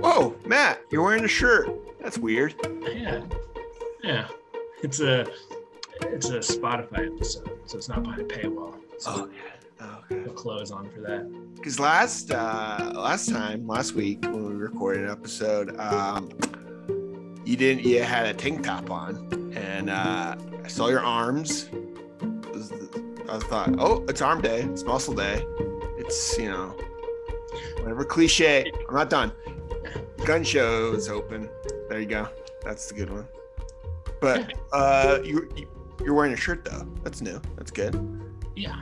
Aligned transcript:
Whoa, 0.00 0.34
Matt, 0.46 0.80
you're 0.90 1.02
wearing 1.02 1.24
a 1.24 1.28
shirt. 1.28 1.68
That's 2.00 2.18
weird. 2.18 2.54
Yeah, 2.82 3.22
yeah. 4.02 4.28
It's 4.82 5.00
a 5.00 5.26
it's 6.02 6.28
a 6.28 6.38
Spotify 6.38 7.12
episode, 7.14 7.58
so 7.66 7.78
it's 7.78 7.88
not 7.88 8.02
behind 8.02 8.22
a 8.22 8.24
paywall. 8.24 8.74
So 8.98 9.10
Oh, 9.12 9.28
yeah. 9.34 9.40
Oh, 9.80 10.16
okay. 10.16 10.30
clothes 10.34 10.70
on 10.70 10.88
for 10.90 11.00
that. 11.00 11.54
Because 11.56 11.78
last 11.80 12.30
uh, 12.30 12.92
last 12.94 13.28
time, 13.28 13.66
last 13.66 13.94
week 13.94 14.22
when 14.22 14.46
we 14.46 14.54
recorded 14.54 15.04
an 15.04 15.10
episode, 15.10 15.76
um, 15.78 16.30
you 17.44 17.56
didn't. 17.56 17.84
You 17.84 18.02
had 18.02 18.26
a 18.26 18.34
tank 18.34 18.64
top 18.64 18.90
on, 18.90 19.52
and 19.56 19.90
uh, 19.90 20.36
I 20.64 20.68
saw 20.68 20.88
your 20.88 21.00
arms. 21.00 21.68
Was 22.52 22.72
I 23.28 23.38
thought, 23.40 23.74
oh, 23.78 24.04
it's 24.08 24.22
arm 24.22 24.40
day. 24.40 24.62
It's 24.62 24.84
muscle 24.84 25.14
day. 25.14 25.44
It's 25.98 26.38
you 26.38 26.48
know, 26.50 26.76
whatever 27.80 28.04
cliche. 28.04 28.72
I'm 28.88 28.94
not 28.94 29.10
done. 29.10 29.32
Gun 30.28 30.44
show 30.44 30.92
is 30.92 31.08
open. 31.08 31.48
There 31.88 31.98
you 32.00 32.04
go. 32.04 32.28
That's 32.62 32.86
the 32.88 32.92
good 32.92 33.08
one. 33.08 33.26
But 34.20 34.52
uh, 34.74 35.20
you 35.24 35.48
you- 35.56 35.66
you're 36.04 36.12
wearing 36.12 36.34
a 36.34 36.36
shirt 36.36 36.66
though. 36.66 36.86
That's 37.02 37.22
new. 37.22 37.40
That's 37.56 37.70
good. 37.70 37.94
Yeah, 38.54 38.76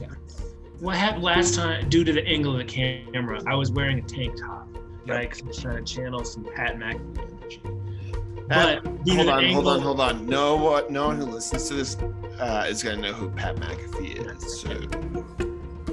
yeah. 0.00 0.06
What 0.78 0.96
happened 0.96 1.22
last 1.22 1.54
time? 1.54 1.90
Due 1.90 2.02
to 2.02 2.14
the 2.14 2.26
angle 2.26 2.52
of 2.52 2.58
the 2.58 2.64
camera, 2.64 3.42
I 3.46 3.56
was 3.56 3.70
wearing 3.70 3.98
a 3.98 4.02
tank 4.02 4.40
top, 4.40 4.68
right? 5.06 5.28
Because 5.28 5.42
I 5.42 5.46
was 5.48 5.58
trying 5.58 5.84
to 5.84 5.94
channel 5.94 6.24
some 6.24 6.44
Pat 6.44 6.76
McAfee 6.78 7.28
energy. 7.28 7.60
But 8.48 8.82
hold 9.06 9.28
on, 9.28 9.44
hold 9.52 9.66
on, 9.68 9.80
hold 9.82 10.00
on. 10.00 10.24
No, 10.26 10.56
what? 10.56 10.90
No 10.90 11.08
one 11.08 11.18
who 11.18 11.26
listens 11.26 11.68
to 11.68 11.74
this 11.74 11.96
uh, 12.40 12.64
is 12.66 12.82
gonna 12.82 12.96
know 13.02 13.12
who 13.12 13.28
Pat 13.28 13.56
McAfee 13.56 14.34
is. 14.34 14.60
So, 14.62 14.70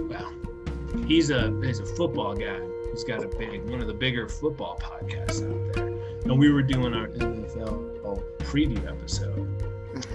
Well, 0.08 1.04
he's 1.06 1.30
a 1.30 1.52
he's 1.61 1.80
a 1.81 1.86
football 1.86 2.36
guy. 2.36 2.58
He's 2.98 3.03
got 3.03 3.23
a 3.23 3.28
big 3.28 3.64
one 3.70 3.80
of 3.80 3.86
the 3.86 3.94
bigger 3.94 4.28
football 4.28 4.76
podcasts 4.81 5.48
out 5.48 5.76
there. 5.76 5.86
And 6.23 6.40
we 6.40 6.52
were 6.52 6.64
doing 6.64 6.95
our 6.95 7.08
NFL 7.09 8.39
preview 8.39 8.88
episode. 8.88 9.48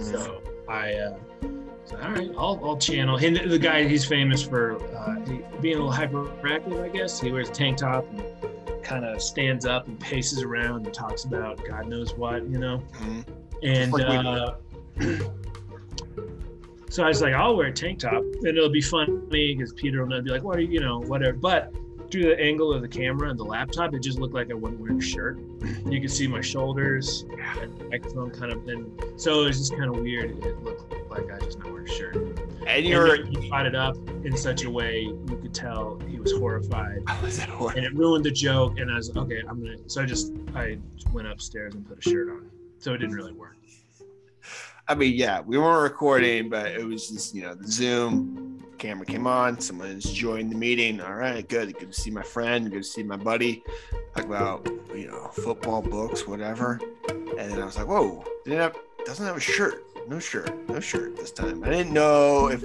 So 0.01 0.41
I 0.67 0.93
uh 0.95 1.17
so, 1.85 1.97
all 2.01 2.11
right, 2.11 2.29
I'll, 2.37 2.59
I'll 2.61 2.77
channel 2.77 3.15
him. 3.15 3.35
The 3.35 3.57
guy 3.57 3.87
he's 3.87 4.03
famous 4.03 4.43
for 4.43 4.83
uh, 4.97 5.15
being 5.61 5.77
a 5.77 5.85
little 5.85 5.93
hyperactive, 5.93 6.83
I 6.83 6.89
guess. 6.89 7.21
He 7.21 7.31
wears 7.31 7.47
a 7.47 7.53
tank 7.53 7.77
top 7.77 8.05
and 8.11 8.83
kind 8.83 9.05
of 9.05 9.21
stands 9.21 9.65
up 9.65 9.87
and 9.87 9.97
paces 9.97 10.43
around 10.43 10.85
and 10.85 10.93
talks 10.93 11.23
about 11.23 11.63
God 11.65 11.87
knows 11.87 12.13
what, 12.15 12.43
you 12.49 12.57
know. 12.57 12.83
Mhm. 12.95 13.25
And 13.63 13.93
like 13.93 14.25
uh, 14.25 14.55
so 16.89 17.05
I 17.05 17.07
was 17.07 17.21
like, 17.21 17.33
I'll 17.33 17.55
wear 17.55 17.67
a 17.67 17.73
tank 17.73 17.99
top, 17.99 18.23
and 18.23 18.45
it'll 18.45 18.67
be 18.67 18.81
funny 18.81 19.55
because 19.55 19.71
Peter 19.71 20.05
will 20.05 20.21
be 20.21 20.31
like, 20.31 20.43
"What 20.43 20.57
are 20.57 20.61
you, 20.61 20.73
you 20.73 20.79
know, 20.81 20.99
whatever." 20.99 21.37
But 21.37 21.73
through 22.13 22.25
the 22.25 22.39
angle 22.39 22.71
of 22.71 22.83
the 22.83 22.87
camera 22.87 23.27
and 23.31 23.39
the 23.39 23.43
laptop, 23.43 23.91
it 23.95 24.03
just 24.03 24.19
looked 24.19 24.35
like 24.35 24.51
I 24.51 24.53
wasn't 24.53 24.81
wearing 24.81 24.99
a 24.99 25.01
shirt. 25.01 25.39
You 25.83 25.99
could 25.99 26.11
see 26.11 26.27
my 26.27 26.41
shoulders 26.41 27.25
and 27.59 27.75
the 27.75 27.85
microphone 27.85 28.29
kind 28.29 28.51
of, 28.51 28.67
and 28.67 29.19
so 29.19 29.41
it 29.41 29.47
was 29.47 29.57
just 29.57 29.75
kind 29.75 29.85
of 29.85 29.99
weird. 29.99 30.37
It 30.45 30.63
looked 30.63 30.93
like 31.09 31.31
I 31.31 31.39
just 31.39 31.57
not 31.57 31.71
wearing 31.71 31.89
a 31.89 31.91
shirt. 31.91 32.15
and 32.15 32.39
And 32.67 32.85
you're. 32.85 33.17
then 33.17 33.41
he 33.41 33.49
it 33.51 33.73
up 33.73 33.97
in 34.23 34.37
such 34.37 34.63
a 34.63 34.69
way 34.69 35.01
you 35.01 35.39
could 35.41 35.55
tell 35.55 35.99
he 36.07 36.19
was 36.19 36.31
horrified, 36.33 37.01
was 37.23 37.39
and 37.39 37.83
it 37.83 37.95
ruined 37.95 38.25
the 38.25 38.31
joke. 38.31 38.77
And 38.77 38.91
I 38.91 38.97
was 38.97 39.09
okay. 39.17 39.41
I'm 39.49 39.63
gonna. 39.63 39.77
So 39.87 40.03
I 40.03 40.05
just 40.05 40.33
I 40.53 40.77
went 41.11 41.27
upstairs 41.27 41.73
and 41.73 41.83
put 41.87 41.97
a 41.97 42.01
shirt 42.07 42.29
on. 42.29 42.47
So 42.77 42.93
it 42.93 42.99
didn't 42.99 43.15
really 43.15 43.33
work. 43.33 43.57
I 44.93 44.95
mean, 44.95 45.15
yeah, 45.15 45.41
we 45.41 45.57
weren't 45.57 45.81
recording, 45.81 46.49
but 46.49 46.67
it 46.67 46.85
was 46.85 47.09
just 47.09 47.33
you 47.33 47.41
know 47.41 47.55
the 47.55 47.67
Zoom 47.67 48.63
camera 48.77 49.07
came 49.07 49.25
on. 49.25 49.59
Someone's 49.59 50.03
joined 50.13 50.51
the 50.51 50.55
meeting. 50.55 51.01
All 51.01 51.15
right, 51.15 51.49
good. 51.49 51.75
Good 51.79 51.91
to 51.91 51.99
see 51.99 52.11
my 52.11 52.21
friend. 52.21 52.69
Good 52.69 52.83
to 52.83 52.87
see 52.87 53.01
my 53.01 53.17
buddy. 53.17 53.63
Talk 54.15 54.25
about 54.25 54.69
you 54.93 55.07
know 55.07 55.29
football 55.33 55.81
books, 55.81 56.27
whatever. 56.27 56.79
And 57.09 57.39
then 57.39 57.59
I 57.59 57.65
was 57.65 57.75
like, 57.75 57.87
whoa, 57.87 58.23
didn't 58.45 58.59
have 58.59 58.77
doesn't 59.03 59.25
have 59.25 59.35
a 59.35 59.39
shirt. 59.39 59.83
No 60.07 60.19
shirt. 60.19 60.69
No 60.69 60.79
shirt 60.79 61.15
this 61.17 61.31
time. 61.31 61.63
I 61.63 61.69
didn't 61.69 61.91
know 61.91 62.49
if 62.49 62.61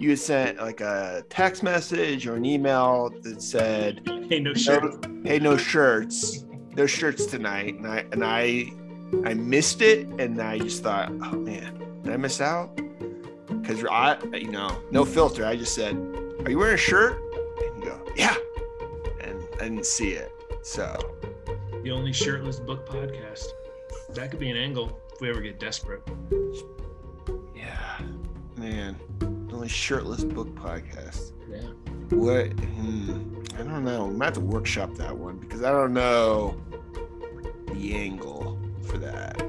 you 0.00 0.08
had 0.08 0.18
sent 0.18 0.56
like 0.56 0.80
a 0.80 1.24
text 1.28 1.62
message 1.62 2.26
or 2.26 2.36
an 2.36 2.46
email 2.46 3.10
that 3.20 3.42
said 3.42 4.00
Hey, 4.30 4.40
no 4.40 4.54
shirt. 4.54 4.82
no, 5.06 5.22
hey, 5.30 5.38
no 5.38 5.58
shirts, 5.58 6.46
no 6.74 6.86
shirts 6.86 7.26
tonight, 7.26 7.74
and 7.74 7.86
I 7.86 8.06
and 8.12 8.24
I, 8.24 8.72
I 9.24 9.34
missed 9.34 9.82
it, 9.82 10.06
and 10.18 10.40
I 10.40 10.58
just 10.58 10.82
thought, 10.82 11.10
oh 11.10 11.36
man, 11.36 11.80
did 12.02 12.12
I 12.12 12.16
miss 12.16 12.40
out? 12.40 12.76
Because 13.48 13.84
I, 13.90 14.18
you 14.34 14.50
know, 14.50 14.80
no 14.90 15.04
filter. 15.04 15.44
I 15.44 15.56
just 15.56 15.74
said, 15.74 15.94
are 16.44 16.50
you 16.50 16.58
wearing 16.58 16.74
a 16.74 16.78
shirt? 16.78 17.20
And 17.64 17.82
you 17.82 17.90
go, 17.90 18.00
yeah, 18.16 18.36
and 19.20 19.40
I 19.60 19.64
didn't 19.64 19.86
see 19.86 20.10
it. 20.12 20.32
So 20.62 20.96
The 21.82 21.90
only 21.90 22.12
shirtless 22.12 22.58
book 22.60 22.86
podcast. 22.88 23.46
That 24.14 24.30
could 24.30 24.40
be 24.40 24.50
an 24.50 24.56
angle 24.56 24.98
if 25.12 25.20
we 25.20 25.28
ever 25.30 25.40
get 25.40 25.58
desperate. 25.60 26.02
yeah, 27.54 27.98
man, 28.56 28.96
The 29.48 29.54
only 29.54 29.68
shirtless 29.68 30.24
book 30.24 30.48
podcast. 30.54 31.32
Yeah. 31.48 31.60
What? 32.16 32.52
Hmm, 32.52 33.42
I 33.54 33.58
don't 33.62 33.84
know. 33.84 34.04
I'm 34.06 34.12
gonna 34.12 34.24
have 34.26 34.34
to 34.34 34.40
workshop 34.40 34.94
that 34.96 35.16
one 35.16 35.38
because 35.38 35.62
I 35.62 35.70
don't 35.70 35.92
know 35.92 36.56
the 37.72 37.94
angle 37.94 38.58
for 38.86 38.98
that. 38.98 39.42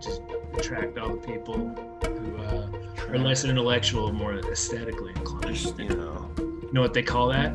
Just 0.00 0.22
attract 0.54 0.98
all 0.98 1.16
the 1.16 1.26
people 1.26 1.56
who 2.04 2.36
uh, 2.38 2.68
are 3.08 3.18
less 3.18 3.44
intellectual, 3.44 4.12
more 4.12 4.34
aesthetically 4.34 5.12
inclined. 5.16 5.74
You 5.78 5.88
know. 5.88 6.30
You 6.38 6.70
know 6.72 6.80
what 6.80 6.94
they 6.94 7.02
call 7.02 7.28
that? 7.28 7.52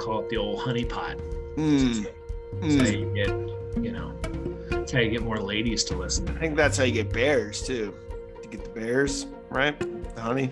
Call 0.00 0.20
it 0.20 0.28
the 0.30 0.36
old 0.36 0.60
honey 0.60 0.84
pot. 0.84 1.18
Mm, 1.56 2.06
That's 2.60 2.74
how 2.76 2.82
mm. 2.82 2.98
you 3.00 3.14
get, 3.14 3.28
you 3.84 3.92
know, 3.92 4.12
that's 4.70 4.92
how 4.92 5.00
you 5.00 5.10
get 5.10 5.22
more 5.22 5.38
ladies 5.38 5.84
to 5.84 5.96
listen. 5.96 6.28
I 6.28 6.38
think 6.38 6.56
that's 6.56 6.76
how 6.76 6.84
you 6.84 6.92
get 6.92 7.12
bears 7.12 7.62
too. 7.62 7.94
To 8.42 8.48
get 8.48 8.64
the 8.64 8.70
bears, 8.70 9.26
right? 9.50 9.78
The 10.14 10.20
honey. 10.20 10.50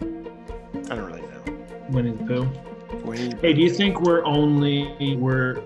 I 0.90 0.94
don't 0.94 1.04
really 1.06 1.22
know. 1.22 1.66
Winnie 1.90 2.10
the 2.12 2.24
Pooh. 2.24 2.48
Winnie- 3.04 3.36
Hey, 3.40 3.52
do 3.52 3.60
you 3.60 3.70
think 3.70 4.00
we're 4.00 4.24
only 4.24 5.16
we're 5.16 5.62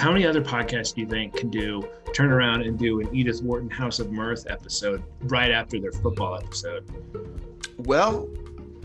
how 0.00 0.10
many 0.10 0.26
other 0.26 0.40
podcasts 0.40 0.94
do 0.94 1.02
you 1.02 1.06
think 1.06 1.36
can 1.36 1.50
do 1.50 1.86
turn 2.14 2.32
around 2.32 2.62
and 2.62 2.78
do 2.78 3.00
an 3.00 3.14
Edith 3.14 3.42
Wharton 3.42 3.68
House 3.68 3.98
of 3.98 4.10
Mirth 4.10 4.46
episode 4.48 5.02
right 5.24 5.50
after 5.50 5.78
their 5.78 5.92
football 5.92 6.36
episode? 6.36 6.84
Well, 7.76 8.26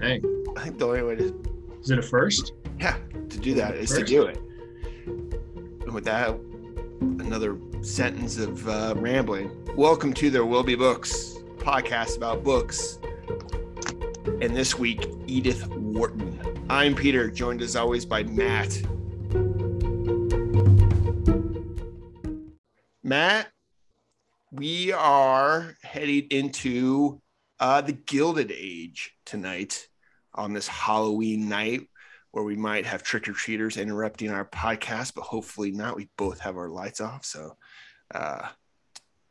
Hey, 0.01 0.21
I 0.57 0.63
think 0.65 0.77
the 0.77 0.87
only 0.87 1.03
way 1.03 1.15
to 1.15 1.77
is 1.81 1.89
it 1.89 1.99
a 1.99 2.01
first? 2.01 2.51
yeah 2.81 2.97
to 3.29 3.39
do 3.39 3.53
that 3.53 3.75
is 3.75 3.91
to 3.91 4.03
do 4.03 4.23
it. 4.23 4.37
And 5.05 5.93
with 5.93 6.03
that, 6.03 6.37
another 6.99 7.57
sentence 7.81 8.37
of 8.37 8.67
uh, 8.67 8.93
rambling. 8.97 9.49
Welcome 9.77 10.13
to 10.15 10.29
There 10.29 10.43
Will 10.45 10.63
Be 10.63 10.75
Books 10.75 11.35
podcast 11.59 12.17
about 12.17 12.43
books. 12.43 12.99
And 14.41 14.53
this 14.53 14.77
week, 14.77 15.07
Edith 15.27 15.65
Wharton. 15.67 16.65
I'm 16.69 16.93
Peter, 16.93 17.29
joined 17.31 17.61
as 17.61 17.77
always 17.77 18.03
by 18.05 18.23
Matt. 18.23 18.81
Matt, 23.05 23.49
we 24.51 24.91
are 24.91 25.75
heading 25.83 26.25
into 26.31 27.21
uh, 27.59 27.81
the 27.81 27.91
Gilded 27.91 28.51
Age 28.51 29.13
tonight 29.27 29.87
on 30.33 30.53
this 30.53 30.67
Halloween 30.67 31.47
night 31.47 31.81
where 32.31 32.43
we 32.43 32.55
might 32.55 32.87
have 32.87 33.03
trick 33.03 33.29
or 33.29 33.33
treaters 33.33 33.77
interrupting 33.77 34.31
our 34.31 34.43
podcast, 34.43 35.13
but 35.13 35.21
hopefully 35.21 35.69
not. 35.69 35.95
We 35.95 36.09
both 36.17 36.39
have 36.39 36.57
our 36.57 36.67
lights 36.67 36.99
off, 36.99 37.25
so 37.25 37.55
uh, 38.11 38.47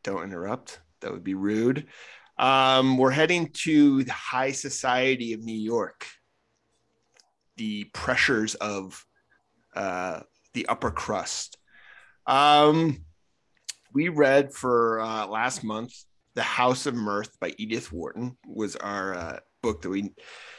don't 0.03 0.23
interrupt. 0.23 0.79
That 1.01 1.11
would 1.11 1.25
be 1.25 1.33
rude. 1.33 1.87
Um, 2.37 2.97
we're 2.97 3.11
heading 3.11 3.49
to 3.65 4.05
the 4.05 4.13
high 4.13 4.53
society 4.53 5.33
of 5.33 5.43
New 5.43 5.51
York, 5.51 6.07
the 7.57 7.83
pressures 7.91 8.55
of 8.55 9.05
uh, 9.75 10.21
the 10.53 10.65
upper 10.67 10.91
crust. 10.91 11.57
Um, 12.25 13.03
we 13.95 14.09
read 14.09 14.53
for 14.53 14.99
uh, 14.99 15.25
last 15.25 15.63
month 15.63 15.93
the 16.35 16.43
House 16.43 16.85
of 16.85 16.93
Mirth 16.93 17.39
by 17.39 17.53
Edith 17.57 17.91
Wharton 17.93 18.37
was 18.45 18.75
our 18.75 19.15
uh, 19.15 19.39
book 19.63 19.81
that 19.81 19.89
we 19.89 20.13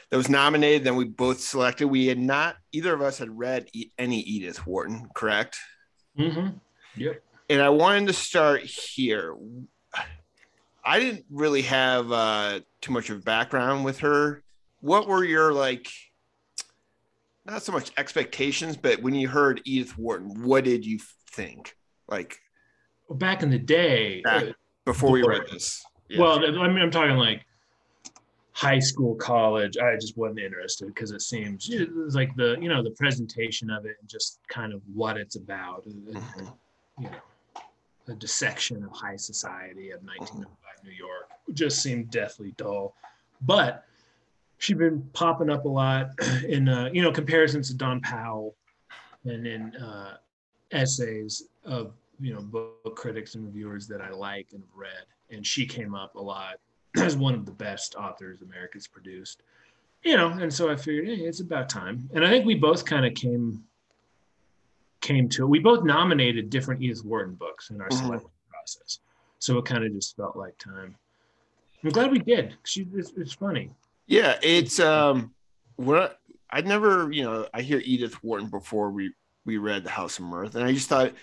that 0.09 0.17
was 0.17 0.27
nominated. 0.27 0.83
Then 0.83 0.95
we 0.95 1.05
both 1.05 1.39
selected. 1.39 1.87
We 1.87 2.07
had 2.07 2.17
not 2.17 2.55
either 2.71 2.93
of 2.93 3.01
us 3.01 3.19
had 3.19 3.37
read 3.37 3.67
any 3.97 4.19
Edith 4.21 4.65
Wharton, 4.65 5.07
correct? 5.13 5.57
Mm-hmm. 6.17 6.57
Yep. 6.95 7.21
And 7.49 7.61
I 7.61 7.69
wanted 7.69 8.07
to 8.07 8.13
start 8.13 8.63
here. 8.63 9.35
I 10.83 10.99
didn't 10.99 11.25
really 11.29 11.61
have 11.63 12.11
uh, 12.11 12.61
too 12.81 12.91
much 12.91 13.09
of 13.09 13.23
background 13.23 13.85
with 13.85 13.99
her. 13.99 14.41
What 14.79 15.07
were 15.07 15.23
your 15.23 15.53
like? 15.53 15.87
Not 17.45 17.61
so 17.61 17.71
much 17.71 17.91
expectations, 17.97 18.75
but 18.75 19.01
when 19.01 19.13
you 19.13 19.27
heard 19.27 19.61
Edith 19.63 19.97
Wharton, 19.97 20.43
what 20.43 20.63
did 20.63 20.85
you 20.85 20.99
think? 21.31 21.75
Like 22.09 22.39
back 23.11 23.43
in 23.43 23.49
the 23.49 23.59
day, 23.59 24.21
Back- 24.21 24.43
uh, 24.43 24.51
before 24.85 25.11
we 25.11 25.23
read 25.23 25.43
this? 25.51 25.83
Yeah. 26.09 26.21
well, 26.21 26.45
I 26.45 26.67
mean, 26.67 26.79
I'm 26.79 26.91
talking 26.91 27.17
like 27.17 27.45
high 28.57 28.79
school, 28.79 29.13
college, 29.15 29.77
I 29.77 29.95
just 29.95 30.17
wasn't 30.17 30.39
interested 30.39 30.87
because 30.87 31.11
it 31.11 31.21
seems 31.21 31.69
it 31.69 31.93
was 31.93 32.15
like 32.15 32.35
the 32.35 32.57
you 32.59 32.69
know 32.69 32.81
the 32.81 32.91
presentation 32.91 33.69
of 33.69 33.85
it 33.85 33.97
and 33.99 34.09
just 34.09 34.39
kind 34.47 34.73
of 34.73 34.81
what 34.93 35.17
it's 35.17 35.35
about. 35.35 35.87
Mm-hmm. 35.87 36.45
You 36.99 37.09
know, 37.09 37.61
the 38.05 38.15
dissection 38.15 38.83
of 38.83 38.91
high 38.91 39.17
society 39.17 39.91
of 39.91 40.01
1905 40.03 40.47
New 40.83 40.91
York 40.91 41.29
just 41.53 41.83
seemed 41.83 42.09
deathly 42.09 42.53
dull. 42.57 42.95
But 43.41 43.83
she'd 44.57 44.79
been 44.79 45.07
popping 45.13 45.51
up 45.51 45.65
a 45.65 45.69
lot 45.69 46.09
in 46.47 46.67
uh, 46.67 46.89
you 46.91 47.03
know 47.03 47.11
comparisons 47.11 47.69
to 47.69 47.75
Dawn 47.75 48.01
Powell 48.01 48.55
and 49.25 49.45
in 49.45 49.75
uh, 49.75 50.17
essays 50.71 51.43
of 51.63 51.93
you 52.19 52.33
know 52.33 52.41
book 52.41 52.95
critics 52.95 53.35
and 53.35 53.45
reviewers 53.45 53.87
that 53.87 54.01
I 54.01 54.09
like 54.09 54.49
and 54.53 54.61
have 54.61 54.75
read, 54.75 55.05
and 55.29 55.45
she 55.45 55.65
came 55.65 55.95
up 55.95 56.15
a 56.15 56.21
lot 56.21 56.59
as 56.97 57.17
one 57.17 57.33
of 57.33 57.45
the 57.45 57.51
best 57.51 57.95
authors 57.95 58.41
America's 58.41 58.87
produced. 58.87 59.43
You 60.03 60.15
know, 60.15 60.29
and 60.29 60.53
so 60.53 60.69
I 60.69 60.75
figured, 60.75 61.07
hey, 61.07 61.25
it's 61.25 61.39
about 61.39 61.69
time. 61.69 62.07
And 62.13 62.23
I 62.23 62.29
think 62.29 62.45
we 62.45 62.55
both 62.55 62.85
kind 62.85 63.05
of 63.05 63.13
came 63.13 63.63
came 65.01 65.27
to 65.29 65.43
it. 65.43 65.47
We 65.47 65.59
both 65.59 65.83
nominated 65.83 66.49
different 66.49 66.81
Edith 66.81 67.03
Wharton 67.03 67.35
books 67.35 67.69
in 67.69 67.81
our 67.81 67.89
mm-hmm. 67.89 68.05
selection 68.05 68.29
process, 68.49 68.99
so 69.39 69.57
it 69.57 69.65
kind 69.65 69.83
of 69.83 69.93
just 69.93 70.15
felt 70.15 70.35
like 70.35 70.57
time. 70.57 70.95
I'm 71.83 71.89
glad 71.91 72.11
we 72.11 72.19
did. 72.19 72.55
She, 72.65 72.87
it's, 72.93 73.13
it's 73.15 73.33
funny. 73.33 73.71
Yeah, 74.07 74.37
it's 74.41 74.79
um, 74.79 75.33
what 75.75 76.19
I'd 76.49 76.65
never, 76.65 77.11
you 77.11 77.23
know, 77.23 77.47
I 77.53 77.61
hear 77.61 77.79
Edith 77.83 78.23
Wharton 78.23 78.49
before 78.49 78.89
we 78.89 79.13
we 79.45 79.57
read 79.57 79.83
The 79.83 79.89
House 79.89 80.19
of 80.19 80.25
Mirth, 80.25 80.55
and 80.55 80.63
I 80.63 80.73
just 80.73 80.89
thought, 80.89 81.13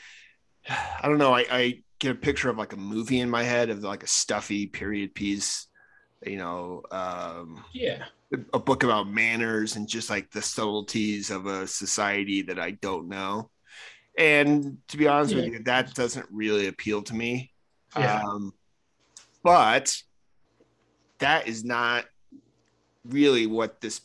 I 0.68 1.08
don't 1.08 1.18
know, 1.18 1.34
I, 1.34 1.46
I 1.50 1.82
get 1.98 2.12
a 2.12 2.14
picture 2.14 2.48
of 2.50 2.58
like 2.58 2.72
a 2.72 2.78
movie 2.78 3.20
in 3.20 3.30
my 3.30 3.42
head 3.42 3.70
of 3.70 3.82
like 3.82 4.02
a 4.02 4.08
stuffy 4.08 4.66
period 4.66 5.14
piece, 5.14 5.66
you 6.26 6.36
know, 6.36 6.82
um, 6.90 7.64
yeah, 7.72 8.04
a 8.52 8.58
book 8.58 8.82
about 8.82 9.08
manners 9.08 9.76
and 9.76 9.88
just 9.88 10.10
like 10.10 10.30
the 10.30 10.42
subtleties 10.42 11.30
of 11.30 11.46
a 11.46 11.66
society 11.66 12.42
that 12.42 12.58
I 12.58 12.72
don't 12.72 13.08
know. 13.08 13.50
And 14.16 14.78
to 14.88 14.96
be 14.96 15.08
honest 15.08 15.32
yeah. 15.32 15.42
with 15.42 15.52
you, 15.52 15.58
that 15.64 15.94
doesn't 15.94 16.26
really 16.30 16.68
appeal 16.68 17.02
to 17.02 17.14
me. 17.14 17.52
Yeah. 17.96 18.22
Um, 18.22 18.52
but 19.42 19.96
that 21.18 21.48
is 21.48 21.64
not 21.64 22.06
really 23.04 23.46
what 23.46 23.80
this 23.80 24.00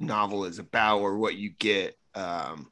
novel 0.00 0.44
is 0.44 0.58
about 0.58 1.00
or 1.00 1.18
what 1.18 1.36
you 1.36 1.50
get. 1.50 1.96
Um, 2.14 2.70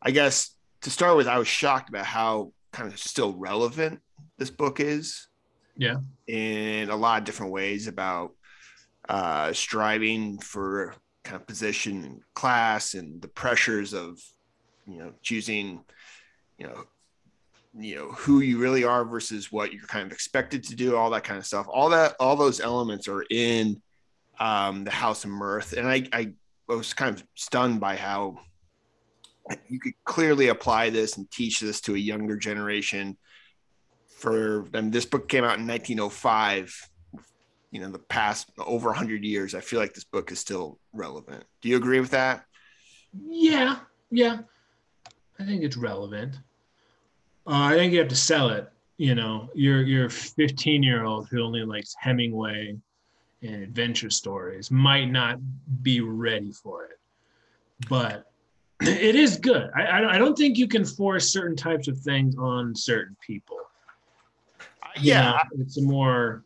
I 0.00 0.10
guess 0.10 0.54
to 0.88 0.92
start 0.92 1.16
with, 1.16 1.28
I 1.28 1.38
was 1.38 1.48
shocked 1.48 1.88
about 1.88 2.06
how 2.06 2.52
kind 2.72 2.92
of 2.92 2.98
still 2.98 3.34
relevant 3.34 4.00
this 4.38 4.50
book 4.50 4.80
is. 4.80 5.28
Yeah. 5.76 5.96
In 6.26 6.90
a 6.90 6.96
lot 6.96 7.18
of 7.18 7.24
different 7.24 7.52
ways 7.52 7.86
about 7.86 8.32
uh, 9.08 9.52
striving 9.52 10.38
for 10.38 10.94
kind 11.24 11.36
of 11.36 11.46
position 11.46 12.04
and 12.04 12.20
class 12.34 12.94
and 12.94 13.22
the 13.22 13.28
pressures 13.28 13.94
of, 13.94 14.20
you 14.86 14.98
know, 14.98 15.12
choosing, 15.22 15.84
you 16.58 16.66
know, 16.66 16.84
you 17.78 17.94
know 17.94 18.10
who 18.12 18.40
you 18.40 18.58
really 18.58 18.82
are 18.82 19.04
versus 19.04 19.52
what 19.52 19.72
you're 19.72 19.86
kind 19.86 20.06
of 20.06 20.10
expected 20.10 20.64
to 20.64 20.74
do 20.74 20.96
all 20.96 21.10
that 21.10 21.22
kind 21.22 21.38
of 21.38 21.44
stuff 21.44 21.66
all 21.68 21.90
that 21.90 22.16
all 22.18 22.34
those 22.34 22.60
elements 22.60 23.06
are 23.06 23.24
in 23.30 23.80
um, 24.40 24.84
the 24.84 24.90
House 24.90 25.24
of 25.24 25.30
Mirth, 25.30 25.72
and 25.72 25.86
I, 25.86 26.08
I 26.12 26.32
was 26.66 26.94
kind 26.94 27.14
of 27.14 27.24
stunned 27.34 27.80
by 27.80 27.96
how 27.96 28.38
you 29.68 29.80
could 29.80 29.94
clearly 30.04 30.48
apply 30.48 30.90
this 30.90 31.16
and 31.16 31.30
teach 31.30 31.60
this 31.60 31.80
to 31.82 31.94
a 31.94 31.98
younger 31.98 32.36
generation. 32.36 33.16
For 34.16 34.66
them, 34.70 34.90
this 34.90 35.06
book 35.06 35.28
came 35.28 35.44
out 35.44 35.58
in 35.58 35.66
1905. 35.66 36.90
You 37.70 37.80
know, 37.80 37.90
the 37.90 37.98
past 37.98 38.50
over 38.58 38.88
100 38.88 39.24
years, 39.24 39.54
I 39.54 39.60
feel 39.60 39.78
like 39.78 39.94
this 39.94 40.04
book 40.04 40.32
is 40.32 40.38
still 40.38 40.78
relevant. 40.92 41.44
Do 41.60 41.68
you 41.68 41.76
agree 41.76 42.00
with 42.00 42.10
that? 42.10 42.44
Yeah, 43.28 43.78
yeah. 44.10 44.38
I 45.38 45.44
think 45.44 45.62
it's 45.62 45.76
relevant. 45.76 46.36
Uh, 47.46 47.64
I 47.64 47.74
think 47.74 47.92
you 47.92 47.98
have 48.00 48.08
to 48.08 48.16
sell 48.16 48.50
it. 48.50 48.70
You 48.96 49.14
know, 49.14 49.48
you're 49.54 49.82
you're 49.82 50.06
a 50.06 50.10
15 50.10 50.82
year 50.82 51.04
old 51.04 51.28
who 51.28 51.42
only 51.42 51.64
likes 51.64 51.94
Hemingway 51.98 52.76
and 53.42 53.62
adventure 53.62 54.10
stories 54.10 54.70
might 54.70 55.06
not 55.06 55.38
be 55.82 56.00
ready 56.00 56.50
for 56.50 56.86
it, 56.86 56.98
but 57.88 58.28
it 58.80 59.14
is 59.14 59.36
good. 59.36 59.70
I, 59.74 60.04
I 60.04 60.18
don't 60.18 60.36
think 60.36 60.56
you 60.56 60.68
can 60.68 60.84
force 60.84 61.32
certain 61.32 61.56
types 61.56 61.88
of 61.88 61.98
things 61.98 62.36
on 62.36 62.74
certain 62.74 63.16
people. 63.24 63.58
yeah, 65.00 65.32
know, 65.32 65.62
it's 65.62 65.78
a 65.78 65.82
more. 65.82 66.44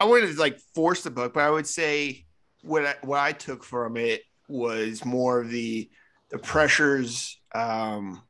I 0.00 0.04
wouldn't 0.04 0.38
like 0.38 0.58
force 0.74 1.02
the 1.02 1.10
book, 1.10 1.34
but 1.34 1.40
I 1.40 1.50
would 1.50 1.66
say 1.66 2.24
what 2.62 2.84
I, 2.86 2.94
what 3.02 3.20
I 3.20 3.32
took 3.32 3.64
from 3.64 3.96
it 3.96 4.22
was 4.48 5.04
more 5.04 5.40
of 5.40 5.50
the 5.50 5.90
the 6.30 6.38
pressures, 6.38 7.38
um, 7.54 8.22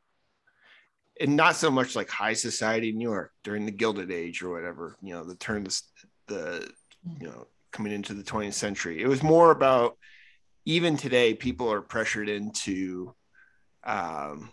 and 1.20 1.36
not 1.36 1.56
so 1.56 1.70
much 1.70 1.96
like 1.96 2.10
high 2.10 2.34
society 2.34 2.90
in 2.90 2.98
New 2.98 3.10
York 3.10 3.32
during 3.42 3.66
the 3.66 3.72
Gilded 3.72 4.10
Age 4.10 4.42
or 4.42 4.50
whatever. 4.50 4.96
You 5.02 5.14
know, 5.14 5.24
the 5.24 5.36
turn 5.36 5.64
the 5.64 5.82
the 6.28 6.70
you 7.20 7.28
know 7.28 7.46
coming 7.72 7.92
into 7.92 8.14
the 8.14 8.22
20th 8.22 8.54
century. 8.54 9.02
It 9.02 9.08
was 9.08 9.22
more 9.22 9.50
about 9.50 9.98
even 10.64 10.96
today, 10.96 11.34
people 11.34 11.70
are 11.70 11.82
pressured 11.82 12.28
into 12.28 13.14
um, 13.84 14.50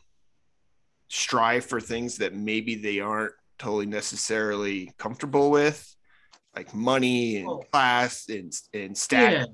strive 1.07 1.65
for 1.65 1.79
things 1.79 2.17
that 2.17 2.33
maybe 2.33 2.75
they 2.75 2.99
aren't 2.99 3.33
totally 3.57 3.85
necessarily 3.85 4.91
comfortable 4.97 5.51
with, 5.51 5.95
like 6.55 6.73
money 6.73 7.37
and 7.37 7.47
oh. 7.47 7.63
class 7.71 8.27
and, 8.29 8.53
and 8.73 8.97
stature. 8.97 9.47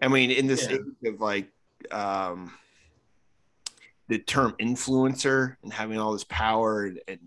Yeah. 0.00 0.06
I 0.06 0.08
mean, 0.08 0.30
in 0.30 0.46
this 0.46 0.68
yeah. 0.68 0.76
age 0.76 1.14
of 1.14 1.20
like 1.20 1.48
um, 1.90 2.52
the 4.08 4.18
term 4.18 4.54
influencer 4.60 5.56
and 5.62 5.72
having 5.72 5.98
all 5.98 6.12
this 6.12 6.24
power 6.24 6.84
and, 6.86 7.00
and 7.08 7.20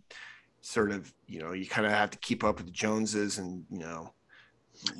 sort 0.62 0.92
of, 0.92 1.12
you 1.28 1.40
know, 1.40 1.54
you 1.54 1.66
kind 1.66 1.86
of 1.86 1.94
have 1.94 2.12
to 2.12 2.18
keep 2.20 2.44
up 2.44 2.58
with 2.58 2.66
the 2.66 2.72
Joneses 2.72 3.38
and, 3.38 3.66
you 3.70 3.80
know, 3.80 4.14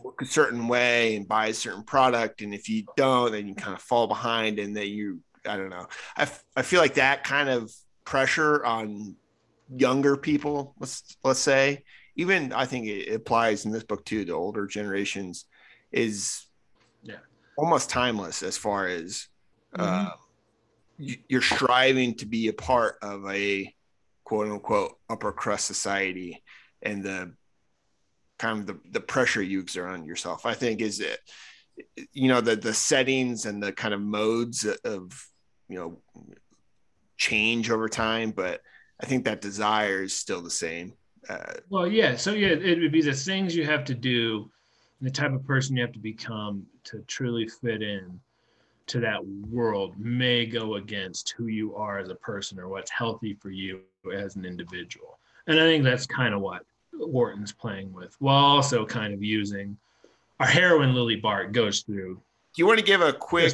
look 0.04 0.22
a 0.22 0.26
certain 0.26 0.68
way 0.68 1.16
and 1.16 1.28
buy 1.28 1.48
a 1.48 1.54
certain 1.54 1.84
product 1.84 2.42
and 2.42 2.54
if 2.54 2.70
you 2.70 2.86
don't 2.96 3.34
then 3.34 3.46
you 3.46 3.54
kind 3.54 3.76
of 3.76 3.82
fall 3.82 4.08
behind 4.08 4.58
and 4.58 4.76
then 4.76 4.88
you 4.88 5.20
i 5.48 5.58
don't 5.58 5.70
know. 5.70 5.88
I, 6.16 6.24
f- 6.24 6.44
I 6.56 6.62
feel 6.62 6.82
like 6.82 6.96
that 6.96 7.24
kind 7.24 7.50
of 7.50 7.72
pressure 8.04 8.64
on 8.64 9.16
younger 9.76 10.16
people 10.16 10.76
let's 10.80 11.18
let's 11.24 11.40
say 11.40 11.84
even 12.16 12.54
i 12.54 12.66
think 12.66 12.88
it 12.88 13.14
applies 13.14 13.66
in 13.66 13.72
this 13.72 13.84
book 13.84 14.06
too 14.06 14.24
to 14.26 14.34
older 14.34 14.68
generations 14.68 15.46
is 15.92 16.46
yeah. 17.04 17.16
almost 17.58 17.90
timeless 17.90 18.44
as 18.44 18.58
far 18.58 18.88
as 18.88 19.28
mm-hmm. 19.76 20.08
uh, 20.08 20.12
you're 20.98 21.42
striving 21.42 22.16
to 22.16 22.26
be 22.26 22.48
a 22.48 22.54
part 22.54 22.98
of 23.02 23.26
a 23.28 23.74
quote 24.24 24.48
unquote 24.48 24.98
upper 25.10 25.32
crust 25.32 25.66
society 25.66 26.44
and 26.82 27.04
the 27.04 27.34
kind 28.38 28.60
of 28.60 28.68
the, 28.68 28.80
the 28.92 29.00
pressure 29.00 29.42
you 29.42 29.60
exert 29.60 29.90
on 29.90 30.06
yourself. 30.06 30.46
I 30.46 30.54
think 30.54 30.82
is 30.82 31.00
it 31.00 31.20
you 32.14 32.30
know 32.30 32.42
the 32.42 32.56
the 32.56 32.74
settings 32.74 33.46
and 33.46 33.62
the 33.62 33.72
kind 33.72 33.94
of 33.94 34.02
modes 34.02 34.66
of 34.84 35.28
you 35.70 35.78
know 35.78 35.98
change 37.18 37.70
over 37.70 37.88
time 37.88 38.32
but 38.32 38.62
i 39.02 39.06
think 39.06 39.26
that 39.26 39.42
desire 39.42 40.04
is 40.04 40.14
still 40.14 40.42
the 40.42 40.50
same. 40.50 40.94
Uh, 41.30 41.54
well 41.70 41.88
yeah 41.88 42.16
so 42.16 42.34
yeah 42.34 42.50
it 42.50 42.80
would 42.80 42.92
be 42.92 43.02
the 43.02 43.14
things 43.14 43.56
you 43.56 43.66
have 43.66 43.84
to 43.84 43.96
do 43.96 44.50
the 45.02 45.10
type 45.10 45.34
of 45.34 45.46
person 45.46 45.76
you 45.76 45.82
have 45.82 45.92
to 45.92 46.00
become 46.00 46.66
to 46.84 47.00
truly 47.08 47.48
fit 47.48 47.82
in 47.82 48.20
to 48.88 49.00
that 49.00 49.26
world 49.50 49.98
may 49.98 50.46
go 50.46 50.76
against 50.76 51.34
who 51.38 51.48
you 51.48 51.76
are 51.76 51.98
as 51.98 52.10
a 52.10 52.16
person 52.16 52.60
or 52.60 52.68
what's 52.68 52.92
healthy 52.92 53.34
for 53.34 53.50
you 53.50 53.82
as 54.14 54.36
an 54.36 54.46
individual. 54.46 55.18
And 55.48 55.60
i 55.60 55.64
think 55.64 55.84
that's 55.84 56.06
kind 56.06 56.34
of 56.34 56.42
what 56.42 56.64
Wharton's 56.94 57.52
playing 57.52 57.92
with, 57.92 58.16
while 58.20 58.46
also 58.46 58.86
kind 58.86 59.14
of 59.14 59.22
using 59.22 59.78
our 60.40 60.48
heroine 60.48 60.94
Lily 60.94 61.18
Bart 61.18 61.52
goes 61.52 61.82
through. 61.82 62.16
Do 62.16 62.62
you 62.62 62.68
want 62.68 62.80
to 62.80 62.86
give 62.86 63.02
a 63.02 63.12
quick 63.12 63.54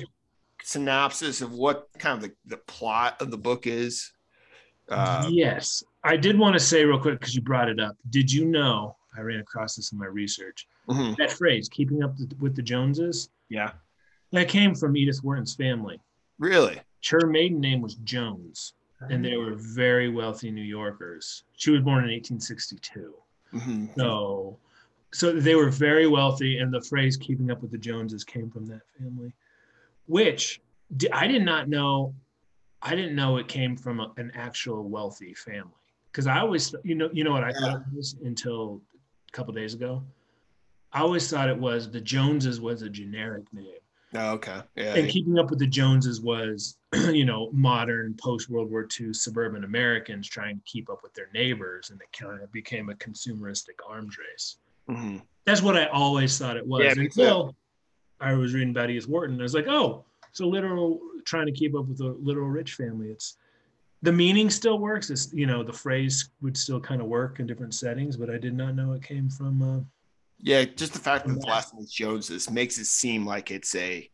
synopsis 0.63 1.41
of 1.41 1.53
what 1.53 1.89
kind 1.97 2.23
of 2.23 2.29
the, 2.29 2.35
the 2.45 2.57
plot 2.57 3.21
of 3.21 3.31
the 3.31 3.37
book 3.37 3.67
is? 3.67 4.11
Uh, 4.89 5.27
yes, 5.29 5.83
I 6.03 6.17
did 6.17 6.37
want 6.37 6.53
to 6.53 6.59
say 6.59 6.83
real 6.83 6.99
quick 6.99 7.19
because 7.19 7.35
you 7.35 7.41
brought 7.41 7.69
it 7.69 7.79
up. 7.79 7.95
Did 8.09 8.31
you 8.31 8.45
know? 8.45 8.95
I 9.17 9.21
ran 9.21 9.39
across 9.39 9.75
this 9.75 9.91
in 9.91 9.97
my 9.97 10.05
research. 10.05 10.67
Mm-hmm. 10.89 11.15
That 11.17 11.31
phrase, 11.31 11.69
"keeping 11.69 12.03
up 12.03 12.15
with 12.39 12.55
the 12.55 12.61
Joneses," 12.61 13.29
yeah, 13.49 13.71
that 14.31 14.47
came 14.47 14.73
from 14.75 14.95
Edith 14.95 15.23
Wharton's 15.23 15.55
family. 15.55 15.99
Really? 16.39 16.79
Her 17.09 17.27
maiden 17.27 17.59
name 17.59 17.81
was 17.81 17.95
Jones, 17.95 18.73
and 19.09 19.23
they 19.23 19.37
were 19.37 19.55
very 19.55 20.09
wealthy 20.09 20.51
New 20.51 20.61
Yorkers. 20.61 21.43
She 21.55 21.71
was 21.71 21.81
born 21.81 22.03
in 22.03 22.11
1862. 22.11 23.13
Mm-hmm. 23.53 23.85
So, 23.97 24.57
so 25.11 25.33
they 25.33 25.55
were 25.55 25.69
very 25.69 26.07
wealthy, 26.07 26.59
and 26.59 26.73
the 26.73 26.81
phrase 26.81 27.17
"keeping 27.17 27.51
up 27.51 27.61
with 27.61 27.71
the 27.71 27.77
Joneses" 27.77 28.23
came 28.23 28.49
from 28.49 28.65
that 28.67 28.81
family, 28.97 29.33
which 30.05 30.61
I 31.11 31.27
did 31.27 31.43
not 31.43 31.69
know. 31.69 32.13
I 32.81 32.95
didn't 32.95 33.15
know 33.15 33.37
it 33.37 33.47
came 33.47 33.77
from 33.77 33.99
a, 33.99 34.11
an 34.17 34.31
actual 34.33 34.89
wealthy 34.89 35.33
family 35.33 35.71
because 36.11 36.25
I 36.27 36.39
always, 36.39 36.73
you 36.83 36.95
know, 36.95 37.09
you 37.13 37.23
know 37.23 37.31
what 37.31 37.43
I 37.43 37.51
yeah. 37.51 37.59
thought 37.59 37.81
it 37.81 37.95
was 37.95 38.15
until 38.23 38.81
a 39.29 39.31
couple 39.31 39.53
days 39.53 39.73
ago. 39.73 40.03
I 40.91 41.01
always 41.01 41.29
thought 41.29 41.47
it 41.49 41.57
was 41.57 41.89
the 41.89 42.01
Joneses 42.01 42.59
was 42.59 42.81
a 42.81 42.89
generic 42.89 43.45
name. 43.53 43.65
Oh, 44.13 44.31
okay. 44.31 44.61
Yeah. 44.75 44.95
and 44.95 45.07
keeping 45.07 45.39
up 45.39 45.49
with 45.49 45.59
the 45.59 45.67
Joneses 45.67 46.19
was, 46.19 46.77
you 46.93 47.23
know, 47.23 47.49
modern 47.53 48.15
post 48.21 48.49
World 48.49 48.69
War 48.69 48.87
II 48.99 49.13
suburban 49.13 49.63
Americans 49.63 50.27
trying 50.27 50.57
to 50.57 50.63
keep 50.65 50.89
up 50.89 51.01
with 51.01 51.13
their 51.13 51.29
neighbors, 51.33 51.91
and 51.91 52.01
it 52.01 52.11
kind 52.11 52.41
of 52.41 52.51
became 52.51 52.89
a 52.89 52.95
consumeristic 52.95 53.79
arms 53.87 54.17
race. 54.17 54.57
Mhm. 54.89 55.21
That's 55.45 55.61
what 55.61 55.77
I 55.77 55.85
always 55.85 56.37
thought 56.37 56.57
it 56.57 56.67
was 56.67 56.83
Yeah, 56.83 57.01
me 57.01 57.07
too. 57.07 57.21
until 57.21 57.55
I 58.21 58.33
was 58.33 58.53
reading 58.53 58.69
about 58.69 58.89
Edith 58.89 59.07
Wharton. 59.07 59.39
I 59.39 59.43
was 59.43 59.53
like, 59.53 59.67
oh, 59.67 60.05
so 60.31 60.47
literal 60.47 60.99
trying 61.25 61.45
to 61.47 61.51
keep 61.51 61.75
up 61.75 61.87
with 61.87 61.99
a 62.01 62.15
literal 62.21 62.47
rich 62.47 62.73
family. 62.75 63.09
It's 63.09 63.37
the 64.01 64.11
meaning 64.11 64.49
still 64.49 64.79
works. 64.79 65.09
It's 65.09 65.33
you 65.33 65.45
know 65.47 65.63
the 65.63 65.73
phrase 65.73 66.29
would 66.41 66.55
still 66.55 66.79
kind 66.79 67.01
of 67.01 67.07
work 67.07 67.39
in 67.39 67.47
different 67.47 67.73
settings, 67.73 68.15
but 68.17 68.29
I 68.29 68.37
did 68.37 68.55
not 68.55 68.75
know 68.75 68.93
it 68.93 69.03
came 69.03 69.29
from. 69.29 69.61
Uh, 69.61 69.79
Yeah, 70.39 70.63
just 70.63 70.93
the 70.93 70.99
fact 70.99 71.27
that 71.27 71.33
the 71.39 71.45
last 71.47 71.73
name 71.73 71.83
is 71.83 71.91
Joneses 71.91 72.49
makes 72.49 72.77
it 72.77 72.85
seem 72.85 73.25
like 73.25 73.51
it's 73.51 73.75
a 73.75 74.09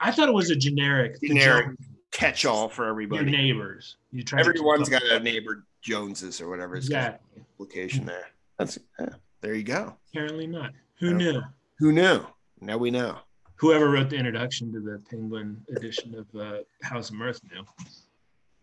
I 0.00 0.10
thought 0.10 0.28
it 0.28 0.34
was 0.34 0.50
a 0.50 0.56
generic. 0.56 1.20
Generic 1.22 1.66
Jones- 1.66 1.88
catch-all 2.12 2.68
for 2.68 2.84
Your 2.84 2.90
everybody. 2.92 3.30
neighbors. 3.30 3.96
You 4.10 4.22
try. 4.22 4.40
Everyone's 4.40 4.88
got 4.88 5.02
a 5.02 5.20
neighbor 5.20 5.64
Joneses 5.82 6.40
or 6.40 6.48
whatever 6.48 6.76
his 6.76 6.86
Exactly. 6.86 7.42
location 7.58 8.06
there. 8.06 8.28
That's 8.58 8.78
yeah, 8.98 9.10
there 9.42 9.54
you 9.54 9.62
go. 9.64 9.96
Apparently 10.10 10.46
not. 10.46 10.72
Who 11.00 11.12
knew? 11.14 11.42
Who 11.78 11.92
knew? 11.92 12.24
Now 12.60 12.76
we 12.76 12.90
know. 12.90 13.18
Whoever 13.56 13.90
wrote 13.90 14.10
the 14.10 14.16
introduction 14.16 14.72
to 14.72 14.80
the 14.80 15.02
Penguin 15.10 15.62
edition 15.74 16.14
of 16.14 16.40
uh, 16.40 16.58
House 16.82 17.10
of 17.10 17.16
Mirth 17.16 17.40
knew. 17.50 17.64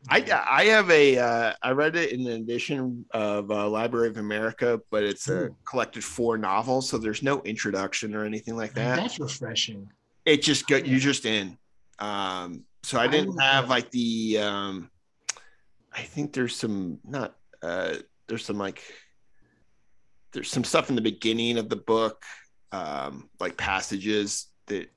I 0.09 0.43
I 0.47 0.65
have 0.65 0.89
a 0.91 1.17
uh, 1.17 1.53
I 1.61 1.71
read 1.71 1.95
it 1.95 2.11
in 2.11 2.27
an 2.27 2.41
edition 2.41 3.05
of 3.11 3.49
uh, 3.49 3.69
Library 3.69 4.09
of 4.09 4.17
America, 4.17 4.81
but 4.91 5.03
it's 5.03 5.29
a 5.29 5.45
Ooh. 5.45 5.55
collected 5.65 6.03
four 6.03 6.37
novels, 6.37 6.89
so 6.89 6.97
there's 6.97 7.23
no 7.23 7.41
introduction 7.43 8.13
or 8.13 8.25
anything 8.25 8.55
like 8.55 8.73
that. 8.73 8.97
That's 8.97 9.19
refreshing. 9.19 9.89
it 10.25 10.41
just 10.41 10.67
got 10.67 10.85
you're 10.85 10.99
just 10.99 11.25
in. 11.25 11.57
Um, 11.99 12.65
so 12.83 12.99
I 12.99 13.07
didn't 13.07 13.39
have 13.39 13.69
like 13.69 13.89
the 13.91 14.39
um, 14.39 14.89
I 15.93 16.01
think 16.01 16.33
there's 16.33 16.55
some 16.55 16.99
not 17.05 17.35
uh, 17.61 17.95
there's 18.27 18.45
some 18.45 18.57
like 18.57 18.83
there's 20.33 20.51
some 20.51 20.65
stuff 20.65 20.89
in 20.89 20.95
the 20.95 21.01
beginning 21.01 21.57
of 21.57 21.69
the 21.69 21.77
book, 21.77 22.23
um, 22.73 23.29
like 23.39 23.55
passages 23.55 24.47
that 24.65 24.89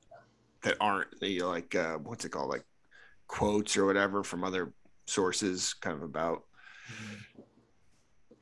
that 0.62 0.76
aren't 0.80 1.08
you 1.20 1.40
know, 1.40 1.48
like 1.50 1.74
uh, 1.74 1.96
what's 1.98 2.24
it 2.24 2.30
called 2.30 2.48
like 2.50 2.64
quotes 3.28 3.76
or 3.76 3.84
whatever 3.86 4.24
from 4.24 4.42
other 4.44 4.72
sources, 5.06 5.74
kind 5.74 5.96
of 5.96 6.02
about. 6.02 6.42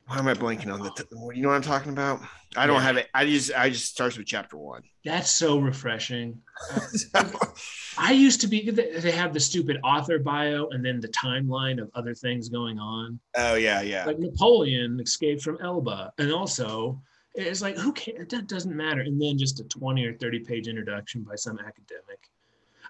Why 0.07 0.19
am 0.19 0.27
I 0.27 0.35
blanking 0.35 0.71
on 0.71 0.81
the? 0.81 0.91
T- 0.91 1.03
you 1.35 1.41
know 1.41 1.49
what 1.49 1.55
I'm 1.55 1.61
talking 1.63 1.91
about? 1.91 2.21
I 2.55 2.67
don't 2.67 2.75
Yeah. 2.75 2.81
have 2.83 2.97
it. 2.97 3.07
I 3.15 3.25
just 3.25 3.51
I 3.55 3.69
just 3.69 3.85
starts 3.87 4.17
with 4.17 4.27
chapter 4.27 4.55
one. 4.55 4.83
That's 5.03 5.31
so 5.31 5.57
refreshing. 5.59 6.39
I 7.97 8.11
used 8.11 8.39
to 8.41 8.47
be. 8.47 8.69
they 8.69 8.99
they 8.99 9.11
have 9.11 9.33
the 9.33 9.39
stupid 9.39 9.79
author 9.83 10.19
bio 10.19 10.67
and 10.69 10.85
then 10.85 10.99
the 10.99 11.07
timeline 11.09 11.81
of 11.81 11.89
other 11.95 12.13
things 12.13 12.49
going 12.49 12.77
on. 12.77 13.19
oh 13.35 13.55
yeah, 13.55 13.81
yeah. 13.81 14.05
Like 14.05 14.19
Napoleon 14.19 14.99
escaped 14.99 15.41
from 15.41 15.57
Elba, 15.61 16.13
and 16.19 16.31
also 16.31 17.01
it's 17.35 17.61
like 17.61 17.77
who 17.77 17.91
cares? 17.93 18.27
That 18.29 18.47
doesn't 18.47 18.75
matter. 18.75 19.01
And 19.01 19.21
then 19.21 19.37
just 19.37 19.59
a 19.59 19.63
twenty 19.65 20.05
or 20.05 20.13
thirty 20.13 20.39
page 20.39 20.67
introduction 20.67 21.21
by 21.23 21.35
some 21.35 21.59
academic. 21.59 22.29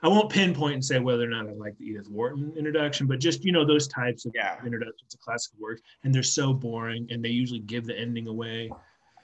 I 0.04 0.08
won't 0.08 0.30
pinpoint 0.30 0.74
and 0.74 0.86
say 0.86 1.00
whether 1.00 1.24
or 1.24 1.28
not 1.28 1.48
I 1.48 1.54
like 1.54 1.78
the 1.78 1.86
Edith 1.86 2.10
Wharton 2.10 2.54
introduction, 2.58 3.08
but 3.08 3.20
just 3.20 3.44
you 3.44 3.52
know 3.52 3.66
those 3.66 3.88
types 3.88 4.26
of 4.26 4.34
Yeah. 4.36 4.58
introductions 4.66 5.10
to 5.12 5.18
classical 5.18 5.60
works, 5.62 5.82
and 6.04 6.14
they're 6.14 6.24
so 6.24 6.54
boring, 6.54 7.08
and 7.10 7.24
they 7.24 7.30
usually 7.30 7.62
give 7.62 7.86
the 7.86 7.98
ending 7.98 8.28
away. 8.28 8.70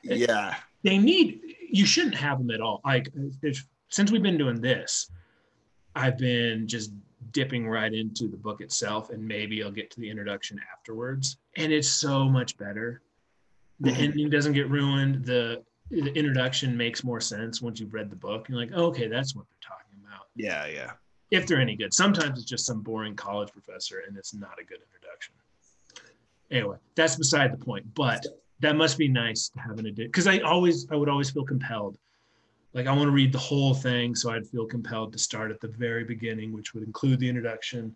Yeah. 0.03 0.55
They 0.83 0.97
need 0.97 1.41
you 1.69 1.85
shouldn't 1.85 2.15
have 2.15 2.39
them 2.39 2.49
at 2.51 2.61
all. 2.61 2.81
Like 2.83 3.09
if, 3.43 3.65
since 3.89 4.11
we've 4.11 4.23
been 4.23 4.37
doing 4.37 4.59
this, 4.61 5.11
I've 5.95 6.17
been 6.17 6.67
just 6.67 6.91
dipping 7.31 7.67
right 7.67 7.93
into 7.93 8.27
the 8.27 8.37
book 8.37 8.61
itself, 8.61 9.09
and 9.11 9.25
maybe 9.25 9.63
I'll 9.63 9.71
get 9.71 9.91
to 9.91 9.99
the 9.99 10.09
introduction 10.09 10.59
afterwards, 10.75 11.37
and 11.57 11.71
it's 11.71 11.87
so 11.87 12.27
much 12.27 12.57
better. 12.57 13.01
The 13.81 13.91
Mhm. 13.91 13.97
ending 13.99 14.29
doesn't 14.29 14.53
get 14.53 14.69
ruined. 14.69 15.25
The 15.25 15.63
the 15.89 16.13
introduction 16.17 16.77
makes 16.77 17.03
more 17.03 17.19
sense 17.19 17.61
once 17.61 17.81
you've 17.81 17.93
read 17.93 18.09
the 18.09 18.15
book. 18.15 18.47
You're 18.47 18.57
like, 18.57 18.71
oh, 18.73 18.85
okay, 18.85 19.07
that's 19.09 19.35
what 19.35 19.45
they're 19.49 19.69
talking 19.77 19.99
about 20.07 20.27
Yeah, 20.37 20.65
yeah. 20.67 20.93
if 21.31 21.45
they're 21.45 21.59
any 21.59 21.75
good. 21.75 21.93
Sometimes 21.93 22.39
it's 22.39 22.47
just 22.49 22.65
some 22.65 22.81
boring 22.81 23.13
college 23.13 23.51
professor 23.51 23.99
and 24.07 24.15
it's 24.15 24.33
not 24.33 24.57
a 24.57 24.63
good 24.63 24.79
introduction. 24.81 25.33
Anyway, 26.49 26.77
that's 26.95 27.17
beside 27.17 27.51
the 27.51 27.57
point. 27.57 27.93
But 27.93 28.25
that 28.61 28.77
must 28.77 28.97
be 28.97 29.09
nice 29.09 29.49
to 29.49 29.59
have 29.59 29.79
an 29.79 29.87
edition 29.87 30.07
because 30.09 30.27
I 30.27 30.39
always 30.39 30.89
I 30.91 30.95
would 30.95 31.09
always 31.09 31.29
feel 31.29 31.43
compelled. 31.43 31.97
Like 32.73 32.87
I 32.87 32.91
want 32.95 33.07
to 33.07 33.11
read 33.11 33.33
the 33.33 33.37
whole 33.39 33.73
thing, 33.73 34.15
so 34.15 34.31
I'd 34.31 34.47
feel 34.47 34.65
compelled 34.65 35.11
to 35.11 35.19
start 35.19 35.51
at 35.51 35.59
the 35.59 35.67
very 35.67 36.05
beginning, 36.05 36.53
which 36.53 36.73
would 36.73 36.83
include 36.83 37.19
the 37.19 37.27
introduction. 37.27 37.93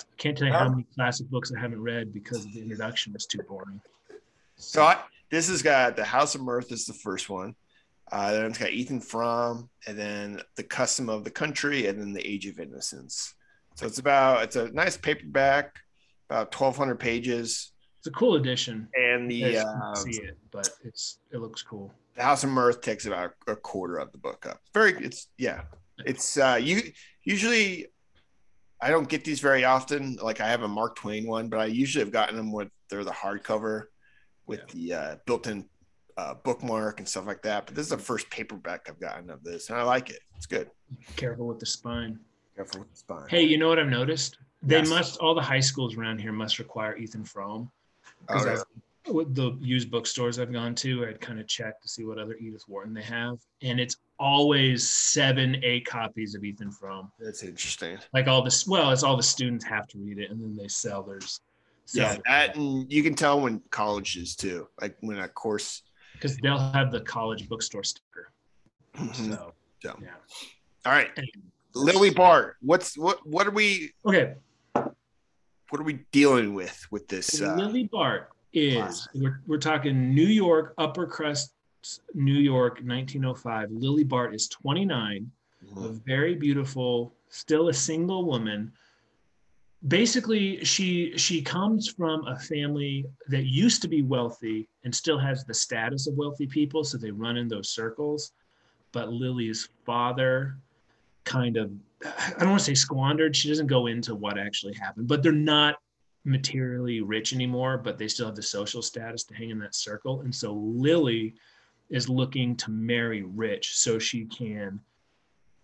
I 0.00 0.04
can't 0.16 0.38
tell 0.38 0.46
you 0.46 0.52
how 0.52 0.68
many 0.68 0.84
classic 0.94 1.28
books 1.28 1.50
I 1.56 1.58
haven't 1.58 1.82
read 1.82 2.12
because 2.12 2.46
the 2.52 2.60
introduction 2.60 3.12
was 3.14 3.26
too 3.26 3.38
boring. 3.48 3.80
So 4.56 4.82
I, 4.82 4.98
this 5.30 5.48
has 5.48 5.62
got 5.62 5.96
the 5.96 6.04
House 6.04 6.34
of 6.34 6.40
Mirth 6.42 6.72
is 6.72 6.86
the 6.86 6.92
first 6.94 7.28
one. 7.28 7.54
Uh, 8.10 8.32
then 8.32 8.44
it's 8.46 8.58
got 8.58 8.70
Ethan 8.70 9.00
Frome, 9.00 9.68
and 9.86 9.98
then 9.98 10.40
the 10.56 10.62
Custom 10.62 11.08
of 11.08 11.24
the 11.24 11.30
Country, 11.30 11.86
and 11.88 12.00
then 12.00 12.12
the 12.12 12.24
Age 12.26 12.46
of 12.46 12.60
Innocence. 12.60 13.34
So 13.74 13.86
it's 13.86 13.98
about 13.98 14.44
it's 14.44 14.56
a 14.56 14.70
nice 14.70 14.96
paperback, 14.96 15.74
about 16.30 16.52
twelve 16.52 16.76
hundred 16.76 17.00
pages, 17.00 17.72
It's 17.98 18.06
a 18.06 18.10
cool 18.12 18.36
edition. 18.36 18.88
and 18.94 19.30
the 19.30 19.58
uh, 19.58 19.94
see 19.94 20.20
it, 20.22 20.38
but 20.52 20.68
it's 20.84 21.18
it 21.32 21.38
looks 21.38 21.62
cool. 21.62 21.92
the 22.14 22.22
House 22.22 22.44
of 22.44 22.50
Mirth 22.50 22.80
takes 22.80 23.06
about 23.06 23.32
a 23.48 23.56
quarter 23.56 23.96
of 23.96 24.12
the 24.12 24.18
book 24.18 24.46
up. 24.46 24.60
Very, 24.72 24.92
it's 25.04 25.28
yeah, 25.36 25.62
it's 26.04 26.38
uh, 26.38 26.58
you 26.62 26.82
usually. 27.24 27.86
I 28.80 28.90
don't 28.90 29.08
get 29.08 29.24
these 29.24 29.40
very 29.40 29.64
often. 29.64 30.16
Like 30.22 30.40
I 30.40 30.48
have 30.48 30.62
a 30.62 30.68
Mark 30.68 30.96
Twain 30.96 31.26
one, 31.26 31.48
but 31.48 31.58
I 31.60 31.64
usually 31.66 32.04
have 32.04 32.12
gotten 32.12 32.36
them 32.36 32.52
with 32.52 32.68
they're 32.88 33.04
the 33.04 33.10
hardcover 33.10 33.84
with 34.46 34.66
the 34.68 34.92
uh, 34.94 35.16
built-in 35.26 35.64
uh, 36.16 36.34
bookmark 36.34 36.98
and 36.98 37.08
stuff 37.08 37.26
like 37.26 37.42
that. 37.42 37.66
But 37.66 37.74
this 37.74 37.84
is 37.86 37.90
the 37.90 37.98
first 37.98 38.30
paperback 38.30 38.86
I've 38.88 39.00
gotten 39.00 39.30
of 39.30 39.42
this, 39.42 39.68
and 39.70 39.78
I 39.78 39.82
like 39.82 40.10
it. 40.10 40.20
It's 40.36 40.46
good. 40.46 40.70
Careful 41.16 41.46
with 41.46 41.58
the 41.58 41.66
spine. 41.66 42.18
Careful 42.54 42.80
with 42.80 42.90
the 42.90 42.96
spine. 42.96 43.26
Hey, 43.28 43.42
you 43.42 43.58
know 43.58 43.68
what 43.68 43.78
I've 43.78 43.88
noticed? 43.88 44.38
They 44.62 44.78
Yes. 44.78 44.88
must 44.88 45.18
all 45.18 45.34
the 45.34 45.42
high 45.42 45.60
schools 45.60 45.96
around 45.96 46.18
here 46.20 46.32
must 46.32 46.58
require 46.58 46.96
Ethan 46.96 47.24
Frome. 47.24 47.70
Oh, 48.28 48.34
Because 48.34 48.64
yeah. 49.06 49.12
with 49.12 49.34
the 49.34 49.56
used 49.60 49.90
bookstores 49.90 50.38
I've 50.38 50.52
gone 50.52 50.74
to, 50.76 51.06
I'd 51.06 51.20
kind 51.20 51.38
of 51.38 51.46
check 51.46 51.80
to 51.82 51.88
see 51.88 52.04
what 52.04 52.18
other 52.18 52.34
Edith 52.36 52.64
Wharton 52.66 52.94
they 52.94 53.02
have, 53.02 53.38
and 53.62 53.78
it's 53.78 53.96
always 54.18 54.88
seven, 54.88 55.62
eight 55.62 55.84
copies 55.86 56.34
of 56.34 56.42
Ethan 56.44 56.70
Frome. 56.72 57.12
that's 57.20 57.42
interesting. 57.42 57.98
Like 58.14 58.26
all 58.26 58.42
this, 58.42 58.66
well, 58.66 58.90
it's 58.90 59.02
all 59.02 59.16
the 59.16 59.22
students 59.22 59.64
have 59.66 59.86
to 59.88 59.98
read 59.98 60.18
it, 60.18 60.30
and 60.30 60.40
then 60.42 60.56
they 60.56 60.68
sell 60.68 61.02
theirs. 61.02 61.40
Yeah, 61.92 62.16
that 62.26 62.56
and 62.56 62.90
you 62.92 63.02
can 63.02 63.14
tell 63.14 63.40
when 63.40 63.60
colleges 63.70 64.34
too, 64.36 64.68
like 64.80 64.96
when 65.00 65.18
a 65.18 65.28
course. 65.28 65.82
because 66.14 66.36
they'll 66.38 66.58
have 66.58 66.90
the 66.90 67.00
college 67.00 67.48
bookstore 67.48 67.84
sticker. 67.84 68.32
Mhm. 68.96 69.14
So 69.34 69.52
So, 69.82 69.98
yeah. 70.02 70.08
all 70.84 70.92
right. 70.92 71.10
Lily 71.74 72.10
Bart. 72.10 72.56
What's 72.60 72.96
what? 72.96 73.24
What 73.26 73.46
are 73.46 73.50
we? 73.50 73.92
Okay, 74.04 74.34
What 74.72 75.80
are 75.80 75.84
we 75.84 76.04
dealing 76.12 76.54
with 76.54 76.86
with 76.90 77.06
this? 77.08 77.40
Uh, 77.40 77.54
Lily 77.56 77.84
Bart 77.84 78.30
is 78.52 79.06
we're, 79.14 79.40
we're 79.46 79.58
talking 79.58 80.14
New 80.14 80.26
York 80.26 80.74
upper 80.78 81.06
crust, 81.06 81.52
New 82.14 82.38
York, 82.38 82.80
1905. 82.82 83.70
Lily 83.70 84.04
Bart 84.04 84.34
is 84.34 84.48
29, 84.48 85.30
a 85.62 85.66
mhm. 85.78 86.04
very 86.04 86.34
beautiful, 86.34 87.14
still 87.28 87.68
a 87.68 87.74
single 87.74 88.24
woman. 88.24 88.72
Basically, 89.88 90.64
she 90.64 91.16
she 91.16 91.42
comes 91.42 91.88
from 91.88 92.26
a 92.26 92.38
family 92.38 93.04
that 93.28 93.44
used 93.44 93.82
to 93.82 93.88
be 93.88 94.02
wealthy 94.02 94.68
and 94.84 94.94
still 94.94 95.18
has 95.18 95.44
the 95.44 95.54
status 95.54 96.06
of 96.06 96.16
wealthy 96.16 96.46
people, 96.46 96.82
so 96.82 96.98
they 96.98 97.10
run 97.10 97.36
in 97.36 97.46
those 97.46 97.70
circles. 97.70 98.32
But 98.92 99.12
Lily's 99.12 99.68
father 99.84 100.56
kind 101.24 101.56
of 101.56 101.70
I 102.04 102.34
don't 102.38 102.50
want 102.50 102.60
to 102.60 102.64
say 102.64 102.74
squandered. 102.74 103.36
She 103.36 103.48
doesn't 103.48 103.66
go 103.66 103.86
into 103.86 104.14
what 104.14 104.38
actually 104.38 104.74
happened, 104.74 105.08
but 105.08 105.22
they're 105.22 105.32
not 105.32 105.76
materially 106.24 107.00
rich 107.00 107.32
anymore, 107.32 107.78
but 107.78 107.98
they 107.98 108.08
still 108.08 108.26
have 108.26 108.34
the 108.34 108.42
social 108.42 108.82
status 108.82 109.24
to 109.24 109.34
hang 109.34 109.50
in 109.50 109.58
that 109.60 109.74
circle. 109.74 110.22
And 110.22 110.34
so 110.34 110.52
Lily 110.52 111.34
is 111.88 112.08
looking 112.08 112.56
to 112.56 112.70
marry 112.70 113.22
rich 113.22 113.76
so 113.78 113.98
she 113.98 114.24
can 114.24 114.80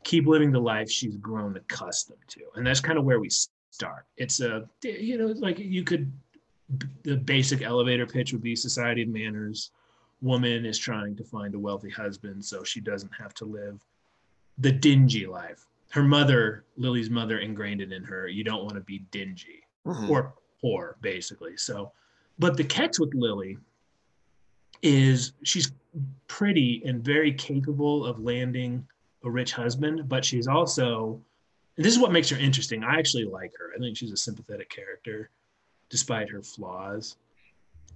keep 0.05 0.27
living 0.27 0.53
the 0.53 0.61
life 0.61 0.91
she's 0.91 1.17
grown 1.17 1.57
accustomed 1.57 2.21
to. 2.29 2.41
And 2.55 2.67
that's 2.67 2.81
kind 2.81 2.99
of 2.99 3.05
where 3.05 3.21
we 3.21 3.29
start. 3.73 4.05
It's 4.19 4.41
a, 4.41 4.69
you 4.83 5.17
know, 5.19 5.29
like 5.29 5.59
you 5.59 5.83
could, 5.83 6.13
the 7.03 7.17
basic 7.17 7.63
elevator 7.63 8.07
pitch 8.07 8.33
would 8.33 8.43
be 8.43 8.55
society 8.55 9.03
of 9.03 9.09
manners. 9.09 9.71
Woman 10.21 10.65
is 10.67 10.79
trying 10.79 11.17
to 11.17 11.25
find 11.25 11.55
a 11.55 11.59
wealthy 11.59 11.91
husband 11.91 12.45
so 12.45 12.63
she 12.63 12.81
doesn't 12.81 13.11
have 13.19 13.35
to 13.35 13.45
live 13.47 13.85
the 14.59 14.71
dingy 14.71 15.27
life. 15.27 15.67
Her 15.91 16.03
mother, 16.03 16.65
Lily's 16.77 17.11
mother, 17.11 17.39
ingrained 17.39 17.81
it 17.81 17.93
in 17.93 18.05
her. 18.05 18.29
You 18.29 18.45
don't 18.45 18.63
want 18.63 18.75
to 18.75 18.81
be 18.83 19.01
dingy 19.11 19.63
Mhm. 19.87 20.09
or 20.11 20.35
poor, 20.61 20.97
basically. 21.01 21.57
So, 21.57 21.93
but 22.39 22.57
the 22.57 22.65
catch 22.65 22.99
with 22.99 23.15
Lily 23.15 23.57
is 24.83 25.33
she's 25.43 25.73
pretty 26.29 26.83
and 26.85 27.03
very 27.03 27.33
capable 27.33 28.05
of 28.05 28.21
landing 28.21 28.87
a 29.25 29.31
rich 29.31 29.53
husband, 29.53 30.09
but 30.09 30.25
she's 30.25 30.47
also 30.47 31.21
this 31.77 31.93
is 31.93 31.99
what 31.99 32.13
makes 32.13 32.29
her 32.31 32.37
interesting. 32.37 32.85
I 32.85 32.99
actually 32.99 33.25
like 33.25 33.53
her. 33.59 33.73
I 33.75 33.79
think 33.79 33.97
she's 33.97 34.13
a 34.13 34.17
sympathetic 34.17 34.69
character 34.69 35.31
despite 35.89 36.31
her 36.31 36.43
flaws. 36.43 37.17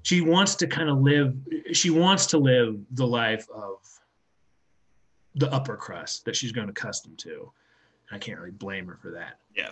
She 0.02 0.20
wants 0.20 0.54
to 0.56 0.66
kind 0.66 0.88
of 0.88 0.98
live 0.98 1.34
she 1.72 1.90
wants 1.90 2.26
to 2.26 2.38
live 2.38 2.78
the 2.92 3.06
life 3.06 3.46
of 3.54 3.78
the 5.34 5.52
upper 5.52 5.76
crust 5.76 6.24
that 6.24 6.36
she's 6.36 6.52
grown 6.52 6.68
accustomed 6.68 7.18
to. 7.18 7.50
I 8.10 8.18
can't 8.18 8.38
really 8.38 8.52
blame 8.52 8.86
her 8.86 8.98
for 9.00 9.10
that. 9.12 9.38
Yeah. 9.54 9.70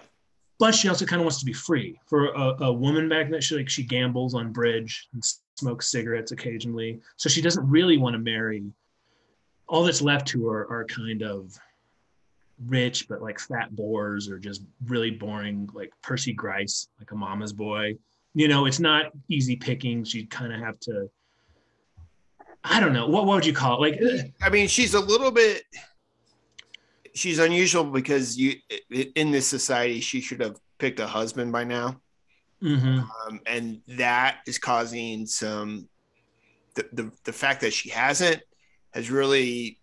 But 0.58 0.74
she 0.74 0.88
also 0.88 1.06
kind 1.06 1.20
of 1.20 1.24
wants 1.24 1.40
to 1.40 1.46
be 1.46 1.52
free. 1.52 1.98
For 2.06 2.28
a, 2.28 2.64
a 2.64 2.72
woman 2.72 3.08
back 3.08 3.30
then, 3.30 3.40
she 3.40 3.56
like 3.56 3.68
she 3.68 3.82
gambles 3.82 4.34
on 4.34 4.52
bridge 4.52 5.08
and 5.12 5.22
smokes 5.56 5.88
cigarettes 5.88 6.32
occasionally. 6.32 7.00
So 7.16 7.28
she 7.28 7.42
doesn't 7.42 7.68
really 7.68 7.96
want 7.96 8.14
to 8.14 8.18
marry. 8.18 8.62
All 9.68 9.84
that's 9.84 10.02
left 10.02 10.28
to 10.28 10.46
her 10.48 10.70
are 10.70 10.84
kind 10.84 11.22
of 11.22 11.58
rich 12.66 13.08
but 13.08 13.20
like 13.20 13.38
fat 13.38 13.74
bores 13.74 14.28
or 14.28 14.38
just 14.38 14.62
really 14.86 15.10
boring 15.10 15.68
like 15.74 15.92
Percy 16.02 16.32
Gryce, 16.32 16.88
like 16.98 17.10
a 17.10 17.16
mama's 17.16 17.52
boy. 17.52 17.96
You 18.34 18.48
know, 18.48 18.66
it's 18.66 18.80
not 18.80 19.12
easy 19.28 19.56
pickings. 19.56 20.14
You 20.14 20.26
kind 20.26 20.52
of 20.52 20.60
have 20.60 20.78
to 20.80 21.08
I 22.66 22.80
don't 22.80 22.94
know. 22.94 23.06
What, 23.06 23.26
what 23.26 23.34
would 23.34 23.46
you 23.46 23.52
call 23.52 23.84
it? 23.84 24.00
Like 24.00 24.32
I 24.42 24.48
mean, 24.48 24.68
she's 24.68 24.94
a 24.94 25.00
little 25.00 25.30
bit 25.30 25.64
she's 27.14 27.38
unusual 27.38 27.84
because 27.84 28.36
you 28.36 28.56
in 28.90 29.30
this 29.30 29.46
society 29.46 30.00
she 30.00 30.20
should 30.20 30.40
have 30.40 30.58
picked 30.78 31.00
a 31.00 31.06
husband 31.06 31.52
by 31.52 31.64
now. 31.64 32.00
Mm-hmm. 32.62 33.00
Um, 33.00 33.40
and 33.46 33.80
that 33.88 34.38
is 34.46 34.58
causing 34.58 35.26
some 35.26 35.88
the, 36.74 36.88
the 36.92 37.12
the 37.24 37.32
fact 37.32 37.60
that 37.60 37.72
she 37.72 37.90
hasn't 37.90 38.42
has 38.92 39.10
really 39.10 39.78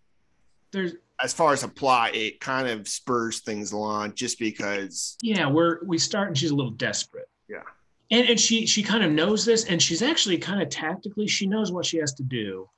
there's 0.71 0.93
as 1.23 1.33
far 1.33 1.53
as 1.53 1.63
a 1.63 1.67
plot, 1.67 2.15
it 2.15 2.39
kind 2.39 2.67
of 2.67 2.87
spurs 2.87 3.39
things 3.39 3.71
along 3.71 4.13
just 4.15 4.39
because. 4.39 5.17
Yeah, 5.21 5.47
we're 5.47 5.83
we 5.85 5.97
start 5.97 6.29
and 6.29 6.37
she's 6.37 6.51
a 6.51 6.55
little 6.55 6.71
desperate. 6.71 7.29
Yeah. 7.47 7.63
And 8.11 8.29
and 8.29 8.39
she 8.39 8.65
she 8.65 8.83
kind 8.83 9.03
of 9.03 9.11
knows 9.11 9.45
this, 9.45 9.65
and 9.65 9.81
she's 9.81 10.01
actually 10.01 10.37
kind 10.37 10.61
of 10.61 10.69
tactically 10.69 11.27
she 11.27 11.47
knows 11.47 11.71
what 11.71 11.85
she 11.85 11.97
has 11.97 12.13
to 12.15 12.23
do, 12.23 12.69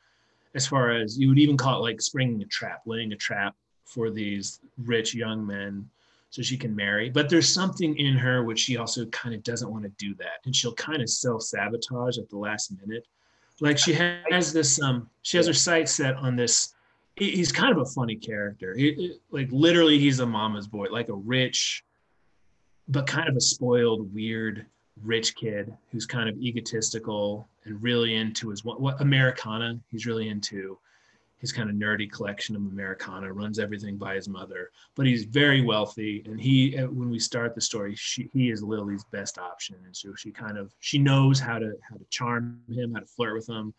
as 0.56 0.68
far 0.68 0.92
as 0.92 1.18
you 1.18 1.30
would 1.30 1.40
even 1.40 1.58
call 1.58 1.80
it 1.80 1.82
like 1.82 2.02
springing 2.02 2.42
a 2.42 2.46
trap, 2.46 2.82
laying 2.86 3.14
a 3.14 3.18
trap 3.18 3.56
for 3.86 4.10
these 4.10 4.60
rich 4.78 5.14
young 5.14 5.46
men, 5.46 5.90
so 6.30 6.42
she 6.42 6.58
can 6.58 6.76
marry. 6.76 7.10
But 7.10 7.30
there's 7.30 7.50
something 7.50 7.98
in 7.98 8.16
her 8.16 8.44
which 8.44 8.60
she 8.60 8.78
also 8.78 9.06
kind 9.08 9.34
of 9.34 9.44
doesn't 9.44 9.72
want 9.72 9.84
to 9.84 9.92
do 9.98 10.14
that, 10.16 10.42
and 10.46 10.56
she'll 10.56 10.74
kind 10.74 11.02
of 11.02 11.10
self 11.10 11.44
sabotage 11.44 12.18
at 12.18 12.30
the 12.30 12.38
last 12.38 12.72
minute. 12.86 13.08
Like 13.62 13.78
she 13.78 13.94
has 13.94 14.52
this 14.52 14.82
um 14.82 15.10
she 15.22 15.38
has 15.38 15.48
her 15.48 15.54
sights 15.54 15.94
set 15.94 16.16
on 16.18 16.36
this 16.36 16.74
he's 17.16 17.52
kind 17.52 17.72
of 17.72 17.78
a 17.80 17.86
funny 17.86 18.16
character. 18.16 18.78
Like 19.32 19.50
literally, 19.52 20.00
he's 20.00 20.20
a 20.20 20.26
mama's 20.26 20.68
boy, 20.68 20.88
like 20.92 21.10
a 21.10 21.14
rich, 21.14 21.84
but 22.88 23.08
kind 23.08 23.30
of 23.30 23.36
a 23.36 23.42
spoiled, 23.42 24.14
weird, 24.14 24.66
rich 25.02 25.36
kid 25.36 25.76
who's 25.92 26.06
kind 26.06 26.30
of 26.30 26.38
egotistical 26.38 27.48
and 27.66 27.82
really 27.82 28.16
into 28.16 28.50
his 28.50 28.64
what, 28.64 28.82
what 28.82 29.02
Americana. 29.02 29.80
He's 29.90 30.06
really 30.06 30.30
into 30.30 30.78
his 31.38 31.52
kind 31.52 31.70
of 31.70 31.76
nerdy 31.76 32.10
collection 32.10 32.56
of 32.56 32.62
Americana. 32.64 33.32
Runs 33.32 33.60
everything 33.60 33.98
by 33.98 34.16
his 34.16 34.28
mother, 34.28 34.72
but 34.96 35.06
he's 35.06 35.26
very 35.26 35.62
wealthy. 35.62 36.24
And 36.26 36.40
he, 36.40 36.78
uh, 36.78 36.88
when 36.88 37.10
we 37.10 37.20
start 37.20 37.54
the 37.54 37.62
story, 37.62 37.96
she, 37.96 38.30
he 38.34 38.50
is 38.50 38.64
Lily's 38.64 39.04
best 39.12 39.38
option, 39.38 39.76
and 39.86 39.96
so 39.96 40.16
she 40.16 40.32
kind 40.32 40.58
of 40.58 40.74
she 40.80 40.98
knows 40.98 41.40
how 41.40 41.60
to 41.60 41.74
how 41.88 41.98
to 41.98 42.06
charm 42.10 42.60
him, 42.70 42.94
how 42.94 43.02
to 43.02 43.06
flirt 43.06 43.36
with 43.36 43.48
him 43.48 43.74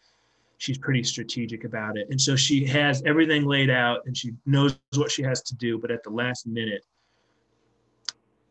she's 0.64 0.78
pretty 0.78 1.02
strategic 1.02 1.64
about 1.64 1.98
it. 1.98 2.08
And 2.08 2.18
so 2.18 2.34
she 2.34 2.64
has 2.64 3.02
everything 3.04 3.44
laid 3.44 3.68
out 3.68 4.00
and 4.06 4.16
she 4.16 4.32
knows 4.46 4.78
what 4.94 5.10
she 5.10 5.22
has 5.22 5.42
to 5.42 5.54
do. 5.54 5.78
But 5.78 5.90
at 5.90 6.02
the 6.02 6.10
last 6.10 6.46
minute, 6.46 6.86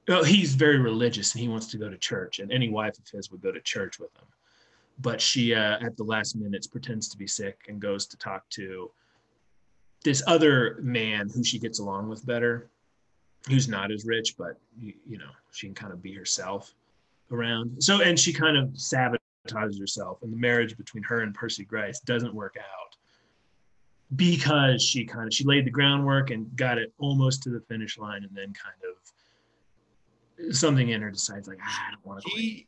well, 0.07 0.23
he's 0.23 0.53
very 0.53 0.77
religious 0.77 1.33
and 1.33 1.41
he 1.41 1.47
wants 1.47 1.67
to 1.67 1.77
go 1.77 1.89
to 1.89 1.97
church, 1.97 2.39
and 2.39 2.51
any 2.51 2.69
wife 2.69 2.99
of 2.99 3.07
his 3.07 3.31
would 3.31 3.41
go 3.41 3.51
to 3.51 3.61
church 3.61 3.99
with 3.99 4.13
him. 4.17 4.27
But 4.99 5.21
she, 5.21 5.55
uh, 5.55 5.77
at 5.79 5.97
the 5.97 6.03
last 6.03 6.35
minute, 6.35 6.67
pretends 6.69 7.07
to 7.09 7.17
be 7.17 7.25
sick 7.25 7.65
and 7.67 7.79
goes 7.79 8.05
to 8.07 8.17
talk 8.17 8.47
to 8.49 8.91
this 10.03 10.21
other 10.27 10.77
man 10.81 11.29
who 11.33 11.41
she 11.41 11.57
gets 11.57 11.79
along 11.79 12.09
with 12.09 12.25
better, 12.25 12.69
who's 13.47 13.69
not 13.69 13.91
as 13.91 14.05
rich, 14.05 14.35
but 14.37 14.59
you, 14.77 15.17
know 15.17 15.31
she 15.51 15.67
can 15.67 15.73
kind 15.73 15.93
of 15.93 16.03
be 16.03 16.13
herself 16.13 16.75
around. 17.31 17.81
So, 17.81 18.01
and 18.01 18.19
she 18.19 18.33
kind 18.33 18.57
of 18.57 18.67
sabotages 18.73 19.22
sabotages 19.47 19.79
herself, 19.79 20.19
and 20.21 20.31
the 20.31 20.37
marriage 20.37 20.77
between 20.77 21.03
her 21.03 21.21
and 21.21 21.33
Percy 21.33 21.65
Gryce 21.65 21.99
doesn't 21.99 22.33
work 22.33 22.55
out 22.57 22.95
because 24.15 24.81
she 24.83 25.05
kind 25.05 25.27
of 25.27 25.33
she 25.33 25.43
laid 25.43 25.65
the 25.65 25.71
groundwork 25.71 26.29
and 26.31 26.53
got 26.55 26.77
it 26.77 26.93
almost 26.99 27.43
to 27.43 27.49
the 27.49 27.61
finish 27.61 27.97
line, 27.97 28.23
and 28.23 28.35
then 28.35 28.53
kind 28.53 28.75
of 30.47 30.55
something 30.55 30.89
in 30.89 31.01
her 31.01 31.11
decides 31.11 31.47
like 31.47 31.59
ah, 31.63 31.85
I 31.87 31.91
don't 31.91 32.05
want 32.05 32.23
to. 32.23 32.29
She, 32.29 32.67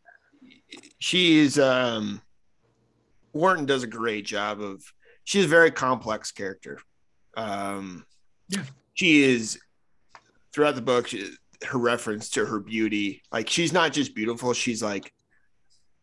she's 1.00 1.60
um, 1.60 2.22
Wharton 3.34 3.66
does 3.66 3.84
a 3.84 3.88
great 3.88 4.26
job 4.26 4.62
of. 4.62 4.84
She's 5.24 5.46
a 5.46 5.48
very 5.48 5.72
complex 5.72 6.32
character. 6.32 6.80
Um, 7.36 8.06
yeah, 8.48 8.62
she 8.94 9.24
is 9.24 9.60
throughout 10.54 10.76
the 10.76 10.82
book. 10.82 11.08
She, 11.08 11.32
her 11.66 11.80
reference 11.80 12.30
to 12.32 12.46
her 12.46 12.60
beauty, 12.60 13.24
like 13.32 13.50
she's 13.50 13.74
not 13.74 13.92
just 13.92 14.14
beautiful; 14.14 14.54
she's 14.54 14.84
like 14.84 15.14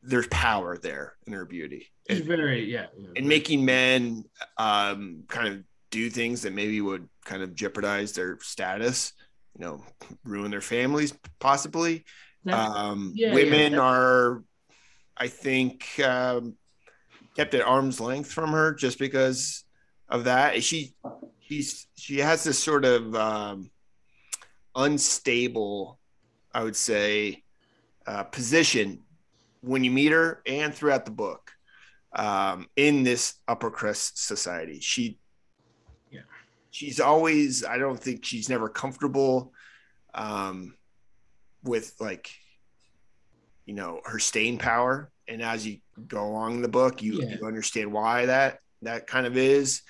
there's 0.02 0.26
power 0.28 0.76
there 0.76 1.14
in 1.26 1.32
her 1.32 1.44
beauty. 1.44 1.88
It's 2.06 2.20
and, 2.20 2.28
very 2.28 2.64
yeah, 2.64 2.86
yeah 2.96 3.08
and 3.16 3.26
making 3.26 3.64
men 3.64 4.24
um, 4.58 5.24
kind 5.28 5.48
of 5.48 5.64
do 5.90 6.10
things 6.10 6.42
that 6.42 6.52
maybe 6.52 6.80
would 6.80 7.08
kind 7.24 7.42
of 7.42 7.54
jeopardize 7.54 8.12
their 8.12 8.38
status, 8.40 9.12
you 9.56 9.64
know, 9.64 9.84
ruin 10.24 10.50
their 10.50 10.60
families 10.60 11.14
possibly. 11.38 12.04
um, 12.48 13.12
yeah, 13.14 13.32
women 13.32 13.72
yeah, 13.72 13.78
are, 13.78 14.42
I 15.16 15.28
think, 15.28 16.00
um, 16.00 16.56
kept 17.36 17.54
at 17.54 17.62
arm's 17.62 18.00
length 18.00 18.32
from 18.32 18.50
her 18.50 18.74
just 18.74 18.98
because 18.98 19.64
of 20.08 20.24
that. 20.24 20.62
She, 20.64 20.94
she's 21.40 21.86
she 21.96 22.18
has 22.18 22.42
this 22.42 22.58
sort 22.58 22.84
of 22.84 23.14
um, 23.14 23.70
unstable, 24.74 26.00
I 26.52 26.64
would 26.64 26.76
say, 26.76 27.44
uh, 28.06 28.24
position 28.24 29.01
when 29.62 29.84
you 29.84 29.90
meet 29.90 30.12
her 30.12 30.42
and 30.44 30.74
throughout 30.74 31.04
the 31.04 31.10
book 31.10 31.52
um, 32.12 32.68
in 32.76 33.02
this 33.02 33.34
upper 33.48 33.70
crust 33.70 34.24
society. 34.24 34.80
She, 34.80 35.18
yeah, 36.10 36.20
she's 36.70 37.00
always. 37.00 37.64
I 37.64 37.78
don't 37.78 37.98
think 37.98 38.24
she's 38.24 38.48
never 38.48 38.68
comfortable 38.68 39.52
um, 40.14 40.74
with 41.62 41.94
like, 42.00 42.30
you 43.64 43.74
know, 43.74 44.00
her 44.04 44.18
staying 44.18 44.58
power. 44.58 45.10
And 45.28 45.40
as 45.40 45.66
you 45.66 45.78
go 46.08 46.26
along 46.26 46.62
the 46.62 46.68
book, 46.68 47.02
you, 47.02 47.22
yeah. 47.22 47.36
you 47.36 47.46
understand 47.46 47.92
why 47.92 48.26
that 48.26 48.58
that 48.82 49.06
kind 49.06 49.26
of 49.26 49.36
is. 49.36 49.82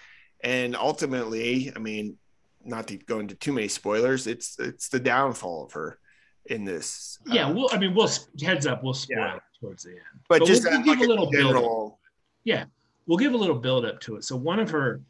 And 0.44 0.76
ultimately, 0.76 1.72
I 1.74 1.78
mean, 1.78 2.18
not 2.64 2.88
to 2.88 2.96
go 2.96 3.18
into 3.18 3.34
too 3.34 3.52
many 3.52 3.68
spoilers, 3.68 4.26
it's 4.26 4.58
it's 4.58 4.88
the 4.88 5.00
downfall 5.00 5.64
of 5.64 5.72
her 5.72 5.98
in 6.46 6.64
this. 6.64 7.18
Yeah, 7.26 7.46
uh, 7.46 7.54
well, 7.54 7.68
I 7.72 7.78
mean, 7.78 7.94
we'll 7.94 8.10
heads 8.42 8.66
up, 8.66 8.82
we'll 8.84 8.94
spoil 8.94 9.18
yeah. 9.18 9.38
Towards 9.62 9.84
the 9.84 9.90
end, 9.90 10.00
but, 10.28 10.40
but 10.40 10.46
just 10.46 10.64
we'll, 10.64 10.72
we'll 10.72 10.82
give 10.82 10.98
like 10.98 11.06
a 11.06 11.08
little 11.08 11.30
general. 11.30 11.98
Yeah, 12.44 12.64
we'll 13.06 13.18
give 13.18 13.32
a 13.32 13.36
little 13.36 13.58
build 13.58 13.84
up 13.84 14.00
to 14.00 14.16
it. 14.16 14.24
So 14.24 14.36
one 14.36 14.58
of 14.58 14.70
her 14.70 15.00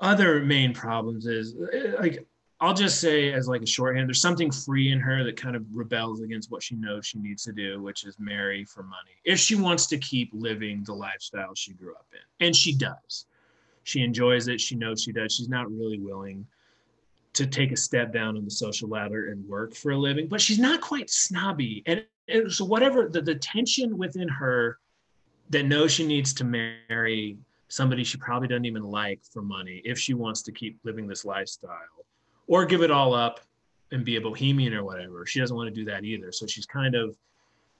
other 0.00 0.40
main 0.40 0.72
problems 0.72 1.26
is 1.26 1.54
eh, 1.72 1.92
like 1.98 2.26
I'll 2.60 2.74
just 2.74 3.00
say 3.00 3.32
as 3.32 3.48
like 3.48 3.62
a 3.62 3.66
shorthand, 3.66 4.08
there's 4.08 4.20
something 4.20 4.50
free 4.50 4.92
in 4.92 5.00
her 5.00 5.24
that 5.24 5.36
kind 5.36 5.56
of 5.56 5.64
rebels 5.72 6.20
against 6.20 6.50
what 6.50 6.62
she 6.62 6.74
knows 6.76 7.06
she 7.06 7.18
needs 7.18 7.42
to 7.44 7.52
do, 7.52 7.82
which 7.82 8.04
is 8.04 8.16
marry 8.18 8.64
for 8.64 8.82
money. 8.82 9.16
If 9.24 9.38
she 9.38 9.56
wants 9.56 9.86
to 9.88 9.98
keep 9.98 10.30
living 10.32 10.84
the 10.84 10.94
lifestyle 10.94 11.54
she 11.54 11.72
grew 11.72 11.94
up 11.94 12.06
in, 12.12 12.46
and 12.46 12.54
she 12.54 12.74
does, 12.74 13.26
she 13.82 14.02
enjoys 14.02 14.48
it. 14.48 14.60
She 14.60 14.76
knows 14.76 15.02
she 15.02 15.12
does. 15.12 15.34
She's 15.34 15.48
not 15.48 15.70
really 15.70 15.98
willing 15.98 16.46
to 17.32 17.46
take 17.46 17.72
a 17.72 17.76
step 17.76 18.12
down 18.12 18.36
on 18.36 18.44
the 18.44 18.50
social 18.50 18.88
ladder 18.88 19.30
and 19.30 19.48
work 19.48 19.74
for 19.74 19.92
a 19.92 19.96
living, 19.96 20.26
but 20.26 20.40
she's 20.40 20.58
not 20.58 20.80
quite 20.80 21.08
snobby. 21.08 21.82
And, 21.86 22.04
and 22.30 22.52
so 22.52 22.64
whatever 22.64 23.08
the, 23.08 23.20
the 23.20 23.34
tension 23.34 23.96
within 23.98 24.28
her 24.28 24.78
that 25.50 25.64
knows 25.64 25.92
she 25.92 26.06
needs 26.06 26.32
to 26.34 26.44
marry 26.44 27.36
somebody 27.68 28.02
she 28.02 28.18
probably 28.18 28.48
doesn't 28.48 28.64
even 28.64 28.82
like 28.82 29.20
for 29.32 29.42
money 29.42 29.80
if 29.84 29.98
she 29.98 30.14
wants 30.14 30.42
to 30.42 30.52
keep 30.52 30.78
living 30.84 31.06
this 31.06 31.24
lifestyle 31.24 32.04
or 32.46 32.64
give 32.64 32.82
it 32.82 32.90
all 32.90 33.14
up 33.14 33.40
and 33.92 34.04
be 34.04 34.16
a 34.16 34.20
bohemian 34.20 34.74
or 34.74 34.84
whatever. 34.84 35.26
She 35.26 35.40
doesn't 35.40 35.56
want 35.56 35.68
to 35.68 35.74
do 35.74 35.84
that 35.86 36.04
either. 36.04 36.32
So 36.32 36.46
she's 36.46 36.66
kind 36.66 36.94
of 36.94 37.16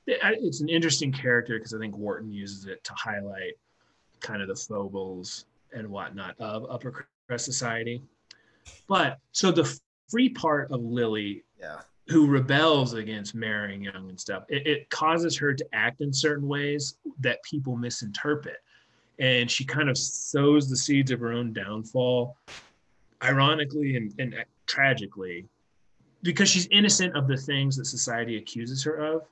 it's 0.06 0.60
an 0.60 0.68
interesting 0.68 1.12
character 1.12 1.58
because 1.58 1.74
I 1.74 1.78
think 1.78 1.96
Wharton 1.96 2.32
uses 2.32 2.66
it 2.66 2.82
to 2.84 2.92
highlight 2.94 3.54
kind 4.20 4.42
of 4.42 4.48
the 4.48 4.54
foibles 4.54 5.44
and 5.72 5.88
whatnot 5.88 6.34
of 6.40 6.66
upper 6.68 7.06
crust 7.28 7.44
society. 7.44 8.02
But 8.88 9.18
so 9.32 9.52
the 9.52 9.78
free 10.08 10.28
part 10.28 10.70
of 10.72 10.82
Lily, 10.82 11.44
yeah, 11.58 11.80
who 12.10 12.26
rebels 12.26 12.94
against 12.94 13.36
marrying 13.36 13.84
young 13.84 14.08
and 14.08 14.18
stuff, 14.18 14.42
it, 14.48 14.66
it 14.66 14.90
causes 14.90 15.36
her 15.38 15.54
to 15.54 15.64
act 15.72 16.00
in 16.00 16.12
certain 16.12 16.48
ways 16.48 16.96
that 17.20 17.40
people 17.44 17.76
misinterpret. 17.76 18.56
and 19.20 19.50
she 19.50 19.64
kind 19.64 19.88
of 19.88 19.96
sows 19.96 20.68
the 20.68 20.76
seeds 20.76 21.10
of 21.10 21.20
her 21.20 21.32
own 21.32 21.52
downfall, 21.52 22.36
ironically 23.22 23.96
and, 23.96 24.12
and 24.18 24.34
tragically, 24.66 25.46
because 26.22 26.48
she's 26.48 26.66
innocent 26.72 27.16
of 27.16 27.28
the 27.28 27.36
things 27.36 27.76
that 27.76 27.84
society 27.84 28.38
accuses 28.38 28.82
her 28.82 28.96
of. 28.96 29.22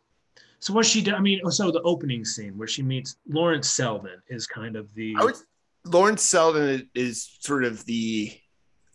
So 0.60 0.72
what 0.72 0.86
she 0.86 1.00
did, 1.00 1.14
I 1.14 1.20
mean, 1.20 1.40
so 1.50 1.70
the 1.70 1.82
opening 1.82 2.24
scene 2.24 2.56
where 2.58 2.68
she 2.68 2.82
meets 2.82 3.16
Lawrence 3.28 3.70
Selden 3.70 4.20
is 4.28 4.46
kind 4.46 4.76
of 4.76 4.92
the. 4.94 5.14
Would, 5.16 5.36
Lawrence 5.84 6.22
Selden 6.22 6.90
is 6.94 7.38
sort 7.40 7.64
of 7.64 7.84
the, 7.86 8.32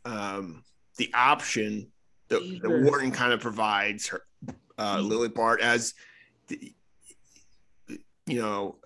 um, 0.05 0.63
the 0.97 1.09
option 1.13 1.91
that, 2.29 2.59
that 2.61 2.69
Wharton 2.83 3.11
kind 3.11 3.33
of 3.33 3.39
provides 3.39 4.07
her, 4.07 4.21
uh, 4.77 4.99
Lily 4.99 5.29
Bart 5.29 5.61
as, 5.61 5.93
the, 6.47 6.73
you 8.25 8.41
know, 8.41 8.77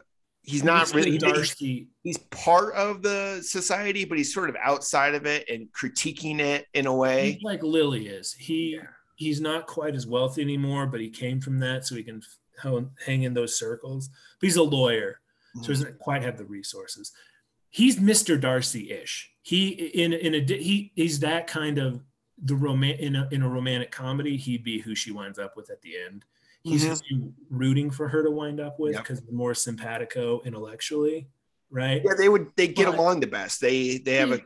he's 0.47 0.63
not 0.63 0.91
really 0.93 1.17
Darcy. 1.17 1.89
He's, 2.03 2.17
part 2.17 2.73
of 2.73 3.03
the 3.03 3.41
society, 3.43 4.05
but 4.05 4.17
he's 4.17 4.33
sort 4.33 4.49
of 4.49 4.55
outside 4.63 5.13
of 5.13 5.25
it 5.25 5.47
and 5.49 5.67
critiquing 5.73 6.39
it 6.39 6.65
in 6.73 6.87
a 6.87 6.95
way. 6.95 7.33
He's 7.33 7.43
like 7.43 7.61
Lily 7.61 8.07
is. 8.07 8.33
He 8.33 8.75
yeah. 8.75 8.87
he's 9.15 9.41
not 9.41 9.67
quite 9.67 9.93
as 9.93 10.07
wealthy 10.07 10.41
anymore, 10.41 10.87
but 10.87 11.01
he 11.01 11.09
came 11.09 11.41
from 11.41 11.59
that, 11.59 11.85
so 11.85 11.95
he 11.95 12.03
can 12.03 12.21
hang 13.05 13.23
in 13.23 13.33
those 13.33 13.59
circles. 13.59 14.09
But 14.39 14.47
he's 14.47 14.55
a 14.55 14.63
lawyer, 14.63 15.19
so 15.55 15.61
he 15.61 15.67
doesn't 15.67 15.99
quite 15.99 16.23
have 16.23 16.37
the 16.37 16.45
resources. 16.45 17.11
He's 17.69 17.99
Mr. 17.99 18.39
Darcy-ish. 18.39 19.31
He 19.41 19.67
in 19.67 20.13
in 20.13 20.35
a 20.35 20.39
he 20.39 20.91
he's 20.95 21.19
that 21.19 21.47
kind 21.47 21.77
of 21.77 22.01
the 22.43 22.55
roman 22.55 22.91
in 22.91 23.15
a 23.15 23.27
in 23.31 23.41
a 23.41 23.49
romantic 23.49 23.91
comedy. 23.91 24.37
He'd 24.37 24.63
be 24.63 24.79
who 24.79 24.95
she 24.95 25.11
winds 25.11 25.39
up 25.39 25.55
with 25.55 25.69
at 25.69 25.81
the 25.81 25.95
end 25.97 26.25
he's 26.67 26.85
mm-hmm. 26.85 27.27
rooting 27.49 27.91
for 27.91 28.07
her 28.07 28.23
to 28.23 28.31
wind 28.31 28.59
up 28.59 28.79
with 28.79 28.95
because 28.95 29.21
yep. 29.21 29.31
more 29.31 29.53
simpatico 29.53 30.41
intellectually, 30.45 31.27
right? 31.69 32.01
Yeah, 32.03 32.13
they 32.17 32.29
would 32.29 32.51
they 32.55 32.67
get 32.67 32.85
but, 32.85 32.95
along 32.95 33.19
the 33.19 33.27
best. 33.27 33.61
They 33.61 33.97
they 33.97 34.15
have 34.15 34.31
a 34.31 34.41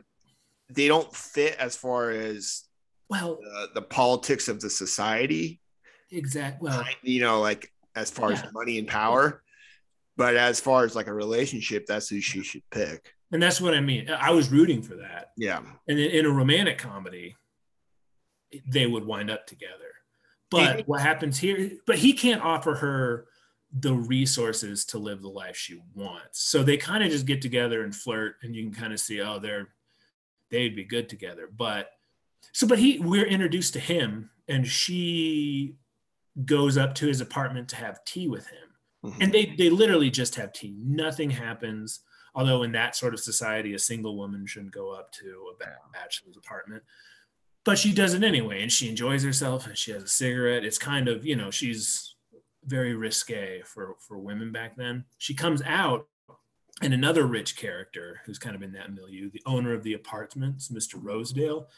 they 0.70 0.88
don't 0.88 1.14
fit 1.14 1.56
as 1.58 1.76
far 1.76 2.10
as 2.10 2.64
well 3.08 3.38
the, 3.42 3.68
the 3.74 3.82
politics 3.82 4.48
of 4.48 4.60
the 4.60 4.70
society. 4.70 5.60
Exactly. 6.10 6.70
Well, 6.70 6.84
you 7.02 7.20
know, 7.20 7.40
like 7.40 7.72
as 7.96 8.10
far 8.10 8.32
yeah. 8.32 8.42
as 8.42 8.52
money 8.52 8.78
and 8.78 8.88
power, 8.88 9.42
but 10.16 10.36
as 10.36 10.60
far 10.60 10.84
as 10.84 10.94
like 10.94 11.06
a 11.06 11.14
relationship, 11.14 11.86
that's 11.86 12.08
who 12.08 12.20
she 12.20 12.42
should 12.42 12.68
pick. 12.70 13.14
And 13.32 13.42
that's 13.42 13.62
what 13.62 13.72
I 13.72 13.80
mean. 13.80 14.10
I 14.10 14.30
was 14.30 14.50
rooting 14.50 14.82
for 14.82 14.94
that. 14.96 15.30
Yeah. 15.38 15.62
And 15.88 15.98
in, 15.98 16.10
in 16.10 16.26
a 16.26 16.30
romantic 16.30 16.76
comedy, 16.76 17.34
they 18.66 18.86
would 18.86 19.04
wind 19.04 19.30
up 19.30 19.46
together. 19.46 19.92
But 20.50 20.86
what 20.86 21.00
happens 21.00 21.38
here? 21.38 21.70
But 21.86 21.98
he 21.98 22.12
can't 22.12 22.42
offer 22.42 22.74
her 22.74 23.26
the 23.72 23.94
resources 23.94 24.84
to 24.84 24.98
live 24.98 25.22
the 25.22 25.28
life 25.28 25.56
she 25.56 25.80
wants. 25.94 26.42
So 26.42 26.62
they 26.62 26.76
kind 26.76 27.02
of 27.02 27.10
just 27.10 27.26
get 27.26 27.40
together 27.40 27.82
and 27.82 27.94
flirt, 27.94 28.36
and 28.42 28.54
you 28.54 28.64
can 28.64 28.74
kind 28.74 28.92
of 28.92 29.00
see, 29.00 29.20
oh, 29.20 29.38
they're 29.38 29.68
they'd 30.50 30.76
be 30.76 30.84
good 30.84 31.08
together. 31.08 31.48
But 31.54 31.90
so, 32.52 32.66
but 32.66 32.78
he, 32.78 32.98
we're 32.98 33.26
introduced 33.26 33.72
to 33.74 33.80
him, 33.80 34.30
and 34.46 34.66
she 34.66 35.76
goes 36.44 36.76
up 36.76 36.94
to 36.96 37.06
his 37.06 37.20
apartment 37.20 37.68
to 37.70 37.76
have 37.76 38.04
tea 38.04 38.28
with 38.28 38.46
him, 38.46 39.10
mm-hmm. 39.10 39.22
and 39.22 39.32
they 39.32 39.54
they 39.56 39.70
literally 39.70 40.10
just 40.10 40.34
have 40.34 40.52
tea. 40.52 40.76
Nothing 40.78 41.30
happens. 41.30 42.00
Although 42.34 42.62
in 42.62 42.72
that 42.72 42.96
sort 42.96 43.12
of 43.12 43.20
society, 43.20 43.74
a 43.74 43.78
single 43.78 44.16
woman 44.16 44.46
shouldn't 44.46 44.72
go 44.72 44.90
up 44.90 45.12
to 45.12 45.52
a 45.52 45.64
bachelor's 45.92 46.36
apartment 46.38 46.82
but 47.64 47.78
she 47.78 47.92
does 47.92 48.14
it 48.14 48.24
anyway 48.24 48.62
and 48.62 48.72
she 48.72 48.88
enjoys 48.88 49.22
herself 49.22 49.66
and 49.66 49.76
she 49.76 49.92
has 49.92 50.02
a 50.02 50.08
cigarette. 50.08 50.64
It's 50.64 50.78
kind 50.78 51.08
of 51.08 51.24
you 51.24 51.36
know 51.36 51.50
she's 51.50 52.16
very 52.64 52.94
risque 52.94 53.62
for 53.62 53.96
for 54.00 54.18
women 54.18 54.52
back 54.52 54.76
then. 54.76 55.04
She 55.18 55.34
comes 55.34 55.62
out 55.62 56.06
and 56.80 56.94
another 56.94 57.26
rich 57.26 57.56
character 57.56 58.20
who's 58.24 58.38
kind 58.38 58.56
of 58.56 58.62
in 58.62 58.72
that 58.72 58.92
milieu 58.92 59.30
the 59.30 59.42
owner 59.44 59.74
of 59.74 59.82
the 59.82 59.92
apartments 59.92 60.68
mr 60.68 60.94
rosedale 60.96 61.68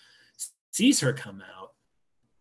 sees 0.70 1.00
her 1.00 1.12
come 1.12 1.42
out 1.58 1.70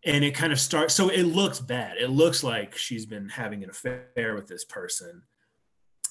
and 0.05 0.23
it 0.23 0.31
kind 0.31 0.51
of 0.51 0.59
starts 0.59 0.93
so 0.93 1.09
it 1.09 1.23
looks 1.23 1.59
bad. 1.59 1.97
It 1.97 2.09
looks 2.09 2.43
like 2.43 2.75
she's 2.75 3.05
been 3.05 3.29
having 3.29 3.63
an 3.63 3.69
affair 3.69 4.35
with 4.35 4.47
this 4.47 4.65
person 4.65 5.23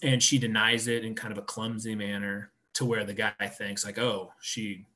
and 0.02 0.22
she 0.22 0.38
denies 0.38 0.88
it 0.88 1.04
in 1.04 1.14
kind 1.14 1.32
of 1.32 1.38
a 1.38 1.42
clumsy 1.42 1.94
manner 1.94 2.52
to 2.74 2.84
where 2.84 3.04
the 3.04 3.12
guy 3.12 3.32
thinks 3.48 3.84
like 3.84 3.98
oh 3.98 4.32
she 4.40 4.86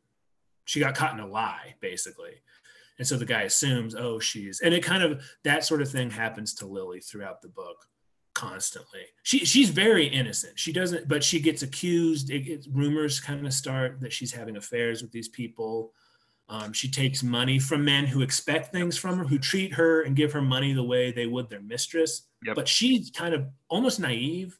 she 0.66 0.81
got 0.81 0.94
caught 0.94 1.14
in 1.14 1.20
a 1.20 1.26
lie 1.26 1.74
basically. 1.81 2.42
And 2.98 3.07
so 3.07 3.16
the 3.16 3.24
guy 3.24 3.42
assumes 3.42 3.94
oh 3.94 4.18
she's 4.18 4.61
and 4.61 4.74
it 4.74 4.85
kind 4.85 5.02
of 5.02 5.24
that 5.44 5.64
sort 5.64 5.81
of 5.81 5.90
thing 5.90 6.11
happens 6.11 6.55
to 6.57 6.66
lily 6.66 7.00
throughout 7.00 7.40
the 7.40 7.48
book 7.48 7.87
constantly. 8.35 9.07
She 9.22 9.38
she's 9.46 9.70
very 9.70 10.07
innocent. 10.07 10.59
She 10.59 10.72
doesn't 10.72 11.09
but 11.09 11.24
she 11.24 11.40
gets 11.40 11.62
accused. 11.62 12.31
It, 12.31 12.46
it, 12.46 12.66
rumors 12.70 13.18
kind 13.18 13.46
of 13.46 13.52
start 13.52 14.00
that 14.00 14.12
she's 14.12 14.33
having 14.33 14.57
affairs 14.57 15.00
with 15.00 15.12
these 15.12 15.29
people. 15.29 15.92
Um, 16.48 16.72
she 16.72 16.88
takes 16.88 17.24
money 17.24 17.59
from 17.59 17.85
men 17.85 18.07
who 18.07 18.22
expect 18.22 18.70
things 18.70 18.96
from 18.96 19.18
her 19.18 19.24
who 19.24 19.38
treat 19.38 19.72
her 19.74 20.02
and 20.02 20.14
give 20.14 20.33
her 20.33 20.42
money 20.42 20.72
the 20.72 20.85
way 20.85 21.11
they 21.11 21.26
would 21.26 21.48
their 21.48 21.62
mistress. 21.62 22.29
Yep. 22.44 22.55
but 22.55 22.68
she's 22.68 23.11
kind 23.11 23.35
of 23.35 23.46
almost 23.68 23.98
naive 23.98 24.57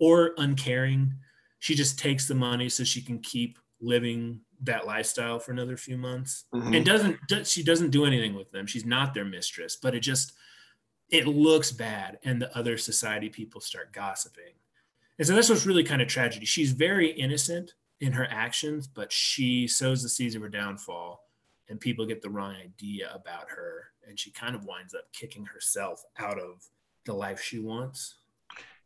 or 0.00 0.32
uncaring. 0.38 1.14
She 1.60 1.74
just 1.74 1.98
takes 1.98 2.26
the 2.26 2.34
money 2.34 2.68
so 2.68 2.82
she 2.82 3.02
can 3.02 3.20
keep 3.20 3.58
living 3.80 4.40
that 4.62 4.86
lifestyle 4.86 5.38
for 5.38 5.52
another 5.52 5.76
few 5.76 5.96
months. 5.96 6.44
Mm-hmm. 6.54 6.74
and 6.74 6.86
doesn't 6.86 7.46
she 7.46 7.62
doesn't 7.62 7.90
do 7.90 8.04
anything 8.04 8.34
with 8.34 8.50
them. 8.50 8.66
She's 8.66 8.84
not 8.84 9.14
their 9.14 9.24
mistress 9.24 9.76
but 9.76 9.94
it 9.94 10.00
just 10.00 10.32
it 11.10 11.26
looks 11.26 11.72
bad. 11.72 12.18
And 12.24 12.40
the 12.40 12.56
other 12.56 12.78
society 12.78 13.28
people 13.28 13.60
start 13.60 13.92
gossiping. 13.92 14.54
And 15.18 15.26
so 15.26 15.34
that's 15.34 15.48
what's 15.48 15.66
really 15.66 15.84
kind 15.84 16.00
of 16.00 16.08
tragedy. 16.08 16.46
She's 16.46 16.72
very 16.72 17.10
innocent 17.10 17.74
in 18.00 18.12
her 18.12 18.26
actions 18.30 18.86
but 18.86 19.12
she 19.12 19.66
sows 19.66 20.02
the 20.02 20.08
seeds 20.08 20.34
of 20.34 20.42
her 20.42 20.48
downfall 20.48 21.22
and 21.68 21.78
people 21.78 22.06
get 22.06 22.22
the 22.22 22.30
wrong 22.30 22.54
idea 22.54 23.10
about 23.14 23.50
her. 23.50 23.86
And 24.06 24.18
she 24.18 24.30
kind 24.30 24.54
of 24.54 24.64
winds 24.64 24.94
up 24.94 25.04
kicking 25.12 25.44
herself 25.44 26.02
out 26.18 26.38
of 26.38 26.64
the 27.04 27.14
life 27.14 27.40
she 27.40 27.58
wants. 27.58 28.16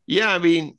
Yeah 0.06 0.34
i 0.34 0.38
mean 0.38 0.78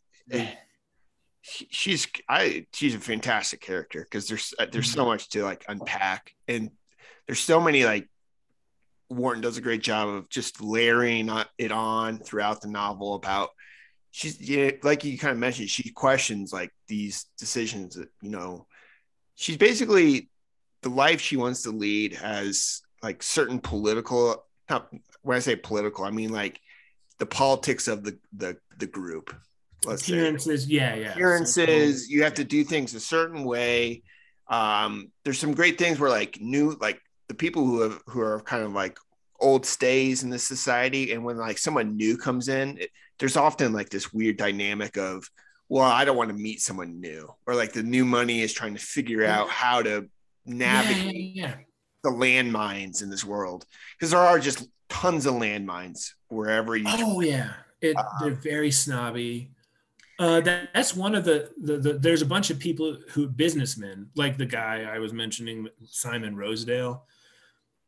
she's 1.45 2.08
I 2.27 2.65
she's 2.73 2.95
a 2.95 2.99
fantastic 2.99 3.62
character 3.62 4.03
because 4.03 4.27
there's 4.27 4.53
uh, 4.58 4.65
there's 4.71 4.91
so 4.91 5.01
mm-hmm. 5.01 5.10
much 5.10 5.29
to 5.29 5.43
like 5.43 5.63
unpack 5.67 6.34
and 6.47 6.71
there's 7.27 7.39
so 7.39 7.62
many 7.62 7.86
like 7.86 8.10
Wharton 9.10 9.41
does 9.41 9.58
a 9.58 9.62
great 9.62 9.84
job 9.84 10.10
of 10.10 10.29
just 10.29 10.62
layering 10.62 11.29
it 11.58 11.71
on 11.71 12.17
throughout 12.19 12.62
the 12.62 12.67
novel 12.67 13.13
about 13.13 13.49
she's 14.10 14.41
yeah, 14.41 14.71
like 14.81 15.03
you 15.03 15.19
kind 15.19 15.34
of 15.34 15.38
mentioned 15.38 15.69
she 15.69 15.91
questions 15.91 16.51
like 16.51 16.71
these 16.88 17.27
decisions 17.38 17.95
that 17.95 18.10
you 18.21 18.31
know 18.31 18.65
she's 19.36 19.58
basically 19.58 20.29
the 20.81 20.89
life 20.89 21.21
she 21.21 21.38
wants 21.38 21.63
to 21.63 21.71
lead 21.71 22.13
has 22.13 22.81
like 23.03 23.21
certain 23.21 23.60
political 23.60 24.45
not, 24.67 24.89
when 25.21 25.38
I 25.38 25.41
say 25.41 25.55
political 25.55 26.05
I 26.05 26.12
mean 26.12 26.31
like 26.31 26.60
the 27.19 27.27
politics 27.27 27.88
of 27.88 28.03
the 28.03 28.17
the 28.36 28.58
the 28.77 28.88
group 28.88 29.36
appearances, 29.86 30.63
say. 30.63 30.71
yeah, 30.71 30.95
yeah. 30.95 31.12
Appearances, 31.12 32.10
you 32.10 32.24
have 32.24 32.34
to 32.36 32.43
do 32.43 32.63
things 32.63 32.93
a 32.93 33.00
certain 33.00 33.43
way. 33.43 34.04
Um, 34.48 35.12
there's 35.24 35.39
some 35.39 35.54
great 35.54 35.78
things 35.78 36.00
where 36.00 36.10
like 36.10 36.39
new, 36.39 36.78
like 36.80 37.00
the 37.28 37.34
people 37.34 37.65
who 37.65 37.82
have 37.82 38.02
who 38.08 38.21
are 38.21 38.41
kind 38.41 38.63
of 38.63 38.74
like 38.74 38.98
old 39.39 39.65
stays 39.65 40.24
in 40.24 40.30
the 40.30 40.39
society, 40.39 41.12
and 41.12 41.24
when 41.24 41.38
like 41.38 41.58
someone 41.58 41.98
new 41.98 42.17
comes 42.17 42.48
in, 42.48 42.78
it, 42.78 42.89
there's 43.19 43.38
often 43.38 43.74
like 43.74 43.89
this 43.89 44.13
weird 44.13 44.38
dynamic 44.38 44.98
of, 44.98 45.30
well, 45.69 45.89
I 45.89 46.06
don't 46.06 46.17
want 46.17 46.30
to 46.30 46.36
meet 46.36 46.62
someone 46.62 47.00
new, 47.00 47.34
or 47.48 47.56
like 47.56 47.74
the 47.74 47.84
new 47.84 48.06
money 48.06 48.41
is 48.41 48.54
trying 48.54 48.76
to 48.76 48.82
figure 48.82 49.26
out 49.26 49.50
how 49.50 49.82
to 49.82 50.10
navigate 50.45 51.15
yeah, 51.15 51.45
yeah, 51.45 51.48
yeah. 51.48 51.56
the 52.04 52.12
landmines 52.12 53.02
in 53.02 53.10
this 53.10 53.26
world 53.26 53.65
because 53.98 54.12
there 54.12 54.19
are 54.19 54.39
just 54.39 54.67
tons 54.89 55.26
of 55.26 55.34
landmines 55.36 56.12
wherever 56.28 56.76
you. 56.76 56.86
Oh 56.88 57.19
yeah, 57.21 57.54
it, 57.82 57.95
uh, 57.98 58.04
they're 58.21 58.32
very 58.32 58.71
snobby. 58.71 59.52
Uh, 60.17 60.39
that, 60.41 60.69
that's 60.73 60.95
one 60.95 61.13
of 61.13 61.25
the, 61.25 61.51
the, 61.62 61.78
the, 61.78 61.93
there's 61.93 62.21
a 62.21 62.25
bunch 62.25 62.49
of 62.49 62.58
people 62.58 62.97
who 63.10 63.28
businessmen 63.28 64.10
like 64.15 64.38
the 64.38 64.45
guy 64.45 64.84
I 64.84 64.99
was 64.99 65.12
mentioning, 65.12 65.67
Simon 65.86 66.38
Rosedale, 66.38 67.04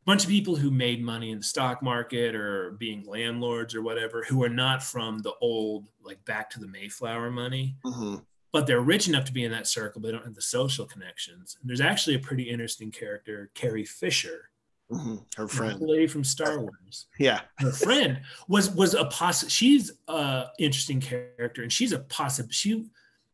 a 0.02 0.06
bunch 0.06 0.24
of 0.24 0.30
people 0.30 0.56
who 0.56 0.70
made 0.70 1.02
money 1.02 1.32
in 1.32 1.38
the 1.38 1.44
stock 1.44 1.82
market 1.82 2.36
or 2.36 2.72
being 2.72 3.06
landlords 3.06 3.74
or 3.76 3.82
whatever, 3.82 4.24
who 4.24 4.44
are 4.44 4.50
not 4.50 4.84
from 4.84 5.20
the 5.20 5.34
old, 5.40 5.86
like 6.04 6.24
back 6.26 6.50
to 6.50 6.60
the 6.60 6.68
Mayflower 6.68 7.32
money, 7.32 7.78
mm-hmm. 7.86 8.18
but 8.52 8.68
they're 8.68 8.82
rich 8.82 9.08
enough 9.08 9.26
to 9.26 9.34
be 9.34 9.46
in 9.46 9.52
that 9.52 9.68
circle, 9.68 10.02
but 10.02 10.08
they 10.08 10.14
don't 10.14 10.26
have 10.26 10.36
the 10.36 10.42
social 10.42 10.86
connections. 10.86 11.58
And 11.62 11.70
there's 11.70 11.82
actually 11.82 12.16
a 12.16 12.20
pretty 12.20 12.44
interesting 12.44 12.92
character, 12.92 13.52
Carrie 13.54 13.86
Fisher, 13.86 14.50
Mm-hmm. 14.92 15.16
Her 15.36 15.48
friend, 15.50 15.82
lady 15.82 16.08
from 16.08 16.24
Star 16.24 16.62
Wars. 16.62 17.08
Yeah, 17.20 17.42
her 17.58 17.72
friend 17.72 18.22
was 18.48 18.70
was 18.70 18.94
a 18.94 19.06
poss. 19.06 19.50
She's 19.50 19.92
a 20.08 20.46
interesting 20.60 21.02
character, 21.02 21.62
and 21.62 21.72
she's 21.72 21.92
a 21.92 22.00
possible. 22.00 22.50
She 22.52 22.86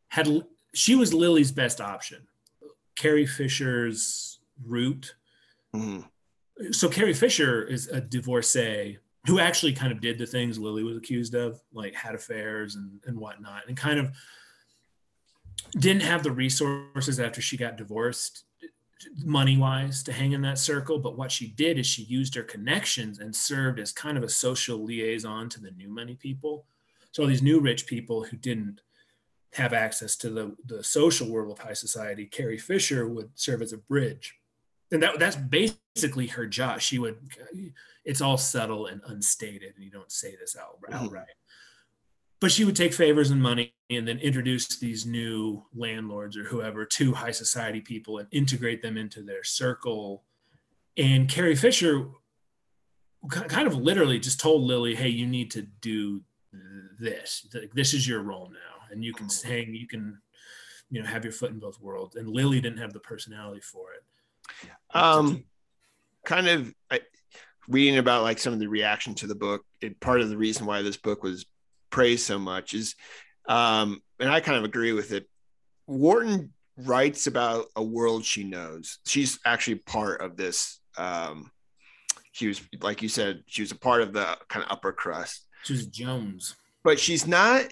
had 0.08 0.28
she 0.74 0.96
was 0.96 1.14
Lily's 1.14 1.52
best 1.52 1.80
option. 1.80 2.26
Carrie 2.96 3.26
Fisher's 3.26 4.40
route. 4.64 5.14
Mm-hmm. 5.74 6.72
So 6.72 6.88
Carrie 6.88 7.14
Fisher 7.14 7.62
is 7.62 7.86
a 7.86 8.00
divorcee 8.00 8.98
who 9.26 9.38
actually 9.38 9.72
kind 9.72 9.92
of 9.92 10.00
did 10.00 10.18
the 10.18 10.26
things 10.26 10.58
Lily 10.58 10.82
was 10.82 10.96
accused 10.96 11.34
of, 11.34 11.60
like 11.72 11.94
had 11.94 12.16
affairs 12.16 12.74
and 12.74 13.00
and 13.06 13.16
whatnot, 13.16 13.62
and 13.68 13.76
kind 13.76 14.00
of 14.00 14.10
didn't 15.78 16.02
have 16.02 16.24
the 16.24 16.32
resources 16.32 17.20
after 17.20 17.40
she 17.40 17.56
got 17.56 17.76
divorced 17.76 18.44
money 19.22 19.56
wise 19.56 20.02
to 20.02 20.12
hang 20.12 20.32
in 20.32 20.42
that 20.42 20.58
circle 20.58 20.98
but 20.98 21.16
what 21.16 21.30
she 21.30 21.48
did 21.48 21.78
is 21.78 21.86
she 21.86 22.02
used 22.02 22.34
her 22.34 22.42
connections 22.42 23.18
and 23.18 23.34
served 23.34 23.78
as 23.78 23.92
kind 23.92 24.16
of 24.16 24.24
a 24.24 24.28
social 24.28 24.82
liaison 24.84 25.48
to 25.50 25.60
the 25.60 25.70
new 25.72 25.88
money 25.88 26.14
people. 26.14 26.66
So 27.12 27.26
these 27.26 27.42
new 27.42 27.60
rich 27.60 27.86
people 27.86 28.24
who 28.24 28.36
didn't 28.36 28.80
have 29.52 29.72
access 29.72 30.16
to 30.16 30.30
the, 30.30 30.56
the 30.66 30.82
social 30.82 31.30
world 31.30 31.52
of 31.52 31.58
high 31.58 31.74
society 31.74 32.26
carrie 32.26 32.58
fisher 32.58 33.08
would 33.08 33.30
serve 33.34 33.62
as 33.62 33.72
a 33.72 33.78
bridge. 33.78 34.34
And 34.90 35.02
that, 35.02 35.18
that's 35.18 35.36
basically 35.36 36.26
her 36.28 36.46
job. 36.46 36.80
She 36.80 36.98
would 36.98 37.18
it's 38.04 38.20
all 38.20 38.36
subtle 38.36 38.86
and 38.86 39.00
unstated 39.06 39.74
and 39.76 39.84
you 39.84 39.90
don't 39.90 40.12
say 40.12 40.34
this 40.38 40.56
out, 40.60 40.80
mm-hmm. 40.82 41.14
Outright 42.34 42.40
but 42.40 42.52
she 42.52 42.64
would 42.64 42.76
take 42.76 42.92
favors 42.92 43.30
and 43.30 43.42
money 43.42 43.74
and 43.90 44.06
then 44.06 44.18
introduce 44.18 44.66
these 44.78 45.06
new 45.06 45.64
landlords 45.74 46.36
or 46.36 46.44
whoever 46.44 46.84
to 46.84 47.12
high 47.12 47.30
society 47.30 47.80
people 47.80 48.18
and 48.18 48.28
integrate 48.32 48.82
them 48.82 48.96
into 48.96 49.22
their 49.22 49.44
circle. 49.44 50.24
And 50.96 51.28
Carrie 51.28 51.56
Fisher 51.56 52.08
kind 53.30 53.66
of 53.66 53.76
literally 53.76 54.18
just 54.18 54.40
told 54.40 54.62
Lily, 54.62 54.94
"Hey, 54.94 55.08
you 55.08 55.26
need 55.26 55.50
to 55.52 55.62
do 55.62 56.22
this. 56.98 57.46
This 57.72 57.94
is 57.94 58.06
your 58.06 58.22
role 58.22 58.50
now, 58.52 58.86
and 58.90 59.04
you 59.04 59.12
can 59.12 59.28
hang. 59.44 59.74
You 59.74 59.86
can, 59.86 60.20
you 60.90 61.02
know, 61.02 61.08
have 61.08 61.24
your 61.24 61.32
foot 61.32 61.50
in 61.50 61.58
both 61.58 61.80
worlds." 61.80 62.16
And 62.16 62.28
Lily 62.28 62.60
didn't 62.60 62.78
have 62.78 62.92
the 62.92 63.00
personality 63.00 63.60
for 63.60 63.92
it. 63.92 64.68
Um, 64.94 65.44
kind 66.24 66.48
of 66.48 66.74
I, 66.90 67.00
reading 67.68 67.98
about 67.98 68.22
like 68.22 68.38
some 68.38 68.52
of 68.52 68.58
the 68.58 68.68
reaction 68.68 69.14
to 69.16 69.26
the 69.26 69.34
book. 69.34 69.64
It, 69.80 69.98
part 70.00 70.20
of 70.20 70.28
the 70.28 70.36
reason 70.36 70.66
why 70.66 70.82
this 70.82 70.96
book 70.96 71.22
was 71.22 71.46
praise 71.94 72.24
so 72.24 72.40
much 72.40 72.74
is, 72.74 72.96
um, 73.48 74.02
and 74.18 74.28
I 74.28 74.40
kind 74.40 74.58
of 74.58 74.64
agree 74.64 74.90
with 74.90 75.12
it. 75.12 75.28
Wharton 75.86 76.52
writes 76.76 77.28
about 77.28 77.66
a 77.76 77.84
world 77.84 78.24
she 78.24 78.42
knows. 78.42 78.98
She's 79.06 79.38
actually 79.46 79.76
part 79.76 80.20
of 80.20 80.36
this. 80.36 80.80
Um, 80.98 81.52
she 82.32 82.48
was, 82.48 82.60
like 82.80 83.00
you 83.00 83.08
said, 83.08 83.44
she 83.46 83.62
was 83.62 83.70
a 83.70 83.78
part 83.78 84.02
of 84.02 84.12
the 84.12 84.36
kind 84.48 84.64
of 84.64 84.72
upper 84.72 84.92
crust. 84.92 85.46
She 85.62 85.74
was 85.74 85.86
Jones, 85.86 86.56
but 86.82 86.98
she's 86.98 87.28
not. 87.28 87.66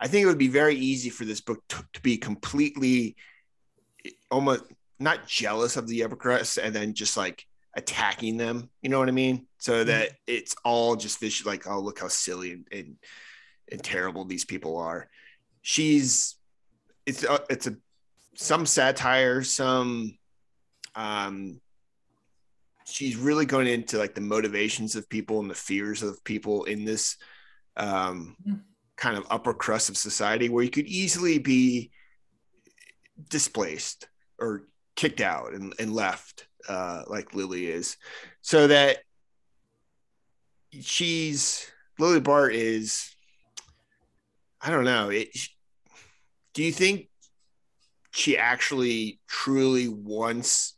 I 0.00 0.08
think 0.08 0.24
it 0.24 0.26
would 0.26 0.36
be 0.36 0.48
very 0.48 0.74
easy 0.74 1.10
for 1.10 1.24
this 1.24 1.40
book 1.40 1.62
to, 1.68 1.84
to 1.92 2.02
be 2.02 2.16
completely, 2.16 3.14
almost 4.32 4.64
not 4.98 5.28
jealous 5.28 5.76
of 5.76 5.86
the 5.86 6.02
upper 6.02 6.16
crust, 6.16 6.58
and 6.58 6.74
then 6.74 6.92
just 6.92 7.16
like 7.16 7.46
attacking 7.76 8.36
them. 8.36 8.70
You 8.82 8.90
know 8.90 8.98
what 8.98 9.08
I 9.08 9.12
mean? 9.12 9.46
So 9.58 9.74
mm-hmm. 9.74 9.88
that 9.88 10.10
it's 10.26 10.54
all 10.64 10.96
just 10.96 11.20
this 11.20 11.44
like, 11.44 11.66
oh, 11.66 11.80
look 11.80 12.00
how 12.00 12.08
silly 12.08 12.52
and, 12.52 12.66
and, 12.70 12.96
and 13.70 13.82
terrible 13.82 14.24
these 14.24 14.44
people 14.44 14.76
are. 14.76 15.08
She's 15.62 16.36
it's 17.06 17.24
a, 17.24 17.40
it's 17.50 17.66
a 17.66 17.76
some 18.36 18.66
satire, 18.66 19.42
some 19.42 20.16
um 20.94 21.60
she's 22.86 23.16
really 23.16 23.46
going 23.46 23.66
into 23.66 23.98
like 23.98 24.14
the 24.14 24.20
motivations 24.20 24.94
of 24.94 25.08
people 25.08 25.40
and 25.40 25.50
the 25.50 25.54
fears 25.54 26.02
of 26.02 26.22
people 26.24 26.64
in 26.64 26.84
this 26.84 27.16
um 27.76 28.36
mm. 28.46 28.60
kind 28.96 29.16
of 29.16 29.26
upper 29.30 29.54
crust 29.54 29.88
of 29.88 29.96
society 29.96 30.48
where 30.48 30.62
you 30.62 30.70
could 30.70 30.86
easily 30.86 31.38
be 31.38 31.90
displaced 33.28 34.08
or 34.38 34.68
kicked 34.96 35.20
out 35.20 35.52
and, 35.52 35.74
and 35.78 35.92
left 35.92 36.46
uh, 36.68 37.02
like 37.06 37.34
Lily 37.34 37.66
is, 37.66 37.96
so 38.40 38.66
that 38.66 38.98
she's 40.80 41.70
Lily 41.98 42.20
Bart 42.20 42.54
is. 42.54 43.10
I 44.60 44.70
don't 44.70 44.84
know. 44.84 45.10
It, 45.10 45.28
do 46.54 46.62
you 46.62 46.72
think 46.72 47.08
she 48.12 48.38
actually 48.38 49.20
truly 49.26 49.88
wants 49.88 50.74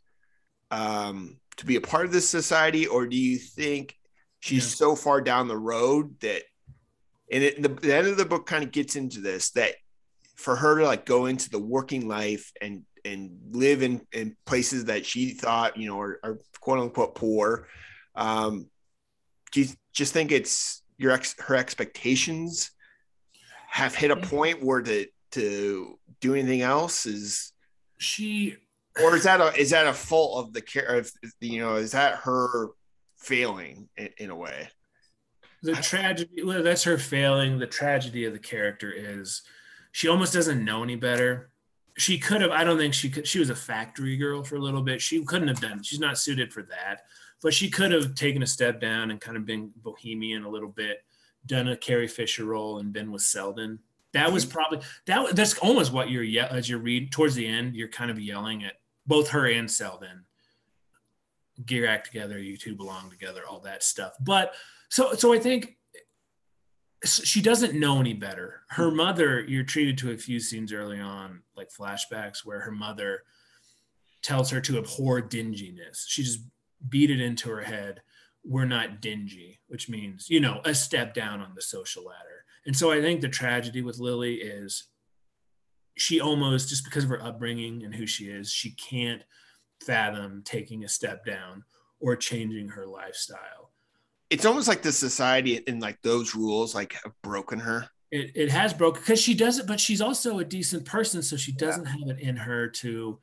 um, 0.70 1.38
to 1.58 1.66
be 1.66 1.76
a 1.76 1.80
part 1.80 2.04
of 2.04 2.12
this 2.12 2.28
society, 2.28 2.86
or 2.86 3.06
do 3.06 3.16
you 3.16 3.38
think 3.38 3.96
she's 4.40 4.64
yeah. 4.64 4.76
so 4.76 4.96
far 4.96 5.20
down 5.20 5.48
the 5.48 5.56
road 5.56 6.18
that? 6.20 6.42
And 7.30 7.42
it, 7.42 7.60
the, 7.60 7.68
the 7.68 7.94
end 7.94 8.06
of 8.06 8.16
the 8.16 8.24
book 8.24 8.46
kind 8.46 8.62
of 8.62 8.70
gets 8.70 8.94
into 8.94 9.20
this 9.20 9.50
that 9.50 9.74
for 10.36 10.54
her 10.54 10.78
to 10.78 10.84
like 10.84 11.04
go 11.04 11.26
into 11.26 11.50
the 11.50 11.58
working 11.58 12.06
life 12.06 12.52
and 12.60 12.84
and 13.06 13.38
live 13.50 13.82
in, 13.82 14.00
in 14.12 14.36
places 14.44 14.86
that 14.86 15.06
she 15.06 15.30
thought, 15.30 15.76
you 15.76 15.88
know, 15.88 16.00
are, 16.00 16.20
are 16.22 16.38
quote 16.60 16.80
unquote 16.80 17.14
poor. 17.14 17.68
Um, 18.14 18.68
do 19.52 19.62
you 19.62 19.68
just 19.92 20.12
think 20.12 20.32
it's 20.32 20.82
your 20.98 21.12
ex 21.12 21.34
her 21.40 21.54
expectations 21.54 22.70
have 23.68 23.94
hit 23.94 24.10
a 24.10 24.16
point 24.16 24.62
where 24.62 24.82
to 24.82 25.06
to 25.32 25.98
do 26.20 26.34
anything 26.34 26.62
else? 26.62 27.06
Is 27.06 27.52
she 27.98 28.56
or 29.02 29.16
is 29.16 29.24
that 29.24 29.40
a 29.40 29.54
is 29.54 29.70
that 29.70 29.86
a 29.86 29.92
fault 29.92 30.44
of 30.44 30.52
the 30.52 30.62
care 30.62 30.98
of 30.98 31.10
you 31.40 31.60
know 31.60 31.76
is 31.76 31.92
that 31.92 32.16
her 32.16 32.70
failing 33.18 33.88
in, 33.96 34.08
in 34.18 34.30
a 34.30 34.36
way? 34.36 34.68
The 35.62 35.74
tragedy 35.76 36.42
well, 36.42 36.62
that's 36.62 36.84
her 36.84 36.98
failing. 36.98 37.58
The 37.58 37.66
tragedy 37.66 38.24
of 38.24 38.32
the 38.32 38.38
character 38.38 38.92
is 38.94 39.42
she 39.92 40.08
almost 40.08 40.32
doesn't 40.32 40.64
know 40.64 40.82
any 40.82 40.96
better 40.96 41.50
she 41.98 42.18
could 42.18 42.42
have. 42.42 42.50
I 42.50 42.64
don't 42.64 42.78
think 42.78 42.94
she 42.94 43.08
could. 43.08 43.26
She 43.26 43.38
was 43.38 43.50
a 43.50 43.56
factory 43.56 44.16
girl 44.16 44.42
for 44.44 44.56
a 44.56 44.60
little 44.60 44.82
bit. 44.82 45.00
She 45.00 45.24
couldn't 45.24 45.48
have 45.48 45.60
done. 45.60 45.82
She's 45.82 46.00
not 46.00 46.18
suited 46.18 46.52
for 46.52 46.62
that. 46.64 47.02
But 47.42 47.54
she 47.54 47.70
could 47.70 47.92
have 47.92 48.14
taken 48.14 48.42
a 48.42 48.46
step 48.46 48.80
down 48.80 49.10
and 49.10 49.20
kind 49.20 49.36
of 49.36 49.46
been 49.46 49.70
bohemian 49.76 50.44
a 50.44 50.48
little 50.48 50.68
bit, 50.68 51.04
done 51.46 51.68
a 51.68 51.76
Carrie 51.76 52.08
Fisher 52.08 52.44
role 52.44 52.78
and 52.78 52.92
been 52.92 53.12
with 53.12 53.22
Selden. 53.22 53.78
That 54.12 54.32
was 54.32 54.44
mm-hmm. 54.44 54.52
probably 54.52 54.80
that. 55.06 55.36
That's 55.36 55.58
almost 55.58 55.92
what 55.92 56.10
you're 56.10 56.22
yeah. 56.22 56.48
As 56.50 56.68
you 56.68 56.78
read 56.78 57.12
towards 57.12 57.34
the 57.34 57.46
end, 57.46 57.74
you're 57.76 57.88
kind 57.88 58.10
of 58.10 58.20
yelling 58.20 58.64
at 58.64 58.74
both 59.06 59.30
her 59.30 59.46
and 59.46 59.70
Selden. 59.70 60.24
Gear 61.64 61.86
act 61.86 62.06
together. 62.06 62.38
You 62.38 62.56
two 62.58 62.74
belong 62.74 63.10
together. 63.10 63.42
All 63.48 63.60
that 63.60 63.82
stuff. 63.82 64.12
But 64.20 64.54
so 64.90 65.14
so 65.14 65.32
I 65.32 65.38
think 65.38 65.76
she 67.06 67.40
doesn't 67.40 67.78
know 67.78 68.00
any 68.00 68.14
better. 68.14 68.62
Her 68.68 68.90
hmm. 68.90 68.96
mother, 68.96 69.44
you're 69.46 69.64
treated 69.64 69.98
to 69.98 70.12
a 70.12 70.18
few 70.18 70.40
scenes 70.40 70.72
early 70.72 71.00
on, 71.00 71.42
like 71.56 71.70
flashbacks, 71.70 72.44
where 72.44 72.60
her 72.60 72.72
mother 72.72 73.22
tells 74.22 74.50
her 74.50 74.60
to 74.62 74.78
abhor 74.78 75.20
dinginess. 75.20 76.04
She 76.06 76.22
just 76.22 76.40
beat 76.88 77.10
it 77.10 77.20
into 77.20 77.48
her 77.50 77.62
head. 77.62 78.02
We're 78.44 78.64
not 78.64 79.00
dingy, 79.00 79.60
which 79.68 79.88
means, 79.88 80.28
you 80.28 80.40
know, 80.40 80.60
a 80.64 80.74
step 80.74 81.14
down 81.14 81.40
on 81.40 81.54
the 81.54 81.62
social 81.62 82.04
ladder. 82.04 82.44
And 82.64 82.76
so 82.76 82.90
I 82.90 83.00
think 83.00 83.20
the 83.20 83.28
tragedy 83.28 83.82
with 83.82 83.98
Lily 83.98 84.36
is 84.36 84.84
she 85.96 86.20
almost, 86.20 86.68
just 86.68 86.84
because 86.84 87.04
of 87.04 87.10
her 87.10 87.22
upbringing 87.22 87.84
and 87.84 87.94
who 87.94 88.06
she 88.06 88.26
is, 88.26 88.50
she 88.50 88.72
can't 88.72 89.22
fathom 89.84 90.42
taking 90.44 90.84
a 90.84 90.88
step 90.88 91.24
down 91.24 91.64
or 92.00 92.16
changing 92.16 92.68
her 92.68 92.86
lifestyle 92.86 93.65
it's 94.30 94.44
almost 94.44 94.68
like 94.68 94.82
the 94.82 94.92
society 94.92 95.62
and 95.66 95.80
like 95.80 96.00
those 96.02 96.34
rules 96.34 96.74
like 96.74 96.94
have 97.04 97.12
broken 97.22 97.58
her. 97.60 97.88
It, 98.10 98.32
it 98.34 98.50
has 98.50 98.72
broken 98.72 99.02
because 99.02 99.20
she 99.20 99.34
does 99.34 99.58
it, 99.58 99.66
but 99.66 99.80
she's 99.80 100.00
also 100.00 100.38
a 100.38 100.44
decent 100.44 100.84
person, 100.84 101.22
so 101.22 101.36
she 101.36 101.52
doesn't 101.52 101.84
yeah. 101.84 101.90
have 101.90 102.08
it 102.08 102.20
in 102.20 102.36
her 102.36 102.68
to 102.68 103.18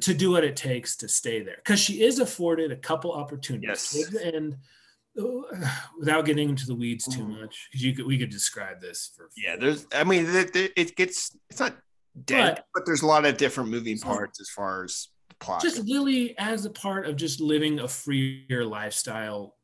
to 0.00 0.14
do 0.14 0.30
what 0.30 0.44
it 0.44 0.56
takes 0.56 0.96
to 0.96 1.08
stay 1.08 1.42
there 1.42 1.56
because 1.56 1.80
she 1.80 2.02
is 2.02 2.18
afforded 2.18 2.70
a 2.70 2.76
couple 2.76 3.12
opportunities 3.12 4.10
yes. 4.12 4.14
and 4.22 4.56
uh, 5.18 5.24
without 5.98 6.26
getting 6.26 6.50
into 6.50 6.66
the 6.66 6.74
weeds 6.74 7.06
too 7.06 7.26
much 7.26 7.68
because 7.70 7.82
you 7.82 7.94
could 7.94 8.04
we 8.04 8.18
could 8.18 8.28
describe 8.28 8.78
this 8.80 9.10
for 9.16 9.30
yeah 9.38 9.56
there's 9.56 9.86
i 9.94 10.04
mean 10.04 10.26
it, 10.28 10.54
it 10.54 10.96
gets 10.96 11.34
it's 11.48 11.60
not 11.60 11.74
dead 12.26 12.56
but, 12.56 12.66
but, 12.74 12.86
there's 12.86 13.00
a 13.00 13.06
lot 13.06 13.24
of 13.24 13.38
different 13.38 13.70
moving 13.70 13.98
parts 13.98 14.38
as 14.38 14.50
far 14.50 14.84
as 14.84 15.08
plot. 15.38 15.62
Just 15.62 15.86
Lily 15.86 16.34
as 16.38 16.64
a 16.64 16.70
part 16.70 17.06
of 17.06 17.16
just 17.16 17.40
living 17.40 17.80
a 17.80 17.88
freer 17.88 18.64
lifestyle, 18.64 19.56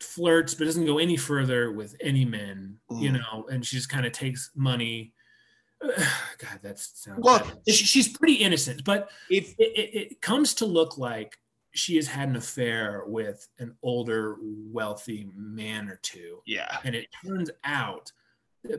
flirts 0.00 0.54
but 0.54 0.64
doesn't 0.64 0.86
go 0.86 0.98
any 0.98 1.16
further 1.16 1.72
with 1.72 1.94
any 2.00 2.24
men, 2.24 2.78
mm. 2.90 3.00
you 3.00 3.12
know, 3.12 3.46
and 3.50 3.64
she 3.64 3.76
just 3.76 3.88
kind 3.88 4.06
of 4.06 4.12
takes 4.12 4.50
money. 4.54 5.12
God, 5.82 6.60
that 6.62 6.78
sounds 6.78 7.20
well. 7.22 7.46
She, 7.68 7.84
she's 7.84 8.08
pretty 8.08 8.34
innocent, 8.34 8.84
but 8.84 9.10
if 9.30 9.54
it, 9.58 9.72
it, 9.76 9.94
it 9.94 10.20
comes 10.20 10.54
to 10.54 10.66
look 10.66 10.98
like 10.98 11.36
she 11.72 11.96
has 11.96 12.06
had 12.06 12.28
an 12.28 12.36
affair 12.36 13.04
with 13.06 13.46
an 13.58 13.74
older, 13.82 14.36
wealthy 14.40 15.28
man 15.36 15.88
or 15.88 16.00
two. 16.02 16.42
Yeah. 16.46 16.78
And 16.84 16.94
it 16.94 17.06
turns 17.24 17.50
out 17.64 18.10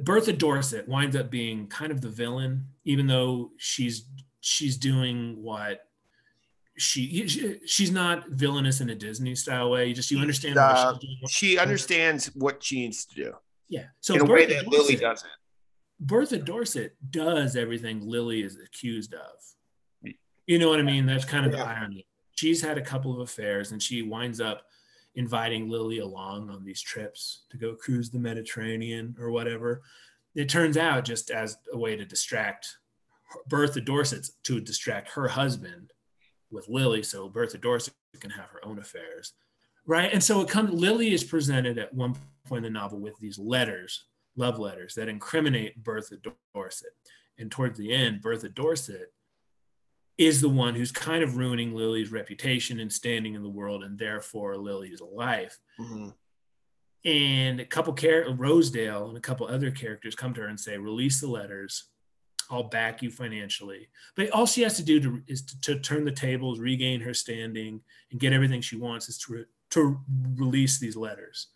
Bertha 0.02 0.34
Dorset 0.34 0.88
winds 0.88 1.16
up 1.16 1.30
being 1.30 1.68
kind 1.68 1.92
of 1.92 2.02
the 2.02 2.10
villain, 2.10 2.66
even 2.86 3.08
though 3.08 3.52
she's 3.58 4.06
she's 4.42 4.78
doing 4.78 5.42
what 5.42 5.88
she, 6.78 7.60
she's 7.66 7.92
not 7.92 8.30
villainous 8.30 8.82
in 8.82 8.90
a 8.90 8.96
Disney 8.96 9.36
style 9.36 9.70
way. 9.72 9.88
You 9.88 9.94
just 9.94 10.10
you 10.12 10.20
understand. 10.20 10.58
Uh, 10.58 10.98
she 11.28 11.58
understands 11.58 12.28
what 12.36 12.64
she 12.64 12.82
needs 12.82 13.06
to 13.06 13.16
do. 13.16 13.34
Yeah. 13.70 13.86
So 14.00 14.16
in 14.16 14.22
a 14.22 14.26
Bertha 14.26 14.34
way 14.34 14.46
that 14.46 14.66
Dorset, 14.66 14.80
Lily 14.80 14.96
doesn't. 14.96 15.32
Bertha 16.00 16.38
Dorset 16.38 16.96
does 17.10 17.56
everything 17.56 18.02
Lily 18.02 18.42
is 18.42 18.58
accused 18.58 19.14
of. 19.14 20.14
You 20.48 20.60
know 20.60 20.70
what 20.70 20.80
I 20.80 20.84
mean? 20.84 21.06
That's 21.06 21.26
kind 21.26 21.46
of 21.46 21.54
yeah. 21.54 21.60
the 21.60 21.70
irony. 21.70 22.08
She's 22.32 22.62
had 22.62 22.78
a 22.78 22.82
couple 22.82 23.14
of 23.14 23.20
affairs, 23.20 23.72
and 23.72 23.82
she 23.82 24.02
winds 24.02 24.42
up 24.42 24.64
inviting 25.16 25.70
Lily 25.70 26.00
along 26.00 26.50
on 26.50 26.64
these 26.64 26.82
trips 26.82 27.44
to 27.52 27.58
go 27.58 27.76
cruise 27.76 28.10
the 28.10 28.20
Mediterranean 28.20 29.16
or 29.20 29.30
whatever. 29.32 29.84
it 30.36 30.48
turns 30.48 30.78
out 30.78 31.04
just 31.04 31.30
as 31.30 31.58
a 31.74 31.78
way 31.78 31.96
to 31.96 32.06
distract 32.06 32.78
Bertha 33.48 33.82
Dorset 33.82 34.30
to 34.44 34.62
distract 34.62 35.10
her 35.12 35.28
husband 35.28 35.92
with 36.52 36.68
Lily, 36.70 37.04
so 37.04 37.30
Bertha 37.30 37.58
Dorset 37.58 37.94
can 38.20 38.32
have 38.32 38.50
her 38.50 38.64
own 38.66 38.80
affairs, 38.80 39.34
right? 39.86 40.12
And 40.12 40.24
so 40.24 40.42
it 40.42 40.50
comes. 40.50 40.72
Lily 40.72 41.14
is 41.14 41.24
presented 41.24 41.78
at 41.78 41.94
one 41.94 42.16
point 42.46 42.66
in 42.66 42.74
the 42.74 42.80
novel 42.80 43.00
with 43.00 43.18
these 43.20 43.40
letters, 43.40 44.06
love 44.36 44.60
letters 44.60 44.96
that 44.96 45.10
incriminate 45.10 45.84
Bertha 45.84 46.18
Dorset, 46.54 46.92
and 47.38 47.52
towards 47.52 47.78
the 47.78 47.94
end, 47.94 48.22
Bertha 48.22 48.50
Dorset 48.50 49.14
is 50.18 50.42
the 50.42 50.50
one 50.50 50.76
who's 50.76 50.92
kind 50.92 51.24
of 51.24 51.38
ruining 51.38 51.74
Lily's 51.74 52.12
reputation 52.12 52.80
and 52.80 52.92
standing 52.92 53.34
in 53.34 53.44
the 53.44 53.50
world, 53.50 53.84
and 53.84 53.98
therefore 53.98 54.58
Lily's 54.58 55.02
life. 55.02 55.58
Mm-hmm. 55.80 56.10
And 57.04 57.60
a 57.60 57.66
couple 57.66 57.94
characters, 57.94 58.38
Rosedale 58.38 59.10
and 59.10 59.18
a 59.18 59.22
couple 59.22 59.48
other 59.48 59.72
characters 59.72 60.14
come 60.14 60.34
to 60.36 60.42
her 60.42 60.48
and 60.48 60.60
say, 60.60 60.78
"Release 60.78 61.20
the 61.20 61.28
letters. 61.28 61.91
I'll 62.52 62.64
back 62.64 63.02
you 63.02 63.10
financially." 63.10 63.90
But 64.16 64.32
all 64.32 64.46
she 64.46 64.62
has 64.62 64.76
to 64.78 64.84
do 64.84 65.00
to, 65.00 65.22
is 65.28 65.42
to, 65.44 65.62
to, 65.62 65.80
turn 65.80 66.06
the 66.06 66.12
tables, 66.12 66.60
regain 66.60 67.02
her 67.02 67.14
standing, 67.14 67.82
and 68.12 68.20
get 68.20 68.34
everything 68.34 68.62
she 68.62 68.78
wants 68.78 69.10
is 69.10 69.18
to 69.20 69.34
re, 69.34 69.46
to 69.72 70.00
release 70.36 70.80
these 70.80 70.96
letters 70.96 71.48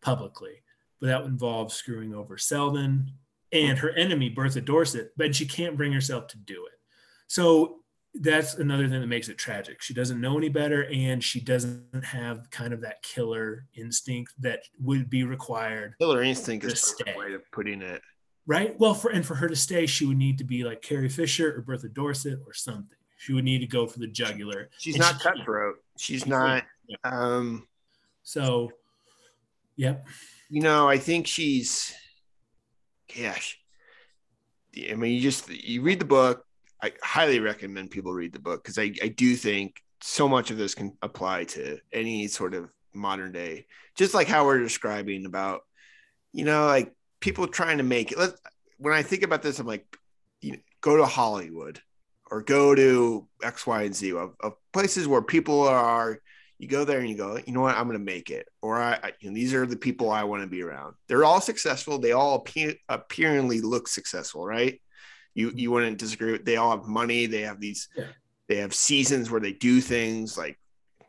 publicly. 0.00 0.62
But 1.00 1.08
that 1.08 1.24
involves 1.24 1.74
screwing 1.74 2.14
over 2.14 2.38
Selden 2.38 3.12
and 3.52 3.78
her 3.78 3.90
enemy 3.90 4.28
Bertha 4.28 4.60
Dorset. 4.60 5.12
But 5.16 5.34
she 5.34 5.46
can't 5.46 5.76
bring 5.76 5.92
herself 5.92 6.28
to 6.28 6.38
do 6.38 6.66
it. 6.66 6.78
So 7.26 7.80
that's 8.14 8.54
another 8.54 8.88
thing 8.88 9.00
that 9.00 9.08
makes 9.08 9.28
it 9.28 9.38
tragic. 9.38 9.82
She 9.82 9.92
doesn't 9.92 10.20
know 10.20 10.38
any 10.38 10.48
better, 10.48 10.84
and 10.84 11.22
she 11.22 11.40
doesn't 11.40 12.04
have 12.04 12.48
kind 12.50 12.72
of 12.72 12.80
that 12.82 13.02
killer 13.02 13.66
instinct 13.74 14.32
that 14.40 14.60
would 14.80 15.10
be 15.10 15.24
required. 15.24 15.94
Killer 16.00 16.22
instinct 16.22 16.64
is 16.64 16.94
a 17.06 17.18
way 17.18 17.34
of 17.34 17.42
putting 17.50 17.82
it. 17.82 18.02
Right. 18.46 18.78
Well, 18.78 18.94
for 18.94 19.10
and 19.10 19.24
for 19.24 19.36
her 19.36 19.48
to 19.48 19.56
stay, 19.56 19.86
she 19.86 20.04
would 20.04 20.18
need 20.18 20.38
to 20.38 20.44
be 20.44 20.64
like 20.64 20.82
Carry 20.82 21.08
Fisher 21.08 21.56
or 21.56 21.62
Bertha 21.62 21.88
Dorset 21.88 22.40
or 22.46 22.52
something. 22.52 22.96
She 23.16 23.32
would 23.32 23.44
need 23.44 23.60
to 23.60 23.66
go 23.66 23.86
for 23.86 24.00
the 24.00 24.06
jugular. 24.06 24.68
She's 24.78 24.98
not 24.98 25.14
she 25.14 25.28
cutthroat. 25.28 25.76
She's 25.96 26.26
not. 26.26 26.64
Yeah. 26.86 26.96
Um, 27.04 27.66
so, 28.22 28.70
yep. 29.76 30.06
You 30.50 30.60
know, 30.60 30.88
I 30.88 30.98
think 30.98 31.26
she's. 31.26 31.94
Gosh. 33.16 33.58
I 34.90 34.94
mean, 34.94 35.12
you 35.12 35.20
just 35.20 35.48
you 35.48 35.80
read 35.82 36.00
the 36.00 36.04
book 36.04 36.44
I 36.84 36.92
highly 37.02 37.40
recommend 37.40 37.90
people 37.90 38.12
read 38.12 38.34
the 38.34 38.38
book 38.38 38.62
because 38.62 38.78
I, 38.78 38.92
I 39.02 39.08
do 39.08 39.36
think 39.36 39.80
so 40.02 40.28
much 40.28 40.50
of 40.50 40.58
this 40.58 40.74
can 40.74 40.94
apply 41.00 41.44
to 41.44 41.78
any 41.94 42.28
sort 42.28 42.52
of 42.52 42.70
modern 42.92 43.32
day, 43.32 43.64
just 43.94 44.12
like 44.12 44.28
how 44.28 44.44
we're 44.44 44.58
describing 44.58 45.24
about, 45.24 45.62
you 46.34 46.44
know, 46.44 46.66
like 46.66 46.92
people 47.24 47.48
trying 47.48 47.78
to 47.78 47.84
make 47.84 48.12
it. 48.12 48.18
When 48.78 48.92
I 48.92 49.02
think 49.02 49.22
about 49.22 49.42
this, 49.42 49.58
I'm 49.58 49.66
like, 49.66 49.84
you 50.42 50.52
know, 50.52 50.58
go 50.80 50.96
to 50.98 51.06
Hollywood 51.06 51.80
or 52.30 52.42
go 52.42 52.74
to 52.74 53.26
X, 53.42 53.66
Y, 53.66 53.82
and 53.82 53.96
Z 53.96 54.12
of, 54.12 54.34
of, 54.40 54.54
places 54.72 55.08
where 55.08 55.22
people 55.22 55.62
are. 55.66 56.20
You 56.58 56.68
go 56.68 56.84
there 56.84 57.00
and 57.00 57.08
you 57.08 57.16
go, 57.16 57.38
you 57.44 57.52
know 57.52 57.62
what, 57.62 57.76
I'm 57.76 57.86
going 57.86 57.98
to 57.98 58.04
make 58.04 58.30
it, 58.30 58.46
or 58.62 58.80
I, 58.80 58.92
I 59.02 59.12
you 59.20 59.28
know, 59.28 59.34
these 59.34 59.52
are 59.54 59.66
the 59.66 59.76
people 59.76 60.10
I 60.10 60.22
want 60.22 60.42
to 60.42 60.48
be 60.48 60.62
around. 60.62 60.94
They're 61.08 61.24
all 61.24 61.40
successful. 61.40 61.98
They 61.98 62.12
all 62.12 62.36
appear, 62.36 62.74
appearingly 62.88 63.60
look 63.60 63.88
successful, 63.88 64.46
right? 64.46 64.80
you 65.34 65.52
you 65.54 65.70
wouldn't 65.70 65.98
disagree. 65.98 66.38
They 66.38 66.56
all 66.56 66.70
have 66.70 66.86
money. 66.86 67.26
They 67.26 67.42
have 67.42 67.60
these. 67.60 67.88
Yeah. 67.96 68.04
They 68.48 68.56
have 68.56 68.74
seasons 68.74 69.30
where 69.30 69.40
they 69.40 69.52
do 69.52 69.80
things 69.80 70.36
like 70.36 70.58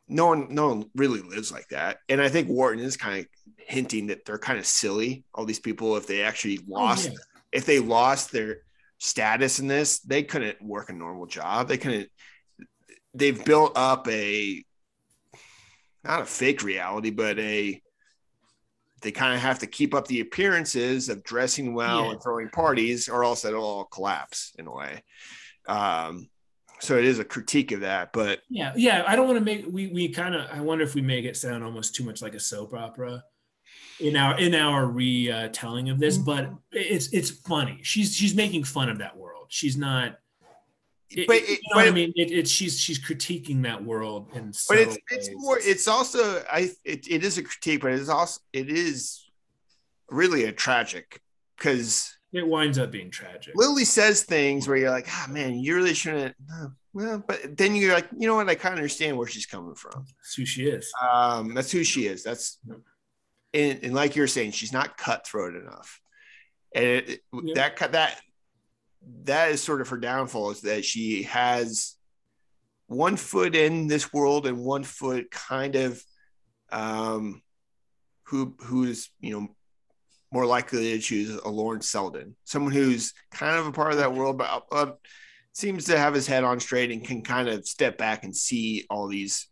no 0.08 0.28
one 0.28 0.47
no 0.49 0.69
one 0.69 0.89
really 0.95 1.21
lives 1.21 1.51
like 1.51 1.67
that. 1.69 1.97
And 2.10 2.21
I 2.21 2.30
think 2.30 2.47
Wharton 2.47 2.84
is 2.84 2.97
kind 2.97 3.19
of 3.19 3.28
hinting 3.58 4.08
that 4.08 4.25
they're 4.25 4.38
kind 4.38 4.60
of 4.60 4.65
silly. 4.65 5.23
All 5.34 5.45
these 5.45 5.60
people, 5.60 5.97
if 5.97 6.08
they 6.08 6.23
actually 6.23 6.60
oh, 6.60 6.73
lost, 6.73 7.10
oh, 7.10 7.13
yeah. 7.13 7.17
if 7.51 7.65
they 7.65 7.79
lost 7.79 8.31
their 8.31 8.60
status 8.97 9.60
in 9.60 9.67
this, 9.67 9.99
they 9.99 10.23
couldn't 10.23 10.62
work 10.62 10.89
a 10.89 10.93
normal 10.93 11.25
job. 11.25 11.67
They 11.67 11.77
couldn't. 11.77 12.10
They've 13.13 13.43
built 13.43 13.73
up 13.75 14.08
a 14.08 14.63
not 16.03 16.21
a 16.21 16.25
fake 16.25 16.63
reality, 16.63 17.10
but 17.10 17.39
a 17.39 17.81
they 19.01 19.12
kind 19.12 19.36
of 19.36 19.41
have 19.41 19.60
to 19.60 19.67
keep 19.67 19.93
up 19.93 20.08
the 20.08 20.21
appearances 20.21 21.10
of 21.10 21.23
dressing 21.23 21.73
well 21.73 22.05
yeah. 22.05 22.12
and 22.12 22.23
throwing 22.23 22.49
parties, 22.49 23.08
or 23.08 23.23
else 23.23 23.45
it'll 23.45 23.63
all 23.63 23.86
collapse 23.86 24.53
in 24.58 24.67
a 24.67 24.73
way. 24.73 25.03
Um, 25.67 26.29
so 26.79 26.97
it 26.97 27.05
is 27.05 27.19
a 27.19 27.25
critique 27.25 27.71
of 27.71 27.81
that, 27.81 28.12
but 28.13 28.39
yeah, 28.49 28.73
yeah. 28.75 29.03
I 29.08 29.15
don't 29.15 29.27
want 29.27 29.39
to 29.39 29.45
make 29.45 29.65
we 29.69 29.88
we 29.88 30.10
kind 30.10 30.36
of. 30.36 30.49
I 30.51 30.62
wonder 30.62 30.84
if 30.84 30.93
we 30.93 31.01
make 31.01 31.25
it 31.25 31.38
sound 31.38 31.63
almost 31.63 31.95
too 31.95 32.03
much 32.03 32.21
like 32.21 32.36
a 32.36 32.39
soap 32.39 32.73
opera 32.73 33.23
in 33.99 34.15
our 34.15 34.38
in 34.38 34.55
our 34.55 34.88
retelling 34.88 35.89
of 35.89 35.99
this, 35.99 36.17
but 36.17 36.49
it's 36.71 37.08
it's 37.13 37.29
funny. 37.29 37.79
She's 37.84 38.15
she's 38.15 38.36
making 38.36 38.63
fun 38.63 38.89
of 38.89 38.99
that 38.99 39.15
world. 39.15 39.47
She's 39.49 39.77
not 39.77 40.17
it, 41.10 41.27
but 41.27 41.38
it, 41.38 41.47
you 41.47 41.53
know 41.53 41.60
but, 41.73 41.77
what 41.77 41.88
I 41.88 41.91
mean, 41.91 42.13
it, 42.15 42.31
it, 42.31 42.47
she's 42.47 42.79
she's 42.79 42.99
critiquing 42.99 43.63
that 43.63 43.84
world, 43.84 44.29
and 44.34 44.58
but 44.67 44.77
it's 44.77 44.97
it's 45.12 45.29
more. 45.36 45.58
It's 45.60 45.88
also 45.88 46.43
I 46.51 46.71
it, 46.84 47.08
it 47.08 47.23
is 47.23 47.38
a 47.38 47.43
critique, 47.43 47.81
but 47.81 47.93
it's 47.93 48.10
also 48.10 48.41
it 48.53 48.69
is 48.69 49.23
really 50.10 50.45
a 50.45 50.51
tragic 50.51 51.21
because 51.58 52.17
it 52.34 52.45
winds 52.45 52.77
up 52.77 52.91
being 52.91 53.12
tragic. 53.12 53.53
Lily 53.55 53.86
says 53.86 54.23
things 54.23 54.67
where 54.67 54.77
you're 54.77 54.91
like, 54.91 55.08
ah, 55.10 55.25
oh, 55.27 55.31
man, 55.31 55.55
you 55.55 55.75
really 55.75 55.93
shouldn't. 55.93 56.36
well, 56.93 57.23
but 57.25 57.55
then 57.55 57.75
you're 57.75 57.93
like, 57.93 58.08
you 58.17 58.27
know 58.27 58.36
what? 58.36 58.49
I 58.49 58.55
kind 58.55 58.73
of 58.73 58.79
understand 58.79 59.17
where 59.17 59.27
she's 59.27 59.45
coming 59.45 59.75
from. 59.75 60.05
That's 60.17 60.36
who 60.36 60.45
she 60.45 60.67
is. 60.67 60.91
Um, 61.01 61.53
that's 61.53 61.71
who 61.71 61.84
she 61.84 62.08
is. 62.08 62.23
That's 62.23 62.60
and, 63.53 63.79
and 63.84 63.93
like 63.93 64.15
you're 64.15 64.27
saying, 64.27 64.51
she's 64.51 64.73
not 64.73 64.97
cutthroat 64.97 65.55
enough, 65.55 65.99
and 66.73 66.86
it, 66.86 67.21
yep. 67.34 67.55
that 67.77 67.91
that 67.91 68.21
that 69.23 69.51
is 69.51 69.62
sort 69.62 69.81
of 69.81 69.89
her 69.89 69.97
downfall 69.97 70.51
is 70.51 70.62
that 70.62 70.84
she 70.84 71.23
has 71.23 71.95
one 72.88 73.17
foot 73.17 73.55
in 73.55 73.88
this 73.88 74.13
world 74.13 74.45
and 74.45 74.58
one 74.58 74.84
foot 74.84 75.31
kind 75.31 75.75
of 75.75 76.03
um 76.71 77.41
who 78.23 78.55
who's 78.60 79.10
you 79.19 79.31
know 79.31 79.47
more 80.31 80.45
likely 80.45 80.91
to 80.91 80.99
choose 80.99 81.29
a 81.29 81.49
Lawrence 81.49 81.88
Selden, 81.88 82.36
someone 82.43 82.73
who's 82.73 83.13
kind 83.31 83.58
of 83.58 83.67
a 83.67 83.71
part 83.71 83.91
of 83.91 83.99
that 83.99 84.13
world, 84.13 84.38
but 84.38 84.65
uh, 84.71 84.91
seems 85.53 85.86
to 85.86 85.97
have 85.97 86.13
his 86.13 86.27
head 86.27 86.43
on 86.43 86.60
straight 86.60 86.91
and 86.91 87.05
can 87.08 87.21
kind 87.21 87.47
of 87.47 87.65
step 87.65 87.97
back 87.97 88.25
and 88.25 88.36
see 88.36 88.86
all 88.89 89.08
these 89.08 89.47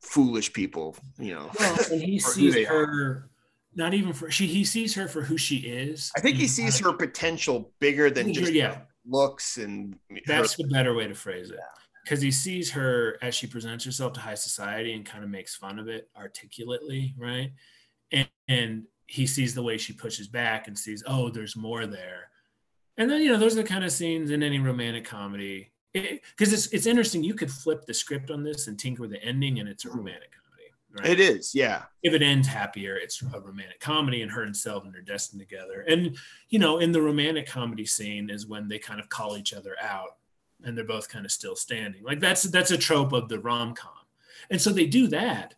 foolish 0.00 0.52
people, 0.52 0.96
you 1.18 1.34
know. 1.34 1.50
Well, 1.58 1.78
and 1.92 2.02
he 2.02 2.18
sees 2.18 2.66
her 2.66 3.28
not 3.74 3.94
even 3.94 4.12
for 4.12 4.30
she 4.30 4.46
he 4.46 4.64
sees 4.64 4.94
her 4.94 5.08
for 5.08 5.22
who 5.22 5.38
she 5.38 5.58
is. 5.58 6.10
I 6.16 6.20
think 6.20 6.36
he 6.36 6.48
sees 6.48 6.78
her 6.80 6.92
potential 6.92 7.72
bigger 7.78 8.10
than 8.10 8.32
just 8.32 8.52
yeah. 8.52 8.78
looks 9.06 9.56
and 9.56 9.96
that's 10.26 10.54
her. 10.54 10.64
the 10.64 10.68
better 10.68 10.94
way 10.94 11.06
to 11.06 11.14
phrase 11.14 11.50
it. 11.50 11.60
Because 12.04 12.20
he 12.20 12.30
sees 12.30 12.70
her 12.70 13.18
as 13.20 13.34
she 13.34 13.46
presents 13.46 13.84
herself 13.84 14.14
to 14.14 14.20
high 14.20 14.34
society 14.34 14.94
and 14.94 15.04
kind 15.04 15.22
of 15.22 15.30
makes 15.30 15.54
fun 15.54 15.78
of 15.78 15.88
it 15.88 16.08
articulately, 16.16 17.14
right? 17.18 17.52
And, 18.10 18.28
and 18.48 18.84
he 19.06 19.26
sees 19.26 19.54
the 19.54 19.62
way 19.62 19.76
she 19.76 19.92
pushes 19.92 20.26
back 20.26 20.68
and 20.68 20.78
sees, 20.78 21.04
oh, 21.06 21.28
there's 21.28 21.54
more 21.54 21.86
there. 21.86 22.30
And 22.96 23.10
then 23.10 23.20
you 23.20 23.30
know 23.30 23.38
those 23.38 23.52
are 23.52 23.62
the 23.62 23.68
kind 23.68 23.84
of 23.84 23.92
scenes 23.92 24.30
in 24.30 24.42
any 24.42 24.58
romantic 24.58 25.04
comedy 25.04 25.70
because 25.92 26.52
it, 26.52 26.54
it's 26.54 26.66
it's 26.68 26.86
interesting. 26.86 27.24
You 27.24 27.34
could 27.34 27.50
flip 27.50 27.86
the 27.86 27.94
script 27.94 28.30
on 28.30 28.42
this 28.42 28.66
and 28.66 28.78
tinker 28.78 29.02
with 29.02 29.10
the 29.10 29.22
ending, 29.22 29.58
and 29.58 29.68
it's 29.68 29.84
a 29.84 29.90
romantic 29.90 30.30
comedy. 30.32 30.48
Right? 30.90 31.10
It 31.10 31.20
is, 31.20 31.54
yeah. 31.54 31.84
If 32.02 32.14
it 32.14 32.22
ends 32.22 32.48
happier, 32.48 32.96
it's 32.96 33.22
a 33.22 33.40
romantic 33.40 33.80
comedy, 33.80 34.22
and 34.22 34.30
her 34.30 34.42
and 34.42 34.56
Selden 34.56 34.94
are 34.96 35.02
destined 35.02 35.40
together. 35.40 35.84
And 35.88 36.16
you 36.48 36.58
know, 36.58 36.78
in 36.78 36.92
the 36.92 37.02
romantic 37.02 37.46
comedy 37.46 37.86
scene 37.86 38.30
is 38.30 38.46
when 38.46 38.68
they 38.68 38.78
kind 38.78 39.00
of 39.00 39.08
call 39.08 39.36
each 39.36 39.52
other 39.52 39.76
out, 39.80 40.16
and 40.64 40.76
they're 40.76 40.84
both 40.84 41.08
kind 41.08 41.24
of 41.24 41.32
still 41.32 41.56
standing. 41.56 42.02
Like 42.02 42.20
that's 42.20 42.42
that's 42.44 42.70
a 42.70 42.78
trope 42.78 43.12
of 43.12 43.28
the 43.28 43.38
rom 43.38 43.74
com, 43.74 43.92
and 44.50 44.60
so 44.60 44.70
they 44.70 44.86
do 44.86 45.08
that. 45.08 45.54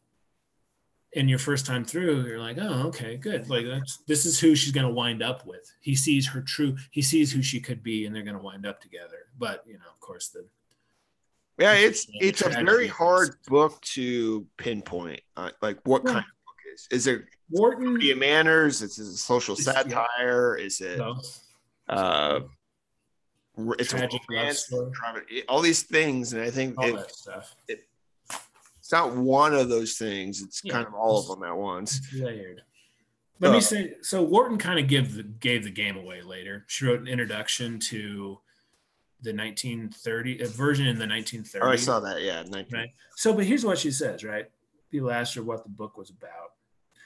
And 1.16 1.28
your 1.28 1.40
first 1.40 1.66
time 1.66 1.84
through, 1.84 2.24
you're 2.26 2.38
like, 2.38 2.56
oh, 2.60 2.86
okay, 2.88 3.16
good. 3.16 3.50
Like 3.50 3.66
that's 3.66 3.98
this 4.06 4.24
is 4.24 4.38
who 4.38 4.54
she's 4.54 4.72
gonna 4.72 4.90
wind 4.90 5.22
up 5.22 5.44
with. 5.44 5.72
He 5.80 5.96
sees 5.96 6.28
her 6.28 6.40
true. 6.40 6.76
He 6.92 7.02
sees 7.02 7.32
who 7.32 7.42
she 7.42 7.60
could 7.60 7.82
be, 7.82 8.06
and 8.06 8.14
they're 8.14 8.22
gonna 8.22 8.42
wind 8.42 8.64
up 8.64 8.80
together. 8.80 9.26
But 9.36 9.64
you 9.66 9.74
know, 9.74 9.90
of 9.92 9.98
course, 9.98 10.28
the 10.28 10.46
yeah, 11.58 11.74
it's 11.74 12.06
it's 12.20 12.42
a 12.42 12.48
very 12.48 12.86
hard 12.86 13.36
book 13.48 13.80
to 13.82 14.46
pinpoint. 14.56 15.20
Uh, 15.36 15.50
like 15.60 15.78
what 15.84 16.04
kind 16.04 16.18
of 16.18 16.24
book 16.24 16.56
is? 16.72 16.88
Is 16.90 17.06
it 17.06 17.24
Wharton 17.50 17.98
Manners? 18.18 18.80
Is 18.80 18.98
it 18.98 19.02
a 19.02 19.18
social 19.18 19.56
satire? 19.56 20.56
Is 20.56 20.80
it 20.80 21.00
uh 21.88 22.40
it's 23.78 23.90
tragic 23.90 24.22
romance, 24.30 24.72
all 25.48 25.60
these 25.60 25.82
things, 25.82 26.32
and 26.32 26.42
I 26.42 26.50
think 26.50 26.78
all 26.78 26.86
it, 26.86 26.96
that 26.96 27.14
stuff. 27.14 27.54
It, 27.68 27.86
it's 28.90 28.92
not 28.92 29.14
one 29.14 29.54
of 29.54 29.68
those 29.68 29.96
things. 29.96 30.42
It's 30.42 30.62
yeah, 30.64 30.72
kind 30.72 30.86
of 30.88 30.94
all 30.94 31.20
of 31.20 31.28
them 31.28 31.44
at 31.44 31.56
once. 31.56 32.00
Layered. 32.12 32.62
Let 33.38 33.52
uh, 33.52 33.54
me 33.54 33.60
say 33.60 33.94
so. 34.02 34.20
Wharton 34.20 34.58
kind 34.58 34.80
of 34.80 34.88
gave 34.88 35.14
the 35.14 35.22
gave 35.22 35.62
the 35.62 35.70
game 35.70 35.96
away 35.96 36.22
later. 36.22 36.64
She 36.66 36.86
wrote 36.86 36.98
an 36.98 37.06
introduction 37.06 37.78
to 37.78 38.40
the 39.22 39.32
1930 39.32 40.40
a 40.40 40.48
version 40.48 40.88
in 40.88 40.98
the 40.98 41.04
1930s. 41.04 41.60
Oh, 41.62 41.68
I 41.68 41.76
saw 41.76 42.00
that. 42.00 42.20
Yeah, 42.22 42.42
19. 42.42 42.66
right. 42.72 42.90
So, 43.14 43.32
but 43.32 43.44
here's 43.44 43.64
what 43.64 43.78
she 43.78 43.92
says. 43.92 44.24
Right, 44.24 44.50
people 44.90 45.12
asked 45.12 45.36
her 45.36 45.42
what 45.44 45.62
the 45.62 45.70
book 45.70 45.96
was 45.96 46.10
about. 46.10 46.54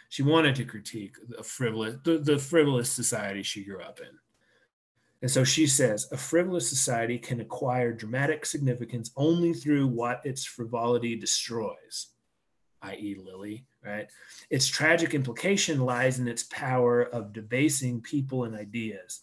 she 0.09 0.22
wanted 0.22 0.55
to 0.55 0.64
critique 0.64 1.16
the 1.28 1.43
frivolous 1.43 1.97
the, 2.03 2.16
the 2.16 2.39
frivolous 2.39 2.91
society 2.91 3.43
she 3.43 3.62
grew 3.62 3.82
up 3.82 4.01
in. 4.01 4.18
And 5.25 5.31
so 5.31 5.43
she 5.43 5.66
says 5.66 6.07
a 6.12 6.18
frivolous 6.18 6.68
society 6.68 7.16
can 7.16 7.41
acquire 7.41 7.95
dramatic 7.95 8.45
significance 8.45 9.11
only 9.16 9.55
through 9.55 9.87
what 9.87 10.20
its 10.22 10.45
frivolity 10.45 11.16
destroys, 11.16 12.09
i.e., 12.83 13.16
Lily, 13.18 13.64
right? 13.83 14.07
Its 14.51 14.66
tragic 14.66 15.14
implication 15.14 15.81
lies 15.81 16.18
in 16.18 16.29
its 16.29 16.43
power 16.43 17.05
of 17.05 17.33
debasing 17.33 18.03
people 18.03 18.45
and 18.45 18.55
ideas. 18.55 19.22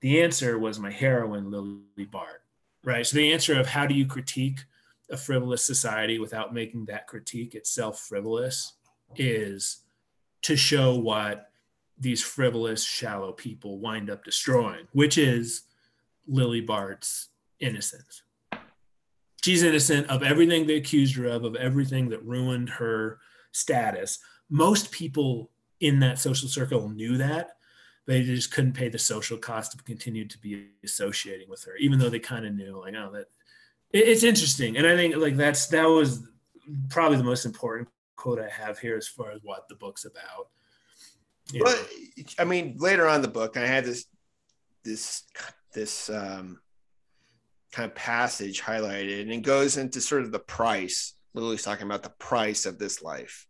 The 0.00 0.22
answer 0.22 0.58
was 0.58 0.78
my 0.78 0.90
heroine, 0.90 1.50
Lily 1.50 2.06
Bart, 2.10 2.40
right? 2.82 3.06
So 3.06 3.18
the 3.18 3.34
answer 3.34 3.60
of 3.60 3.66
how 3.66 3.86
do 3.86 3.94
you 3.94 4.06
critique 4.06 4.60
a 5.10 5.16
frivolous 5.18 5.62
society 5.62 6.18
without 6.18 6.54
making 6.54 6.86
that 6.86 7.06
critique 7.06 7.54
itself 7.54 8.00
frivolous 8.00 8.72
is 9.14 9.82
to 10.40 10.56
show 10.56 10.96
what 10.96 11.50
these 11.98 12.22
frivolous, 12.22 12.82
shallow 12.82 13.32
people 13.32 13.78
wind 13.78 14.10
up 14.10 14.24
destroying, 14.24 14.86
which 14.92 15.16
is 15.18 15.62
Lily 16.26 16.60
Bart's 16.60 17.28
innocence. 17.60 18.22
She's 19.44 19.62
innocent 19.62 20.08
of 20.08 20.22
everything 20.22 20.66
they 20.66 20.76
accused 20.76 21.16
her 21.16 21.26
of, 21.26 21.44
of 21.44 21.54
everything 21.54 22.08
that 22.08 22.24
ruined 22.24 22.70
her 22.70 23.18
status. 23.52 24.18
Most 24.50 24.90
people 24.90 25.50
in 25.80 26.00
that 26.00 26.18
social 26.18 26.48
circle 26.48 26.88
knew 26.88 27.18
that. 27.18 27.56
They 28.06 28.22
just 28.22 28.50
couldn't 28.50 28.72
pay 28.72 28.88
the 28.88 28.98
social 28.98 29.38
cost 29.38 29.74
of 29.74 29.84
continuing 29.84 30.28
to 30.28 30.38
be 30.38 30.68
associating 30.82 31.48
with 31.48 31.64
her, 31.64 31.76
even 31.76 31.98
though 31.98 32.10
they 32.10 32.18
kind 32.18 32.46
of 32.46 32.54
knew, 32.54 32.80
like, 32.80 32.94
oh, 32.94 33.10
that 33.12 33.26
it's 33.94 34.24
interesting. 34.24 34.76
And 34.76 34.86
I 34.86 34.96
think 34.96 35.16
like 35.16 35.36
that's 35.36 35.68
that 35.68 35.84
was 35.84 36.26
probably 36.90 37.16
the 37.16 37.24
most 37.24 37.44
important 37.44 37.88
quote 38.16 38.40
I 38.40 38.48
have 38.48 38.78
here 38.78 38.96
as 38.96 39.06
far 39.06 39.30
as 39.30 39.40
what 39.42 39.68
the 39.68 39.76
book's 39.76 40.04
about. 40.04 40.48
You 41.52 41.64
but. 41.64 41.88
I 42.38 42.44
mean, 42.44 42.76
later 42.78 43.08
on 43.08 43.22
the 43.22 43.28
book, 43.28 43.56
I 43.56 43.66
had 43.66 43.84
this 43.84 44.06
this 44.84 45.24
this 45.72 46.08
um, 46.08 46.60
kind 47.72 47.90
of 47.90 47.96
passage 47.96 48.62
highlighted, 48.62 49.22
and 49.22 49.32
it 49.32 49.42
goes 49.42 49.76
into 49.76 50.00
sort 50.00 50.22
of 50.22 50.32
the 50.32 50.38
price. 50.38 51.14
Lily's 51.34 51.62
talking 51.62 51.86
about 51.86 52.04
the 52.04 52.12
price 52.18 52.66
of 52.66 52.78
this 52.78 53.02
life. 53.02 53.46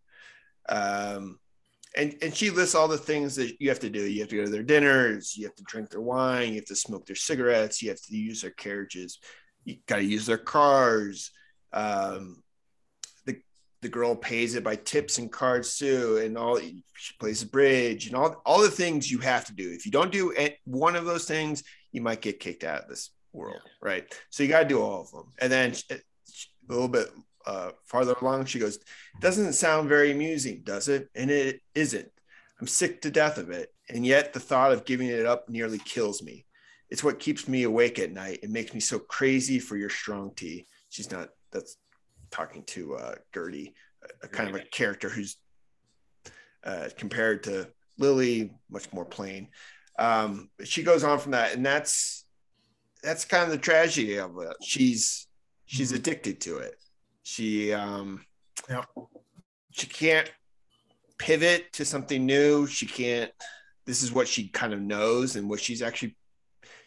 Um, 0.68 1.38
and 1.96 2.16
and 2.22 2.34
she 2.34 2.50
lists 2.50 2.74
all 2.74 2.88
the 2.88 2.98
things 2.98 3.36
that 3.36 3.60
you 3.60 3.68
have 3.68 3.80
to 3.80 3.90
do. 3.90 4.02
You 4.02 4.20
have 4.20 4.30
to 4.30 4.36
go 4.36 4.44
to 4.44 4.50
their 4.50 4.62
dinners, 4.62 5.36
you 5.36 5.44
have 5.44 5.54
to 5.56 5.64
drink 5.64 5.90
their 5.90 6.00
wine, 6.00 6.50
you 6.50 6.56
have 6.56 6.66
to 6.66 6.76
smoke 6.76 7.06
their 7.06 7.16
cigarettes, 7.16 7.82
you 7.82 7.90
have 7.90 8.00
to 8.00 8.16
use 8.16 8.40
their 8.40 8.50
carriages, 8.50 9.18
you 9.64 9.76
got 9.86 9.96
to 9.96 10.04
use 10.04 10.26
their 10.26 10.38
cars. 10.38 11.30
Um, 11.72 12.42
the 13.84 13.90
girl 13.90 14.16
pays 14.16 14.54
it 14.54 14.64
by 14.64 14.76
tips 14.76 15.18
and 15.18 15.30
cards 15.30 15.76
too, 15.76 16.16
and 16.16 16.36
all 16.38 16.58
she 16.58 17.14
plays 17.20 17.40
the 17.40 17.46
bridge 17.46 18.06
and 18.06 18.16
all 18.16 18.40
all 18.46 18.62
the 18.62 18.70
things 18.70 19.10
you 19.10 19.18
have 19.18 19.44
to 19.44 19.54
do. 19.54 19.70
If 19.70 19.84
you 19.84 19.92
don't 19.92 20.10
do 20.10 20.34
one 20.64 20.96
of 20.96 21.04
those 21.04 21.26
things, 21.26 21.62
you 21.92 22.00
might 22.00 22.22
get 22.22 22.40
kicked 22.40 22.64
out 22.64 22.82
of 22.82 22.88
this 22.88 23.10
world, 23.34 23.60
yeah. 23.62 23.70
right? 23.82 24.14
So 24.30 24.42
you 24.42 24.48
got 24.48 24.62
to 24.62 24.68
do 24.68 24.80
all 24.80 25.02
of 25.02 25.10
them. 25.10 25.32
And 25.38 25.52
then 25.52 25.74
a 25.90 25.98
little 26.66 26.88
bit 26.88 27.10
uh, 27.46 27.72
farther 27.84 28.14
along, 28.14 28.46
she 28.46 28.58
goes, 28.58 28.78
"Doesn't 29.20 29.52
sound 29.52 29.90
very 29.90 30.10
amusing, 30.10 30.62
does 30.64 30.88
it?" 30.88 31.10
And 31.14 31.30
it 31.30 31.60
isn't. 31.74 32.10
I'm 32.58 32.66
sick 32.66 33.02
to 33.02 33.10
death 33.10 33.36
of 33.36 33.50
it, 33.50 33.68
and 33.90 34.06
yet 34.06 34.32
the 34.32 34.40
thought 34.40 34.72
of 34.72 34.86
giving 34.86 35.08
it 35.08 35.26
up 35.26 35.50
nearly 35.50 35.78
kills 35.78 36.22
me. 36.22 36.46
It's 36.88 37.04
what 37.04 37.20
keeps 37.20 37.46
me 37.46 37.64
awake 37.64 37.98
at 37.98 38.12
night. 38.12 38.40
It 38.42 38.50
makes 38.50 38.72
me 38.72 38.80
so 38.80 38.98
crazy 38.98 39.58
for 39.58 39.76
your 39.76 39.90
strong 39.90 40.32
tea. 40.34 40.64
She's 40.88 41.10
not. 41.10 41.28
That's 41.52 41.76
talking 42.34 42.64
to 42.64 42.96
uh, 42.96 43.14
Gerty, 43.32 43.74
a, 44.02 44.26
a 44.26 44.28
kind 44.28 44.48
of 44.48 44.56
a 44.56 44.64
character 44.64 45.08
who's 45.08 45.36
uh, 46.64 46.88
compared 46.96 47.44
to 47.44 47.68
Lily, 47.98 48.52
much 48.68 48.92
more 48.92 49.04
plain. 49.04 49.48
Um, 49.98 50.50
she 50.64 50.82
goes 50.82 51.04
on 51.04 51.18
from 51.18 51.32
that, 51.32 51.54
and 51.54 51.64
that's 51.64 52.24
that's 53.02 53.24
kind 53.24 53.44
of 53.44 53.50
the 53.50 53.58
tragedy 53.58 54.18
of 54.18 54.36
it. 54.38 54.56
She's 54.62 55.28
she's 55.66 55.88
mm-hmm. 55.88 55.96
addicted 55.96 56.40
to 56.42 56.58
it. 56.58 56.74
She 57.22 57.72
um, 57.72 58.24
yeah. 58.68 58.84
she 59.70 59.86
can't 59.86 60.30
pivot 61.18 61.72
to 61.74 61.84
something 61.84 62.26
new. 62.26 62.66
She 62.66 62.86
can't. 62.86 63.30
This 63.86 64.02
is 64.02 64.12
what 64.12 64.26
she 64.26 64.48
kind 64.48 64.72
of 64.72 64.80
knows, 64.80 65.36
and 65.36 65.48
what 65.48 65.60
she's 65.60 65.82
actually 65.82 66.16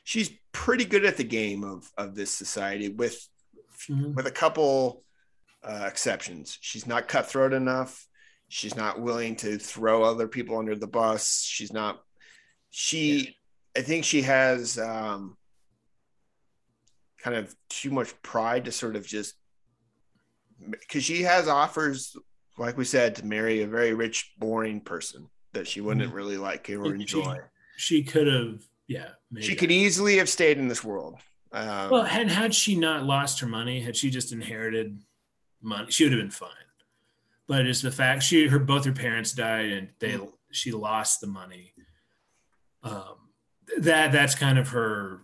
she's 0.03 0.31
pretty 0.51 0.85
good 0.85 1.05
at 1.05 1.15
the 1.15 1.23
game 1.23 1.63
of 1.63 1.89
of 1.97 2.15
this 2.15 2.31
society 2.31 2.89
with 2.89 3.25
mm-hmm. 3.89 4.13
with 4.13 4.27
a 4.27 4.31
couple 4.31 5.03
uh, 5.67 5.85
exceptions. 5.85 6.57
She's 6.61 6.87
not 6.87 7.07
cutthroat 7.07 7.53
enough. 7.53 8.07
She's 8.47 8.75
not 8.75 9.01
willing 9.01 9.35
to 9.37 9.57
throw 9.57 10.03
other 10.03 10.27
people 10.27 10.57
under 10.57 10.75
the 10.75 10.87
bus. 10.87 11.43
She's 11.43 11.73
not. 11.73 12.01
She, 12.69 13.35
I 13.75 13.81
think 13.81 14.05
she 14.05 14.21
has 14.21 14.77
um, 14.77 15.35
kind 17.21 17.35
of 17.35 17.53
too 17.69 17.91
much 17.91 18.19
pride 18.21 18.65
to 18.65 18.71
sort 18.71 18.95
of 18.95 19.05
just 19.05 19.35
because 20.71 21.03
she 21.03 21.23
has 21.23 21.47
offers, 21.47 22.15
like 22.57 22.77
we 22.77 22.85
said, 22.85 23.15
to 23.15 23.25
marry 23.25 23.61
a 23.61 23.67
very 23.67 23.93
rich, 23.93 24.33
boring 24.37 24.79
person 24.79 25.27
that 25.53 25.67
she 25.67 25.81
wouldn't 25.81 26.07
mm-hmm. 26.07 26.15
really 26.15 26.37
like 26.37 26.69
or 26.69 26.95
enjoy. 26.95 27.39
She, 27.75 27.97
she 27.97 28.03
could 28.03 28.27
have, 28.27 28.61
yeah. 28.87 29.09
She 29.39 29.55
could 29.55 29.71
easily 29.71 30.17
have 30.17 30.29
stayed 30.29 30.57
in 30.57 30.69
this 30.69 30.83
world. 30.83 31.19
Um, 31.51 31.89
well, 31.89 32.05
and 32.05 32.29
had 32.29 32.53
she 32.53 32.75
not 32.75 33.03
lost 33.03 33.39
her 33.41 33.47
money, 33.47 33.81
had 33.81 33.95
she 33.95 34.09
just 34.09 34.31
inherited 34.31 34.99
money. 35.61 35.91
She 35.91 36.03
would 36.03 36.13
have 36.13 36.21
been 36.21 36.31
fine. 36.31 36.49
But 37.47 37.65
it's 37.65 37.81
the 37.81 37.91
fact 37.91 38.23
she 38.23 38.47
her 38.47 38.59
both 38.59 38.85
her 38.85 38.91
parents 38.91 39.31
died 39.31 39.71
and 39.71 39.89
they 39.99 40.13
mm-hmm. 40.13 40.25
she 40.51 40.71
lost 40.71 41.21
the 41.21 41.27
money. 41.27 41.73
Um, 42.83 43.15
that 43.79 44.11
that's 44.11 44.35
kind 44.35 44.57
of 44.57 44.69
her 44.69 45.21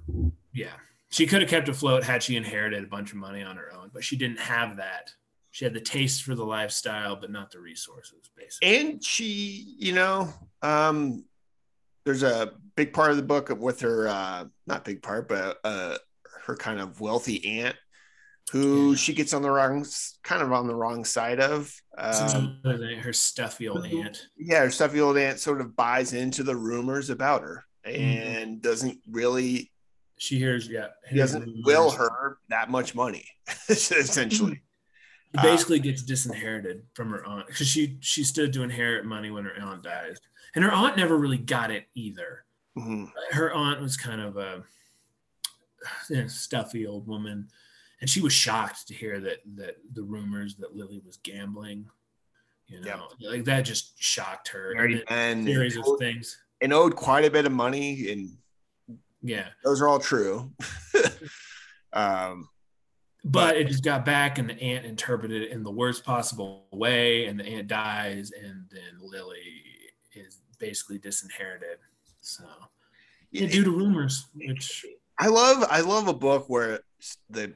yeah. 0.53 0.73
She 1.09 1.27
could 1.27 1.41
have 1.41 1.49
kept 1.49 1.69
afloat 1.69 2.03
had 2.03 2.23
she 2.23 2.36
inherited 2.36 2.84
a 2.84 2.88
bunch 2.88 3.11
of 3.11 3.17
money 3.17 3.43
on 3.43 3.55
her 3.55 3.71
own, 3.73 3.91
but 3.93 4.03
she 4.03 4.17
didn't 4.17 4.39
have 4.39 4.77
that. 4.77 5.11
She 5.51 5.63
had 5.63 5.75
the 5.75 5.81
taste 5.81 6.23
for 6.23 6.34
the 6.34 6.43
lifestyle, 6.43 7.15
but 7.15 7.29
not 7.29 7.51
the 7.51 7.59
resources, 7.59 8.31
basically. 8.36 8.75
And 8.75 9.03
she, 9.03 9.75
you 9.77 9.93
know, 9.93 10.34
um, 10.63 11.25
there's 12.03 12.23
a 12.23 12.53
big 12.75 12.93
part 12.93 13.11
of 13.11 13.17
the 13.17 13.23
book 13.23 13.49
with 13.59 13.81
her, 13.81 14.07
uh, 14.07 14.45
not 14.65 14.86
big 14.86 15.03
part, 15.03 15.27
but 15.27 15.59
uh, 15.63 15.97
her 16.45 16.55
kind 16.55 16.79
of 16.79 16.99
wealthy 16.99 17.59
aunt 17.59 17.75
who 18.51 18.91
yeah. 18.91 18.95
she 18.95 19.13
gets 19.13 19.33
on 19.33 19.41
the 19.41 19.49
wrong 19.49 19.85
kind 20.23 20.41
of 20.41 20.51
on 20.51 20.67
the 20.67 20.75
wrong 20.75 21.05
side 21.05 21.39
of 21.39 21.73
um, 21.97 22.59
her 23.01 23.13
stuffy 23.13 23.67
old 23.67 23.85
aunt 23.85 24.27
yeah 24.37 24.59
her 24.59 24.71
stuffy 24.71 24.99
old 24.99 25.17
aunt 25.17 25.39
sort 25.39 25.61
of 25.61 25.75
buys 25.75 26.13
into 26.13 26.43
the 26.43 26.55
rumors 26.55 27.09
about 27.09 27.41
her 27.41 27.65
mm-hmm. 27.85 28.01
and 28.01 28.51
mm-hmm. 28.51 28.59
doesn't 28.61 28.97
really 29.09 29.71
she 30.17 30.37
hears 30.37 30.67
yeah 30.67 30.87
he 31.09 31.17
doesn't 31.17 31.41
rumors. 31.41 31.63
will 31.65 31.91
her 31.91 32.37
that 32.49 32.69
much 32.69 32.95
money 32.95 33.25
essentially 33.69 34.61
he 35.31 35.41
basically 35.41 35.79
uh, 35.79 35.83
gets 35.83 36.03
disinherited 36.03 36.83
from 36.93 37.09
her 37.09 37.25
aunt 37.25 37.47
because 37.47 37.67
she 37.67 37.97
she 38.01 38.23
stood 38.23 38.53
to 38.53 38.63
inherit 38.63 39.05
money 39.05 39.31
when 39.31 39.45
her 39.45 39.59
aunt 39.61 39.83
dies 39.83 40.17
and 40.55 40.63
her 40.63 40.71
aunt 40.71 40.97
never 40.97 41.17
really 41.17 41.37
got 41.37 41.71
it 41.71 41.85
either 41.95 42.45
mm-hmm. 42.77 43.05
her 43.31 43.51
aunt 43.53 43.81
was 43.81 43.97
kind 43.97 44.21
of 44.21 44.37
a 44.37 44.63
you 46.09 46.21
know, 46.21 46.27
stuffy 46.27 46.85
old 46.85 47.07
woman 47.07 47.47
and 48.03 48.09
she 48.09 48.19
was 48.19 48.33
shocked 48.33 48.85
to 48.89 48.93
hear 48.93 49.21
that 49.21 49.37
that 49.55 49.77
the 49.93 50.03
rumors 50.03 50.55
that 50.55 50.75
Lily 50.75 51.01
was 51.05 51.15
gambling, 51.23 51.85
you 52.67 52.81
know, 52.81 53.07
yep. 53.17 53.31
like 53.31 53.45
that 53.45 53.61
just 53.61 53.93
shocked 53.97 54.49
her. 54.49 54.73
And 55.07 55.45
series 55.45 55.77
of 55.77 55.85
things, 55.99 56.37
and 56.59 56.73
owed 56.73 56.97
quite 56.97 57.23
a 57.23 57.31
bit 57.31 57.45
of 57.45 57.53
money, 57.53 58.11
and 58.11 58.37
yeah, 59.21 59.45
those 59.63 59.79
are 59.79 59.87
all 59.87 59.99
true. 59.99 60.51
um, 61.93 62.49
but, 63.23 63.31
but 63.31 63.55
it 63.55 63.69
just 63.69 63.85
got 63.85 64.03
back, 64.03 64.37
and 64.37 64.49
the 64.49 64.61
aunt 64.61 64.85
interpreted 64.85 65.41
it 65.41 65.51
in 65.51 65.63
the 65.63 65.71
worst 65.71 66.03
possible 66.03 66.65
way, 66.73 67.27
and 67.27 67.39
the 67.39 67.45
aunt 67.45 67.69
dies, 67.69 68.33
and 68.37 68.65
then 68.69 68.99
Lily 68.99 69.63
is 70.13 70.41
basically 70.59 70.97
disinherited. 70.97 71.77
So, 72.19 72.43
yeah, 73.31 73.47
due 73.47 73.63
to 73.63 73.71
rumors, 73.71 74.25
which 74.35 74.85
I 75.17 75.27
love. 75.27 75.63
I 75.69 75.79
love 75.79 76.09
a 76.09 76.13
book 76.13 76.49
where 76.49 76.81
the 77.29 77.55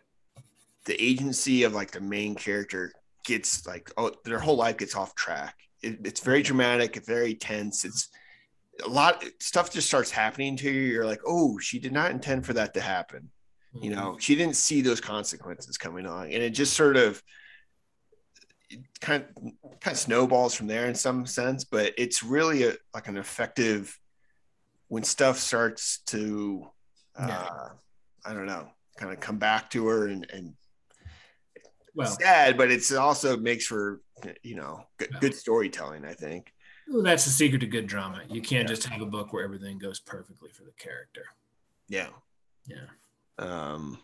the 0.88 1.02
agency 1.02 1.64
of 1.64 1.74
like 1.74 1.92
the 1.92 2.02
main 2.02 2.34
character 2.34 2.92
gets 3.26 3.68
like 3.68 3.92
oh 3.98 4.12
their 4.24 4.40
whole 4.40 4.56
life 4.56 4.78
gets 4.78 4.96
off 4.96 5.14
track. 5.14 5.56
It, 5.84 6.00
it's 6.06 6.22
very 6.22 6.42
dramatic, 6.42 6.98
it's 6.98 7.08
very 7.08 7.36
tense. 7.36 7.86
It's 7.86 8.10
a 8.84 8.88
lot 8.88 9.24
stuff 9.40 9.72
just 9.72 9.88
starts 9.88 10.10
happening 10.10 10.56
to 10.58 10.72
you. 10.72 10.82
You're 10.82 11.06
like, 11.06 11.22
oh, 11.28 11.60
she 11.60 11.78
did 11.78 11.92
not 11.92 12.12
intend 12.12 12.46
for 12.46 12.54
that 12.54 12.74
to 12.74 12.82
happen. 12.82 13.30
Mm-hmm. 13.76 13.84
You 13.86 13.96
know, 13.96 14.18
she 14.20 14.36
didn't 14.36 14.56
see 14.56 14.82
those 14.82 15.02
consequences 15.02 15.78
coming 15.78 16.08
on, 16.08 16.26
and 16.26 16.42
it 16.42 16.52
just 16.52 16.74
sort 16.74 16.98
of 16.98 17.22
kind 19.02 19.24
of 19.24 19.44
kind 19.82 19.94
of 19.94 19.98
snowballs 19.98 20.56
from 20.56 20.68
there 20.68 20.88
in 20.88 20.96
some 20.96 21.26
sense. 21.26 21.64
But 21.64 21.94
it's 21.98 22.24
really 22.24 22.64
a, 22.64 22.74
like 22.94 23.08
an 23.08 23.18
effective 23.18 24.00
when 24.88 25.04
stuff 25.04 25.38
starts 25.38 26.00
to, 26.08 26.66
uh, 27.18 27.28
yeah. 27.28 27.50
I 28.26 28.34
don't 28.34 28.46
know, 28.46 28.70
kind 28.98 29.12
of 29.12 29.20
come 29.20 29.38
back 29.38 29.70
to 29.72 29.88
her 29.88 30.08
and, 30.08 30.26
and 30.32 30.54
well, 31.98 32.18
sad, 32.20 32.58
but 32.58 32.72
it's 32.72 32.92
also 32.92 33.38
makes 33.38 33.66
for 33.66 34.02
you 34.44 34.56
know 34.56 34.84
good, 34.98 35.10
good 35.20 35.36
storytelling. 35.36 36.06
I 36.06 36.14
think. 36.14 36.54
Well, 36.90 37.04
that's 37.04 37.26
the 37.26 37.32
secret 37.32 37.60
to 37.60 37.68
good 37.68 37.88
drama. 37.88 38.22
You 38.30 38.42
can't 38.42 38.64
yeah. 38.64 38.76
just 38.76 38.88
have 38.88 39.02
a 39.02 39.06
book 39.06 39.34
where 39.34 39.44
everything 39.44 39.78
goes 39.78 40.00
perfectly 40.00 40.50
for 40.50 40.64
the 40.64 40.72
character. 40.78 41.26
Yeah. 41.90 42.08
Yeah. 42.66 42.86
Um, 43.38 44.00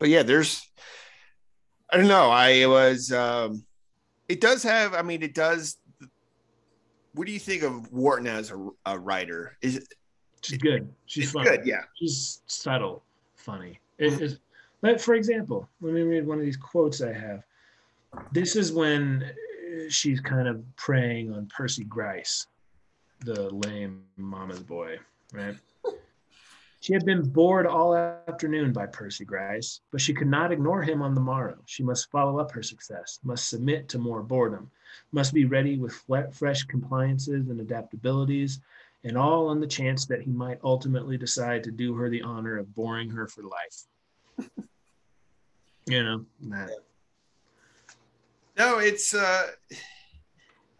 but 0.00 0.08
yeah, 0.08 0.24
there's, 0.24 0.68
I 1.92 1.96
don't 1.96 2.08
know. 2.08 2.28
I 2.28 2.66
was, 2.66 3.12
um, 3.12 3.64
it 4.28 4.40
does 4.40 4.64
have, 4.64 4.94
I 4.94 5.02
mean, 5.02 5.22
it 5.22 5.32
does. 5.32 5.76
What 7.14 7.28
do 7.28 7.32
you 7.32 7.38
think 7.38 7.62
of 7.62 7.92
Wharton 7.92 8.26
as 8.26 8.50
a, 8.50 8.68
a 8.84 8.98
writer? 8.98 9.56
Is 9.62 9.76
it, 9.76 9.94
She's 10.42 10.58
good. 10.58 10.92
She's 11.06 11.30
funny. 11.30 11.50
good. 11.50 11.60
Yeah. 11.64 11.82
She's 11.96 12.42
subtle, 12.46 13.04
funny. 13.36 13.78
It 13.98 14.38
like, 14.82 15.00
for 15.00 15.14
example, 15.14 15.68
let 15.80 15.94
me 15.94 16.02
read 16.02 16.26
one 16.26 16.38
of 16.38 16.44
these 16.44 16.56
quotes 16.56 17.00
I 17.00 17.12
have. 17.12 17.44
This 18.32 18.56
is 18.56 18.72
when 18.72 19.32
she's 19.88 20.20
kind 20.20 20.48
of 20.48 20.62
preying 20.76 21.32
on 21.32 21.46
Percy 21.46 21.84
Gryce, 21.84 22.46
the 23.24 23.48
lame 23.50 24.02
mama's 24.16 24.60
boy, 24.60 24.98
right? 25.32 25.56
She 26.80 26.92
had 26.92 27.04
been 27.06 27.22
bored 27.22 27.64
all 27.64 27.94
afternoon 27.94 28.72
by 28.72 28.86
Percy 28.86 29.24
Gryce, 29.24 29.82
but 29.92 30.00
she 30.00 30.12
could 30.12 30.26
not 30.26 30.50
ignore 30.50 30.82
him 30.82 31.00
on 31.00 31.14
the 31.14 31.20
morrow. 31.20 31.58
She 31.64 31.84
must 31.84 32.10
follow 32.10 32.40
up 32.40 32.50
her 32.50 32.62
success, 32.62 33.20
must 33.22 33.48
submit 33.48 33.88
to 33.90 34.00
more 34.00 34.20
boredom, 34.20 34.68
must 35.12 35.32
be 35.32 35.44
ready 35.44 35.78
with 35.78 35.94
fresh 36.32 36.64
compliances 36.64 37.48
and 37.48 37.60
adaptabilities, 37.60 38.58
and 39.04 39.16
all 39.16 39.46
on 39.46 39.60
the 39.60 39.66
chance 39.66 40.06
that 40.06 40.22
he 40.22 40.32
might 40.32 40.58
ultimately 40.64 41.16
decide 41.16 41.62
to 41.62 41.70
do 41.70 41.94
her 41.94 42.10
the 42.10 42.22
honor 42.22 42.58
of 42.58 42.74
boring 42.74 43.10
her 43.10 43.28
for 43.28 43.42
life. 43.44 43.86
You 45.86 46.02
know, 46.02 46.24
that. 46.48 46.70
No, 48.58 48.78
it's 48.78 49.14
uh 49.14 49.46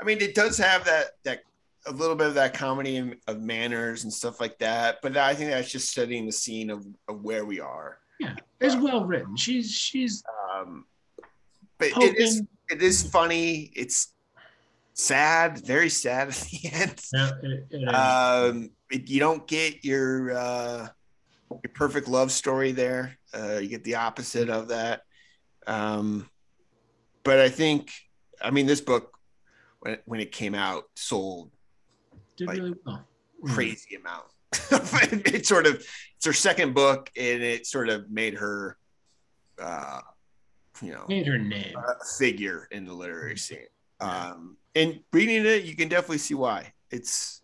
I 0.01 0.05
mean 0.05 0.21
it 0.21 0.35
does 0.35 0.59
have 0.59 0.85
that 0.85 1.13
that 1.25 1.41
a 1.87 1.93
little 1.93 2.15
bit 2.15 2.29
of 2.29 2.35
that 2.35 2.55
comedy 2.55 3.19
of 3.27 3.41
manners 3.41 4.05
and 4.05 4.13
stuff 4.13 4.41
like 4.41 4.59
that, 4.59 4.99
but 5.03 5.17
I 5.17 5.35
think 5.35 5.51
that's 5.51 5.71
just 5.71 5.93
setting 5.93 6.27
the 6.27 6.33
scene 6.33 6.71
of, 6.71 6.87
of 7.09 7.25
where 7.25 7.45
we 7.45 7.59
are. 7.59 7.99
Yeah, 8.21 8.37
it's 8.61 8.75
uh, 8.75 8.81
well 8.83 9.05
written. 9.05 9.37
She's 9.37 9.73
she's 9.73 10.23
um 10.55 10.85
but 11.79 11.89
it 11.97 12.17
is 12.17 12.43
it 12.71 12.83
is 12.83 13.03
funny. 13.03 13.73
It's 13.75 14.15
sad, 14.95 15.65
very 15.65 15.89
sad 15.89 16.29
at 16.29 16.35
the 16.35 16.71
end. 16.73 17.01
Yeah, 17.13 17.31
it, 17.43 17.67
it 17.71 17.95
um, 17.95 18.71
it, 18.91 19.09
you 19.09 19.21
don't 19.21 19.47
get 19.47 19.85
your 19.85 20.37
uh, 20.37 20.89
your 21.51 21.73
perfect 21.75 22.09
love 22.09 22.31
story 22.31 22.73
there. 22.73 23.19
Uh, 23.35 23.59
you 23.59 23.69
get 23.69 23.85
the 23.85 23.97
opposite 23.97 24.51
of 24.51 24.69
that. 24.69 25.03
Um, 25.67 26.29
but 27.25 27.39
I 27.39 27.49
think, 27.49 27.93
I 28.41 28.51
mean, 28.51 28.67
this 28.67 28.81
book 28.81 29.19
when 29.81 29.99
when 30.05 30.21
it 30.21 30.33
came 30.33 30.55
out 30.55 30.85
sold 30.95 31.51
did 32.37 32.49
like 32.49 32.59
really 32.59 32.75
well. 32.85 33.07
crazy 33.45 33.97
amount. 33.97 34.27
it 35.27 35.47
sort 35.47 35.67
of 35.67 35.85
it's 36.17 36.27
her 36.27 36.33
second 36.33 36.75
book, 36.75 37.11
and 37.17 37.43
it 37.43 37.67
sort 37.67 37.89
of 37.89 38.11
made 38.11 38.35
her, 38.35 38.77
uh, 39.61 40.01
you 40.83 40.93
know, 40.93 41.05
made 41.09 41.27
her 41.27 41.39
name 41.39 41.75
a 41.77 42.05
figure 42.19 42.69
in 42.71 42.85
the 42.85 42.93
literary 42.93 43.37
scene. 43.37 43.67
Um, 44.01 44.57
and 44.75 45.01
reading 45.13 45.47
it, 45.47 45.65
you 45.65 45.77
can 45.77 45.89
definitely 45.89 46.19
see 46.19 46.35
why. 46.35 46.73
It's 46.91 47.43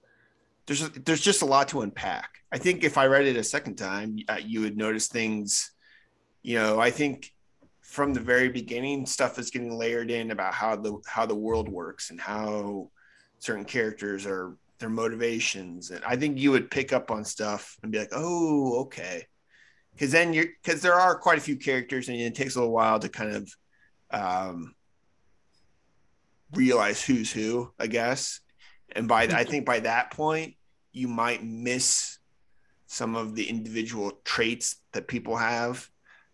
there's 0.66 0.88
there's 0.90 1.20
just 1.20 1.42
a 1.42 1.46
lot 1.46 1.68
to 1.68 1.80
unpack. 1.80 2.30
I 2.52 2.58
think 2.58 2.84
if 2.84 2.98
I 2.98 3.06
read 3.06 3.26
it 3.26 3.36
a 3.36 3.44
second 3.44 3.76
time, 3.76 4.18
uh, 4.28 4.38
you 4.42 4.60
would 4.60 4.76
notice 4.76 5.08
things. 5.08 5.72
You 6.42 6.56
know, 6.56 6.80
I 6.80 6.90
think 6.90 7.32
from 7.82 8.12
the 8.12 8.20
very 8.20 8.48
beginning, 8.48 9.06
stuff 9.06 9.38
is 9.38 9.50
getting 9.50 9.76
layered 9.76 10.10
in 10.10 10.30
about 10.30 10.54
how 10.54 10.76
the 10.76 10.98
how 11.06 11.26
the 11.26 11.34
world 11.34 11.68
works 11.68 12.10
and 12.10 12.20
how 12.20 12.90
certain 13.38 13.64
characters 13.64 14.26
are 14.26 14.56
their 14.78 14.90
motivations, 14.90 15.90
and 15.90 16.04
I 16.04 16.16
think 16.16 16.38
you 16.38 16.50
would 16.50 16.70
pick 16.70 16.92
up 16.92 17.10
on 17.10 17.24
stuff 17.24 17.76
and 17.82 17.90
be 17.90 17.98
like, 17.98 18.12
"Oh, 18.12 18.80
okay," 18.82 19.26
because 19.92 20.12
then 20.12 20.32
you're 20.32 20.48
because 20.62 20.82
there 20.82 20.94
are 20.94 21.18
quite 21.18 21.38
a 21.38 21.42
few 21.42 21.56
characters, 21.56 22.08
and 22.08 22.18
it 22.18 22.34
takes 22.34 22.56
a 22.56 22.60
little 22.60 22.74
while 22.74 22.98
to 23.00 23.08
kind 23.08 23.34
of 23.34 23.56
um, 24.10 24.74
realize 26.52 27.02
who's 27.02 27.32
who, 27.32 27.72
I 27.78 27.86
guess. 27.86 28.40
And 28.92 29.08
by 29.08 29.22
I 29.24 29.44
think 29.44 29.66
by 29.66 29.80
that 29.80 30.12
point, 30.12 30.54
you 30.92 31.08
might 31.08 31.42
miss 31.42 32.18
some 32.86 33.16
of 33.16 33.34
the 33.34 33.48
individual 33.48 34.12
traits 34.24 34.76
that 34.92 35.08
people 35.08 35.36
have 35.36 35.88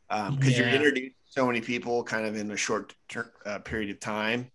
because 0.09 0.29
um, 0.29 0.39
yeah. 0.43 0.59
you're 0.59 0.69
introduced 0.69 1.15
so 1.35 1.47
many 1.47 1.61
people 1.61 2.05
kind 2.05 2.27
of 2.27 2.37
in 2.37 2.51
a 2.53 2.57
short 2.57 2.95
ter- 3.09 3.33
uh, 3.45 3.59
period 3.59 3.91
of 3.91 3.99
time. 3.99 4.51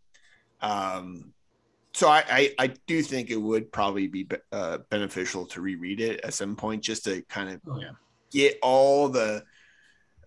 Um, 0.61 1.33
so 1.93 2.07
I, 2.07 2.23
I, 2.29 2.53
I 2.57 2.67
do 2.87 3.01
think 3.01 3.29
it 3.29 3.35
would 3.35 3.71
probably 3.71 4.07
be 4.07 4.27
uh, 4.51 4.77
beneficial 4.89 5.45
to 5.47 5.61
reread 5.61 5.99
it 5.99 6.21
at 6.21 6.33
some 6.33 6.55
point 6.55 6.83
just 6.83 7.03
to 7.05 7.21
kind 7.23 7.49
of 7.49 7.61
oh, 7.67 7.81
yeah. 7.81 7.91
get 8.31 8.57
all 8.61 9.09
the 9.09 9.43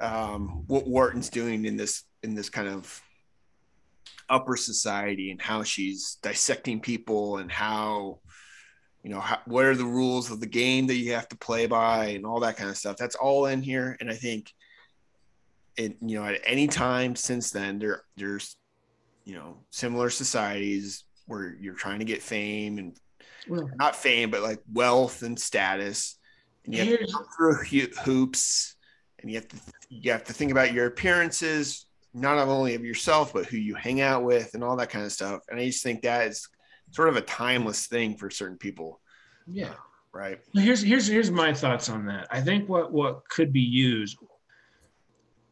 um, 0.00 0.64
what 0.66 0.86
Wharton's 0.86 1.30
doing 1.30 1.64
in 1.64 1.76
this 1.76 2.02
in 2.22 2.34
this 2.34 2.50
kind 2.50 2.68
of 2.68 3.00
upper 4.28 4.56
society 4.56 5.30
and 5.30 5.40
how 5.40 5.62
she's 5.62 6.18
dissecting 6.22 6.80
people 6.80 7.38
and 7.38 7.50
how 7.50 8.18
you 9.02 9.10
know 9.10 9.20
how, 9.20 9.38
what 9.46 9.64
are 9.64 9.74
the 9.74 9.84
rules 9.84 10.30
of 10.30 10.40
the 10.40 10.46
game 10.46 10.86
that 10.86 10.96
you 10.96 11.12
have 11.12 11.28
to 11.28 11.36
play 11.36 11.66
by 11.66 12.06
and 12.06 12.26
all 12.26 12.40
that 12.40 12.56
kind 12.56 12.70
of 12.70 12.76
stuff 12.76 12.96
that's 12.96 13.16
all 13.16 13.46
in 13.46 13.60
here 13.60 13.96
and 14.00 14.08
i 14.08 14.14
think 14.14 14.52
it 15.76 15.96
you 16.00 16.18
know 16.18 16.24
at 16.24 16.40
any 16.44 16.66
time 16.66 17.16
since 17.16 17.50
then 17.50 17.78
there 17.78 18.02
there's 18.16 18.56
you 19.24 19.34
know 19.34 19.58
similar 19.70 20.10
societies 20.10 21.04
where 21.26 21.56
you're 21.60 21.74
trying 21.74 21.98
to 21.98 22.04
get 22.04 22.22
fame 22.22 22.78
and 22.78 22.96
well, 23.48 23.68
not 23.76 23.96
fame 23.96 24.30
but 24.30 24.42
like 24.42 24.60
wealth 24.72 25.22
and 25.22 25.38
status. 25.38 26.18
And 26.64 26.74
you 26.74 26.80
have 26.84 26.98
to 26.98 27.12
go 27.12 27.24
through 27.36 27.54
hoops 28.04 28.76
and 29.20 29.30
you 29.30 29.36
have 29.36 29.48
to 29.48 29.56
you 29.88 30.12
have 30.12 30.24
to 30.24 30.32
think 30.32 30.50
about 30.50 30.72
your 30.72 30.86
appearances 30.86 31.86
not 32.14 32.38
only 32.38 32.74
of 32.74 32.84
yourself 32.84 33.32
but 33.32 33.46
who 33.46 33.56
you 33.56 33.74
hang 33.74 34.00
out 34.00 34.22
with 34.22 34.54
and 34.54 34.62
all 34.62 34.76
that 34.76 34.90
kind 34.90 35.04
of 35.04 35.12
stuff. 35.12 35.40
And 35.48 35.58
i 35.58 35.66
just 35.66 35.82
think 35.82 36.02
that 36.02 36.28
is 36.28 36.46
sort 36.90 37.08
of 37.08 37.16
a 37.16 37.22
timeless 37.22 37.86
thing 37.86 38.16
for 38.16 38.30
certain 38.30 38.58
people. 38.58 39.00
Yeah. 39.46 39.70
Uh, 39.70 39.74
right 40.14 40.40
here's 40.52 40.82
here's 40.82 41.06
here's 41.06 41.30
my 41.30 41.54
thoughts 41.54 41.88
on 41.88 42.04
that. 42.06 42.28
I 42.30 42.40
think 42.40 42.68
what 42.68 42.92
what 42.92 43.26
could 43.30 43.52
be 43.52 43.60
used 43.60 44.18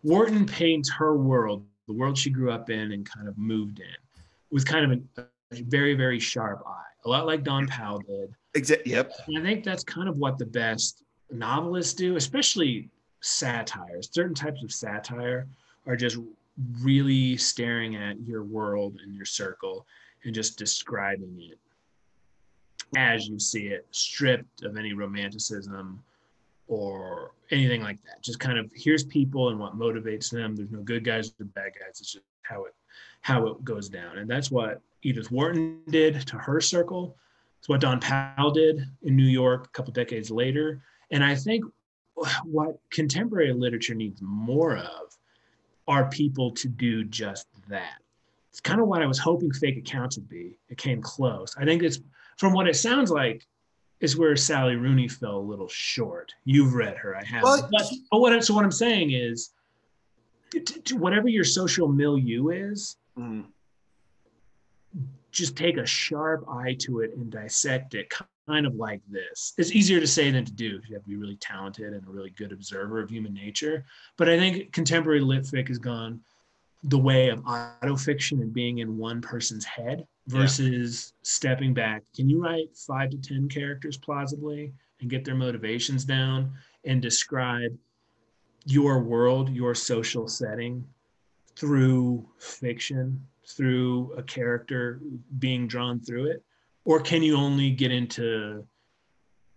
wharton 0.03 0.47
paints 0.47 0.91
her 0.91 1.17
world 1.17 1.65
the 1.87 1.93
world 1.93 2.17
she 2.17 2.31
grew 2.31 2.51
up 2.51 2.71
in 2.71 2.93
and 2.93 3.09
kind 3.09 3.29
of 3.29 3.37
moved 3.37 3.81
in 3.81 3.87
with 4.51 4.65
kind 4.65 4.93
of 4.93 5.01
a, 5.19 5.57
a 5.57 5.63
very 5.63 5.95
very 5.95 6.19
sharp 6.19 6.63
eye 6.67 6.83
a 7.05 7.09
lot 7.09 7.27
like 7.27 7.43
Dawn 7.43 7.67
Powell 7.67 8.01
did 8.01 8.33
exactly 8.55 8.93
yep 8.93 9.13
and 9.29 9.39
i 9.39 9.43
think 9.43 9.65
that's 9.65 9.85
kind 9.85 10.09
of 10.09 10.19
what 10.19 10.39
the 10.39 10.47
best 10.47 11.03
novelists 11.31 11.95
do 11.95 12.17
especially 12.17 12.89
satires. 13.21 14.09
certain 14.13 14.35
types 14.35 14.63
of 14.63 14.73
satire 14.73 15.47
are 15.87 15.97
just 15.97 16.19
really 16.83 17.37
staring 17.37 17.97
at 17.97 18.21
your 18.21 18.45
world 18.45 18.99
and 19.03 19.15
your 19.15 19.25
circle 19.25 19.87
and 20.25 20.35
just 20.35 20.59
describing 20.59 21.35
it 21.39 21.59
as 22.97 23.29
you 23.29 23.39
see 23.39 23.69
it, 23.69 23.87
stripped 23.91 24.63
of 24.63 24.77
any 24.77 24.93
romanticism 24.93 26.03
or 26.71 27.33
anything 27.51 27.83
like 27.83 28.01
that. 28.03 28.23
Just 28.23 28.39
kind 28.39 28.57
of 28.57 28.71
here's 28.75 29.03
people 29.03 29.49
and 29.51 29.59
what 29.59 29.77
motivates 29.77 30.31
them. 30.31 30.55
There's 30.55 30.71
no 30.71 30.83
good 30.83 31.05
guys 31.05 31.33
or 31.41 31.45
bad 31.47 31.73
guys. 31.79 32.01
It's 32.01 32.13
just 32.13 32.25
how 32.43 32.65
it 32.65 32.75
how 33.23 33.47
it 33.49 33.65
goes 33.65 33.89
down. 33.89 34.19
And 34.19 34.31
that's 34.31 34.51
what 34.51 34.81
Edith 35.03 35.31
Wharton 35.31 35.81
did 35.89 36.27
to 36.29 36.37
her 36.37 36.61
circle. 36.61 37.17
It's 37.59 37.69
what 37.69 37.81
Dawn 37.81 38.01
Powell 38.01 38.53
did 38.53 38.87
in 39.03 39.17
New 39.17 39.27
York 39.27 39.67
a 39.67 39.69
couple 39.71 39.93
decades 39.93 40.31
later. 40.31 40.81
And 41.11 41.23
I 41.23 41.35
think 41.35 41.65
what 42.45 42.79
contemporary 42.91 43.53
literature 43.53 43.95
needs 43.95 44.23
more 44.23 44.77
of 44.77 45.19
are 45.89 46.09
people 46.09 46.53
to 46.53 46.69
do 46.69 47.05
just 47.05 47.49
that. 47.69 47.99
It's 48.51 48.61
kind 48.61 48.81
of 48.81 48.87
what 48.87 49.03
I 49.03 49.07
was 49.07 49.19
hoping 49.19 49.53
fake 49.53 49.77
accounts 49.77 50.17
would 50.17 50.29
be. 50.29 50.57
It 50.69 50.79
came 50.79 51.03
close. 51.03 51.55
I 51.59 51.65
think 51.65 51.83
it's 51.83 52.01
from 52.37 52.53
what 52.53 52.69
it 52.69 52.77
sounds 52.77 53.11
like 53.11 53.47
is 54.01 54.17
where 54.17 54.35
Sally 54.37 54.77
Rooney 54.77 55.09
fell 55.09 55.37
a 55.37 55.39
little 55.39 55.69
short. 55.69 56.33
You've 56.45 56.75
read 56.75 56.97
her, 56.97 57.17
I. 57.17 57.25
Well, 57.43 57.69
but, 57.71 57.91
but 58.11 58.19
what, 58.21 58.45
so 58.45 58.55
what 58.55 58.65
I'm 58.65 58.73
saying 58.73 59.13
is, 59.13 59.51
to, 60.51 60.61
to 60.61 60.97
whatever 60.97 61.29
your 61.29 61.45
social 61.45 61.87
milieu 61.87 62.49
is, 62.49 62.97
mm. 63.17 63.45
just 65.31 65.57
take 65.57 65.77
a 65.77 65.87
sharp 65.87 66.45
eye 66.49 66.77
to 66.81 67.01
it 67.01 67.15
and 67.15 67.31
dissect 67.31 67.95
it, 67.95 68.13
kind 68.49 68.67
of 68.67 68.75
like 68.75 69.01
this. 69.09 69.53
It's 69.59 69.73
easier 69.73 70.01
to 70.01 70.07
say 70.07 70.31
than 70.31 70.45
to 70.45 70.53
do. 70.53 70.81
You 70.89 70.95
have 70.95 71.05
to 71.05 71.09
be 71.09 71.17
really 71.17 71.37
talented 71.37 71.93
and 71.93 72.05
a 72.07 72.11
really 72.11 72.31
good 72.31 72.53
observer 72.53 73.01
of 73.01 73.11
human 73.11 73.35
nature. 73.35 73.85
But 74.17 74.29
I 74.29 74.39
think 74.39 74.73
contemporary 74.73 75.21
lit 75.21 75.45
fic 75.45 75.69
has 75.69 75.79
gone 75.79 76.21
the 76.85 76.99
way 76.99 77.29
of 77.29 77.41
autofiction 77.41 78.41
and 78.41 78.53
being 78.53 78.79
in 78.79 78.97
one 78.97 79.21
person's 79.21 79.65
head 79.65 80.07
versus 80.29 81.13
yeah. 81.13 81.19
stepping 81.23 81.75
back. 81.75 82.03
Can 82.15 82.29
you 82.29 82.43
write 82.43 82.75
five 82.75 83.11
to 83.11 83.19
10 83.19 83.49
characters 83.49 83.99
plausibly 83.99 84.73
and 85.01 85.11
get 85.11 85.25
their 85.25 85.35
motivations 85.35 86.05
down 86.05 86.53
and 86.85 87.03
describe 87.03 87.77
your 88.65 89.01
world, 89.01 89.51
your 89.51 89.75
social 89.75 90.27
setting 90.27 90.85
through 91.57 92.27
fiction, 92.39 93.27
through 93.47 94.13
a 94.17 94.23
character 94.23 95.01
being 95.39 95.67
drawn 95.67 96.01
through 96.01 96.31
it? 96.31 96.43
or 96.85 97.01
can 97.01 97.23
you 97.23 97.37
only 97.37 97.71
get 97.71 97.93
into 97.93 98.67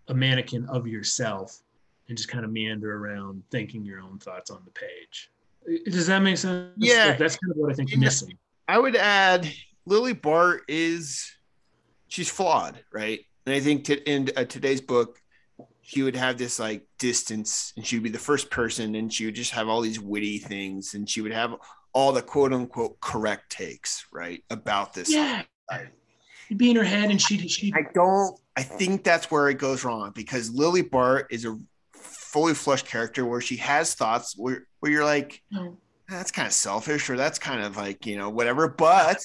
a 0.08 0.14
mannequin 0.14 0.66
of 0.66 0.86
yourself 0.86 1.62
and 2.08 2.16
just 2.16 2.28
kind 2.28 2.44
of 2.44 2.52
meander 2.52 2.96
around 2.96 3.42
thinking 3.50 3.84
your 3.84 4.00
own 4.00 4.18
thoughts 4.18 4.50
on 4.50 4.60
the 4.64 4.70
page 4.70 5.30
does 5.86 6.06
that 6.06 6.20
make 6.20 6.36
sense 6.36 6.72
Yeah. 6.76 7.06
Like, 7.06 7.18
that's 7.18 7.36
kind 7.36 7.50
of 7.52 7.56
what 7.56 7.70
i 7.70 7.74
think 7.74 7.96
missing 7.96 8.38
I 8.66 8.78
would 8.78 8.96
add 8.96 9.50
Lily 9.86 10.14
Bart 10.14 10.62
is 10.68 11.30
she's 12.08 12.30
flawed, 12.30 12.82
right? 12.92 13.20
And 13.46 13.54
I 13.54 13.60
think 13.60 13.84
to, 13.84 14.10
in 14.10 14.30
uh, 14.36 14.44
today's 14.44 14.80
book, 14.80 15.18
she 15.82 16.02
would 16.02 16.16
have 16.16 16.38
this 16.38 16.58
like 16.58 16.86
distance, 16.98 17.74
and 17.76 17.86
she 17.86 17.96
would 17.96 18.04
be 18.04 18.10
the 18.10 18.18
first 18.18 18.50
person, 18.50 18.94
and 18.94 19.12
she 19.12 19.26
would 19.26 19.34
just 19.34 19.50
have 19.50 19.68
all 19.68 19.82
these 19.82 20.00
witty 20.00 20.38
things, 20.38 20.94
and 20.94 21.08
she 21.08 21.20
would 21.20 21.32
have 21.32 21.54
all 21.92 22.12
the 22.12 22.22
quote 22.22 22.54
unquote 22.54 22.98
correct 23.00 23.50
takes, 23.50 24.06
right, 24.12 24.42
about 24.48 24.94
this. 24.94 25.12
yeah 25.12 25.42
It'd 26.48 26.58
be 26.58 26.70
in 26.70 26.76
her 26.76 26.84
head 26.84 27.10
and 27.10 27.20
she'd 27.20 27.50
she'd 27.50 27.74
I 27.74 27.86
don't. 27.94 28.38
I 28.56 28.62
think 28.62 29.02
that's 29.02 29.30
where 29.30 29.48
it 29.48 29.54
goes 29.54 29.84
wrong 29.84 30.12
because 30.14 30.50
Lily 30.50 30.82
Bart 30.82 31.26
is 31.30 31.44
a 31.44 31.58
fully 32.34 32.52
fleshed 32.54 32.84
character 32.86 33.24
where 33.24 33.40
she 33.40 33.54
has 33.54 33.94
thoughts 33.94 34.34
where 34.36 34.66
where 34.80 34.90
you're 34.90 35.04
like, 35.04 35.40
no, 35.52 35.78
that's 36.08 36.32
kind 36.32 36.46
of 36.48 36.52
selfish 36.52 37.08
or 37.08 37.16
that's 37.16 37.38
kind 37.38 37.62
of 37.62 37.76
like 37.76 38.04
you 38.06 38.16
know 38.18 38.28
whatever 38.28 38.66
but 38.66 39.18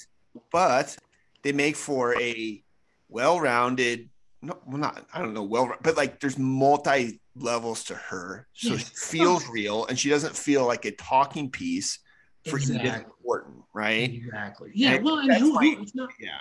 but 0.51 0.95
they 1.41 1.51
make 1.51 1.76
for 1.76 2.14
a 2.22 2.64
well-rounded 3.10 4.10
no 4.43 4.57
well 4.68 4.78
not 4.78 5.05
i 5.12 5.18
don't 5.20 5.34
know 5.34 5.41
well 5.43 5.74
but 5.82 5.97
like 5.97 6.20
there's 6.20 6.38
multi 6.38 7.20
levels 7.36 7.84
to 7.86 7.95
her 7.95 8.47
so 8.53 8.70
Yes. 8.74 8.80
she 8.80 9.18
feels 9.18 9.47
real 9.49 9.86
and 9.88 9.97
she 9.97 10.10
doesn't 10.10 10.36
feel 10.36 10.66
like 10.68 10.86
a 10.86 10.91
talking 10.91 11.49
piece 11.49 11.97
for 12.45 12.57
you 12.60 12.76
Exactly. 12.76 13.05
important 13.05 13.64
right 13.74 14.14
exactly 14.14 14.70
yeah 14.76 14.93
And 14.93 15.03
well 15.03 15.18
and 15.18 15.34
who, 15.34 15.55
like- 15.55 15.76
who 15.78 15.82
it's 15.82 15.95
not 15.95 16.10
yeah 16.20 16.38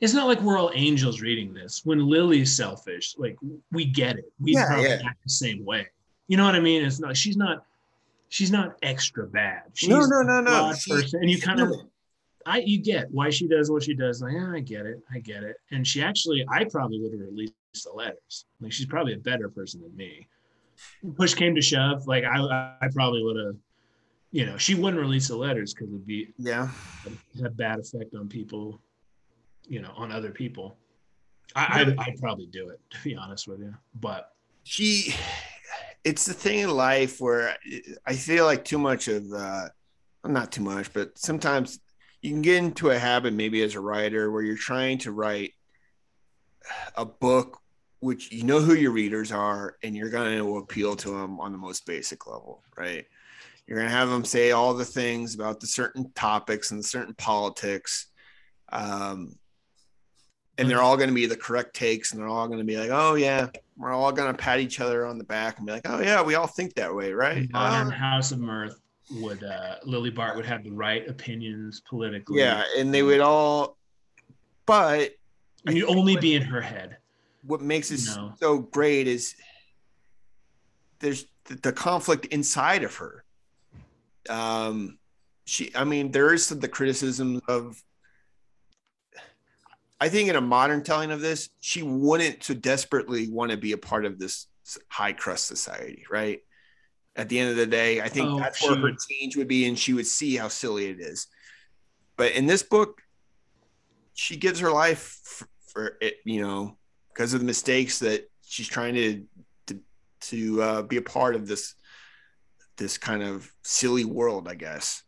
it's 0.00 0.14
not 0.14 0.26
like 0.26 0.40
we're 0.42 0.56
all 0.56 0.70
angels 0.76 1.20
reading 1.20 1.52
this. 1.52 1.80
When 1.84 2.06
Lily's 2.06 2.56
selfish, 2.56 3.16
like 3.18 3.36
we 3.72 3.84
get 3.84 4.16
it. 4.16 4.26
We 4.38 4.52
Yeah, 4.54 4.66
probably 4.68 4.90
yeah. 4.90 5.02
act 5.04 5.18
the 5.24 5.30
same 5.30 5.64
way. 5.64 5.88
You 6.28 6.36
know 6.36 6.44
what 6.44 6.54
I 6.54 6.60
mean? 6.60 6.84
It's 6.84 7.00
not. 7.00 7.16
She's 7.16 7.36
not. 7.36 7.64
She's 8.28 8.52
not 8.52 8.76
extra 8.82 9.26
bad. 9.26 9.62
She's 9.72 9.88
no 9.88 10.00
no 10.00 10.22
no 10.22 10.40
no 10.40 10.72
She- 10.74 10.90
person, 10.90 11.20
and 11.22 11.30
you 11.30 11.40
kind 11.40 11.60
of. 11.60 11.72
I 12.46 12.58
you 12.58 12.78
get 12.80 13.10
why 13.10 13.28
she 13.30 13.46
does 13.46 13.70
what 13.70 13.82
she 13.82 13.94
does. 13.94 14.22
Like, 14.22 14.32
yeah, 14.32 14.52
I 14.54 14.60
get 14.60 14.86
it. 14.86 15.02
I 15.12 15.18
get 15.18 15.42
it. 15.42 15.56
And 15.70 15.86
she 15.86 16.02
actually, 16.02 16.46
I 16.48 16.64
probably 16.64 16.98
would 17.00 17.12
have 17.12 17.20
released 17.20 17.52
the 17.84 17.92
letters. 17.92 18.46
Like, 18.60 18.72
she's 18.72 18.86
probably 18.86 19.12
a 19.12 19.18
better 19.18 19.50
person 19.50 19.82
than 19.82 19.94
me. 19.94 20.26
Push 21.16 21.34
came 21.34 21.54
to 21.54 21.60
shove, 21.60 22.06
like 22.06 22.24
I, 22.24 22.38
I 22.80 22.88
probably 22.94 23.22
would 23.22 23.36
have. 23.36 23.56
You 24.30 24.46
know, 24.46 24.56
she 24.56 24.74
wouldn't 24.74 25.00
release 25.00 25.28
the 25.28 25.36
letters 25.36 25.74
because 25.74 25.88
it'd 25.88 26.06
be 26.06 26.32
yeah 26.38 26.68
have 27.36 27.44
a 27.46 27.50
bad 27.50 27.80
effect 27.80 28.14
on 28.14 28.28
people, 28.28 28.80
you 29.66 29.80
know, 29.82 29.92
on 29.96 30.12
other 30.12 30.30
people. 30.30 30.76
I, 31.56 31.80
I'd, 31.80 31.98
I'd 31.98 32.20
probably 32.20 32.46
do 32.46 32.68
it 32.68 32.80
to 32.90 32.98
be 33.02 33.16
honest 33.16 33.48
with 33.48 33.60
you, 33.60 33.74
but 34.00 34.32
she 34.64 35.14
it's 36.08 36.24
the 36.24 36.32
thing 36.34 36.60
in 36.60 36.70
life 36.70 37.20
where 37.20 37.54
i 38.06 38.14
feel 38.14 38.44
like 38.44 38.64
too 38.64 38.78
much 38.78 39.08
of 39.08 39.24
uh 39.32 39.68
not 40.24 40.50
too 40.50 40.62
much 40.62 40.92
but 40.92 41.16
sometimes 41.18 41.80
you 42.22 42.30
can 42.30 42.42
get 42.42 42.56
into 42.56 42.90
a 42.90 42.98
habit 42.98 43.32
maybe 43.32 43.62
as 43.62 43.74
a 43.74 43.80
writer 43.80 44.30
where 44.30 44.42
you're 44.42 44.56
trying 44.56 44.98
to 44.98 45.12
write 45.12 45.52
a 46.96 47.04
book 47.04 47.58
which 48.00 48.32
you 48.32 48.44
know 48.44 48.60
who 48.60 48.74
your 48.74 48.90
readers 48.90 49.32
are 49.32 49.76
and 49.82 49.96
you're 49.96 50.10
going 50.10 50.36
to 50.36 50.58
appeal 50.58 50.96
to 50.96 51.10
them 51.10 51.40
on 51.40 51.52
the 51.52 51.58
most 51.58 51.86
basic 51.86 52.26
level 52.26 52.62
right? 52.78 53.06
You're 53.66 53.78
going 53.78 53.90
to 53.90 53.94
have 53.94 54.08
them 54.08 54.24
say 54.24 54.52
all 54.52 54.72
the 54.72 54.84
things 54.84 55.34
about 55.34 55.60
the 55.60 55.66
certain 55.66 56.10
topics 56.14 56.70
and 56.70 56.80
the 56.80 56.84
certain 56.84 57.14
politics 57.14 58.06
um, 58.70 59.36
and 60.58 60.68
they're 60.68 60.82
all 60.82 60.96
going 60.96 61.08
to 61.08 61.14
be 61.14 61.26
the 61.26 61.36
correct 61.36 61.74
takes 61.74 62.10
and 62.12 62.20
they're 62.20 62.28
all 62.28 62.46
going 62.46 62.58
to 62.58 62.64
be 62.64 62.76
like 62.76 62.90
oh 62.90 63.14
yeah 63.14 63.48
we're 63.76 63.92
all 63.92 64.10
going 64.12 64.30
to 64.30 64.36
pat 64.36 64.58
each 64.60 64.80
other 64.80 65.06
on 65.06 65.16
the 65.18 65.24
back 65.24 65.58
and 65.58 65.66
be 65.66 65.72
like 65.72 65.86
oh 65.86 66.00
yeah 66.00 66.20
we 66.22 66.34
all 66.34 66.46
think 66.48 66.74
that 66.74 66.92
way 66.94 67.12
right 67.12 67.50
modern 67.52 67.88
Oh, 67.88 67.90
House 67.90 68.32
of 68.32 68.40
Mirth 68.40 68.80
would 69.12 69.42
uh, 69.44 69.76
Lily 69.84 70.10
Bart 70.10 70.36
would 70.36 70.44
have 70.44 70.64
the 70.64 70.70
right 70.72 71.08
opinions 71.08 71.80
politically. 71.88 72.40
yeah 72.40 72.64
and 72.76 72.92
they 72.92 73.02
would 73.02 73.20
all 73.20 73.76
but 74.66 75.12
you'd 75.68 75.88
only 75.88 76.16
be 76.16 76.34
in 76.34 76.42
her 76.42 76.60
head. 76.60 76.98
what 77.44 77.60
makes 77.62 77.90
it 77.90 78.00
No. 78.16 78.32
so 78.38 78.58
great 78.58 79.06
is 79.06 79.34
there's 80.98 81.26
the, 81.44 81.54
the 81.56 81.72
conflict 81.72 82.26
inside 82.26 82.82
of 82.82 82.94
her 82.96 83.24
um 84.28 84.98
she 85.46 85.70
i 85.74 85.84
mean 85.84 86.10
there 86.10 86.34
is 86.34 86.48
the 86.48 86.68
criticism 86.68 87.40
of 87.48 87.82
i 90.00 90.08
think 90.08 90.28
in 90.28 90.36
a 90.36 90.40
modern 90.40 90.82
telling 90.82 91.10
of 91.10 91.20
this 91.20 91.48
she 91.60 91.82
wouldn't 91.82 92.42
so 92.42 92.54
desperately 92.54 93.28
want 93.28 93.50
to 93.50 93.56
be 93.56 93.72
a 93.72 93.78
part 93.78 94.04
of 94.04 94.18
this 94.18 94.46
high 94.88 95.12
crust 95.12 95.46
society 95.46 96.04
right 96.10 96.40
at 97.16 97.28
the 97.28 97.38
end 97.38 97.50
of 97.50 97.56
the 97.56 97.66
day 97.66 98.00
i 98.00 98.08
think 98.08 98.28
Oh, 98.30 98.38
that's 98.38 98.62
where 98.62 98.76
her 98.76 98.92
change 99.10 99.36
would 99.36 99.48
be 99.48 99.66
and 99.66 99.78
she 99.78 99.94
would 99.94 100.06
see 100.06 100.36
how 100.36 100.48
silly 100.48 100.86
it 100.86 101.00
is 101.00 101.26
but 102.16 102.32
in 102.32 102.46
this 102.46 102.62
book 102.62 103.00
she 104.14 104.36
gives 104.36 104.60
her 104.60 104.70
life 104.70 105.20
for, 105.24 105.48
for 105.72 105.96
it 106.00 106.16
you 106.24 106.42
know 106.42 106.76
because 107.12 107.34
of 107.34 107.40
the 107.40 107.46
mistakes 107.46 107.98
that 107.98 108.30
she's 108.44 108.68
trying 108.68 108.94
to 108.94 109.24
to, 109.66 109.80
to 110.20 110.62
uh, 110.62 110.82
be 110.82 110.98
a 110.98 111.02
part 111.02 111.34
of 111.34 111.48
this 111.48 111.74
this 112.76 112.96
kind 112.96 113.24
of 113.24 113.52
silly 113.64 114.04
world, 114.04 114.46
I 114.46 114.54
guess. 114.54 115.02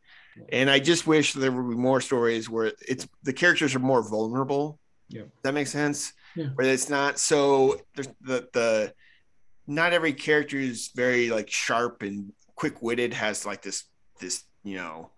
And 0.50 0.68
I 0.68 0.80
just 0.80 1.06
wish 1.06 1.34
there 1.34 1.52
would 1.52 1.70
be 1.70 1.80
more 1.80 2.00
stories 2.00 2.50
where 2.50 2.72
it's 2.86 3.06
the 3.22 3.32
characters 3.32 3.76
are 3.76 3.78
more 3.78 4.02
vulnerable. 4.02 4.79
Yeah. 5.10 5.22
Does 5.22 5.30
that 5.42 5.54
make 5.54 5.66
sense? 5.66 6.12
Yeah. 6.36 6.46
Where 6.54 6.66
it's 6.66 6.88
not 6.88 7.18
so 7.18 7.80
there's 7.94 8.08
the 8.22 8.48
the 8.52 8.94
not 9.66 9.92
every 9.92 10.12
character 10.12 10.56
is 10.56 10.90
very 10.94 11.28
like 11.30 11.50
sharp 11.50 12.02
and 12.02 12.32
quick 12.54 12.80
witted 12.82 13.12
has 13.14 13.44
like 13.44 13.62
this 13.62 13.84
this 14.20 14.44
you 14.64 14.76
know 14.76 15.10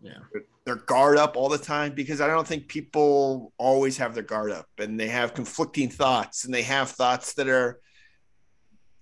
Yeah. 0.00 0.18
their 0.64 0.76
guard 0.76 1.18
up 1.18 1.36
all 1.36 1.48
the 1.48 1.58
time 1.58 1.92
because 1.94 2.20
I 2.20 2.26
don't 2.28 2.46
think 2.46 2.68
people 2.68 3.52
always 3.58 3.96
have 3.98 4.14
their 4.14 4.22
guard 4.22 4.50
up 4.52 4.66
and 4.78 4.98
they 4.98 5.08
have 5.08 5.34
conflicting 5.34 5.90
thoughts 5.90 6.44
and 6.44 6.54
they 6.54 6.62
have 6.62 6.90
thoughts 6.90 7.34
that 7.34 7.48
are 7.48 7.80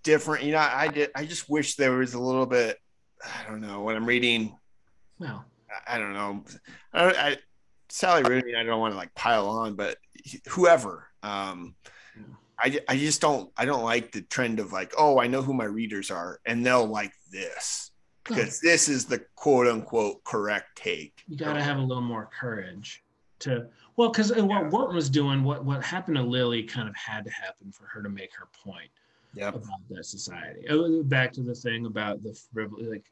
different. 0.03 0.45
You 0.45 0.53
know, 0.53 0.59
I 0.59 0.89
did, 0.89 1.11
I 1.15 1.25
just 1.27 1.49
wish 1.51 1.77
there 1.77 1.93
was 1.93 2.15
a 2.15 2.21
little 2.21 2.47
bit, 2.47 2.79
I 3.23 3.47
don't 3.49 3.61
know, 3.61 3.83
when 3.83 3.97
I'm 3.97 4.07
reading, 4.07 4.57
Well, 5.19 5.45
I- 5.87 5.99
don't 5.99 6.15
know, 6.15 6.45
I, 6.95 7.05
I 7.31 7.37
Sally 7.91 8.23
Rooney, 8.23 8.55
I 8.55 8.63
don't 8.63 8.81
want 8.81 8.93
to 8.95 8.99
like 8.99 9.15
pile 9.15 9.49
on, 9.49 9.75
but 9.75 9.97
whoever, 10.49 11.09
um, 11.23 11.75
I, 12.59 12.79
I 12.89 12.97
just 12.97 13.21
don't, 13.21 13.51
I 13.57 13.65
don't 13.65 13.85
like 13.85 14.13
the 14.13 14.23
trend 14.23 14.61
of 14.61 14.73
like, 14.73 14.93
oh, 14.99 15.19
I 15.19 15.27
know 15.27 15.43
who 15.43 15.55
my 15.55 15.65
readers 15.65 16.11
are 16.11 16.41
and 16.45 16.65
they'll 16.65 16.87
like 16.87 17.13
this 17.33 17.91
because 18.25 18.61
this 18.61 18.89
is 18.89 19.07
the 19.07 19.25
quote 19.35 19.67
unquote 19.67 20.23
correct 20.25 20.77
take. 20.77 21.23
you 21.27 21.37
got 21.37 21.55
to 21.55 21.63
have 21.63 21.79
a 21.79 21.83
little 21.83 22.03
more 22.03 22.29
courage 22.39 23.03
to 23.41 23.67
well 23.97 24.11
because 24.11 24.31
what 24.37 24.71
Wharton 24.71 24.95
was 24.95 25.09
doing 25.09 25.43
what 25.43 25.65
what 25.65 25.83
happened 25.83 26.17
to 26.17 26.23
Lily 26.23 26.63
kind 26.63 26.87
of 26.89 26.95
had 26.95 27.25
to 27.25 27.31
happen 27.31 27.73
for 27.73 27.87
her 27.87 28.03
to 28.03 28.09
make 28.11 28.35
her 28.35 28.49
point 28.63 28.91
Yep. 29.35 29.55
about 29.55 29.79
that 29.91 30.05
society. 30.05 30.67
Uh, 30.69 31.03
Back 31.05 31.33
to 31.35 31.43
the 31.43 31.55
thing 31.55 31.87
about 31.87 32.23
the 32.23 32.35
frivolous, 32.53 32.89
like 32.89 33.05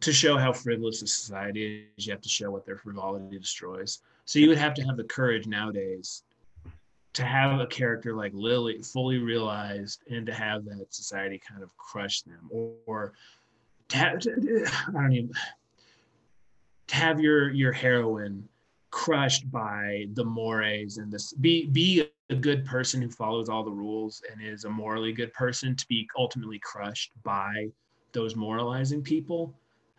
to 0.00 0.12
show 0.12 0.36
how 0.36 0.52
frivolous 0.52 1.02
a 1.02 1.06
society 1.06 1.88
is, 1.96 2.06
you 2.06 2.12
have 2.12 2.22
to 2.22 2.28
show 2.28 2.50
what 2.50 2.64
their 2.64 2.76
frivolity 2.76 3.38
destroys. 3.38 4.00
So 4.24 4.38
you 4.38 4.48
would 4.48 4.58
have 4.58 4.74
to 4.74 4.82
have 4.82 4.96
the 4.96 5.04
courage 5.04 5.46
nowadays 5.46 6.22
to 7.14 7.24
have 7.24 7.60
a 7.60 7.66
character 7.66 8.14
like 8.14 8.32
Lily 8.34 8.80
fully 8.82 9.18
realized 9.18 10.02
and 10.10 10.24
to 10.26 10.32
have 10.32 10.64
that 10.64 10.86
society 10.94 11.40
kind 11.46 11.62
of 11.62 11.76
crush 11.76 12.22
them 12.22 12.48
or, 12.50 12.72
or 12.86 13.12
to 13.88 13.98
have, 13.98 14.20
to- 14.20 14.66
I 14.88 14.92
don't 14.92 15.12
even 15.12 15.30
to 16.88 16.94
have 16.96 17.20
your 17.20 17.50
your 17.50 17.72
heroine 17.72 18.48
crushed 18.90 19.50
by 19.50 20.06
the 20.12 20.24
mores 20.24 20.98
and 20.98 21.10
this 21.10 21.32
be 21.32 21.66
be 21.66 22.06
a 22.28 22.34
good 22.34 22.64
person 22.66 23.00
who 23.00 23.08
follows 23.08 23.48
all 23.48 23.64
the 23.64 23.70
rules 23.70 24.22
and 24.30 24.42
is 24.42 24.64
a 24.64 24.70
morally 24.70 25.12
good 25.12 25.32
person 25.32 25.74
to 25.74 25.86
be 25.88 26.06
ultimately 26.18 26.58
crushed 26.58 27.12
by 27.22 27.68
those 28.12 28.36
moralizing 28.36 29.02
people 29.02 29.54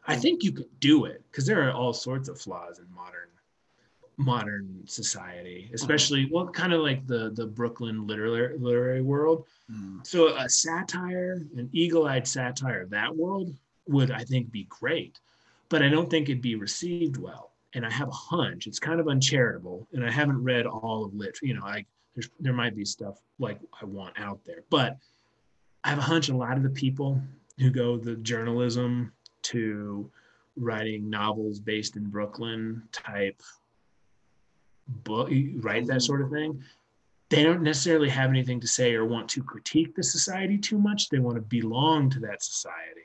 i 0.08 0.16
think 0.16 0.44
you 0.44 0.52
could 0.52 0.80
do 0.80 1.06
it 1.06 1.24
because 1.32 1.46
there 1.46 1.68
are 1.68 1.72
all 1.72 1.94
sorts 1.94 2.30
of 2.30 2.40
flaws 2.40 2.80
in 2.80 2.86
modern 2.94 3.30
modern 4.18 4.82
society 4.86 5.72
especially 5.74 6.30
well 6.32 6.48
kind 6.48 6.72
of 6.72 6.82
like 6.82 7.06
the 7.08 7.32
the 7.32 7.46
brooklyn 7.46 8.06
literary 8.06 8.58
literary 8.60 9.02
world. 9.02 9.46
Mm. 9.72 10.06
so 10.06 10.36
a 10.38 10.48
satire 10.48 11.42
an 11.58 11.70
eagle-eyed 11.72 12.28
satire 12.28 12.82
of 12.82 12.90
that 12.92 13.16
world 13.16 13.56
would 13.88 14.12
i 14.12 14.24
think 14.24 14.52
be 14.52 14.66
great 14.70 15.20
but 15.70 15.82
i 15.82 15.90
don't 15.90 16.10
think 16.10 16.30
it'd 16.30 16.42
be 16.42 16.56
received 16.56 17.18
well 17.18 17.52
and 17.74 17.86
i 17.86 17.90
have 17.90 18.08
a 18.08 18.12
hunch. 18.12 18.68
It's 18.68 18.80
kind 18.80 19.00
of 19.00 19.08
uncharitable 19.08 19.88
and 19.94 20.06
i 20.06 20.12
haven't 20.12 20.44
read 20.44 20.68
all 20.68 21.06
of 21.06 21.16
lit 21.16 21.40
you 21.42 21.56
know 21.56 21.66
i 21.66 21.84
there's 22.14 22.30
there 22.40 22.54
might 22.54 22.76
be 22.76 22.86
stuff 22.86 23.20
like 23.40 23.60
i 23.82 23.86
want 23.86 24.20
out 24.20 24.40
there 24.46 24.64
but 24.70 24.98
i 25.84 25.90
have 25.90 25.98
a 25.98 26.04
hunch 26.04 26.30
a 26.30 26.38
lot 26.38 26.58
of 26.58 26.64
the 26.64 26.70
people 26.70 27.20
who 27.60 27.72
go 27.72 27.98
the 27.98 28.16
journalism 28.18 29.12
to 29.44 30.10
writing 30.56 31.10
novels 31.10 31.60
based 31.60 31.96
in 31.96 32.06
brooklyn 32.06 32.82
type 32.92 33.42
book 34.88 35.30
write 35.58 35.88
that 35.88 36.02
sort 36.02 36.22
of 36.22 36.30
thing. 36.30 36.62
They 37.30 37.44
don't 37.44 37.64
necessarily 37.64 38.10
have 38.10 38.30
anything 38.30 38.60
to 38.60 38.68
say 38.68 38.94
or 38.94 39.06
want 39.06 39.30
to 39.30 39.44
critique 39.44 39.96
the 39.96 40.04
society 40.04 40.58
too 40.58 40.78
much. 40.78 41.10
They 41.10 41.20
want 41.20 41.36
to 41.36 41.42
belong 41.42 42.10
to 42.12 42.20
that 42.20 42.44
society. 42.44 43.00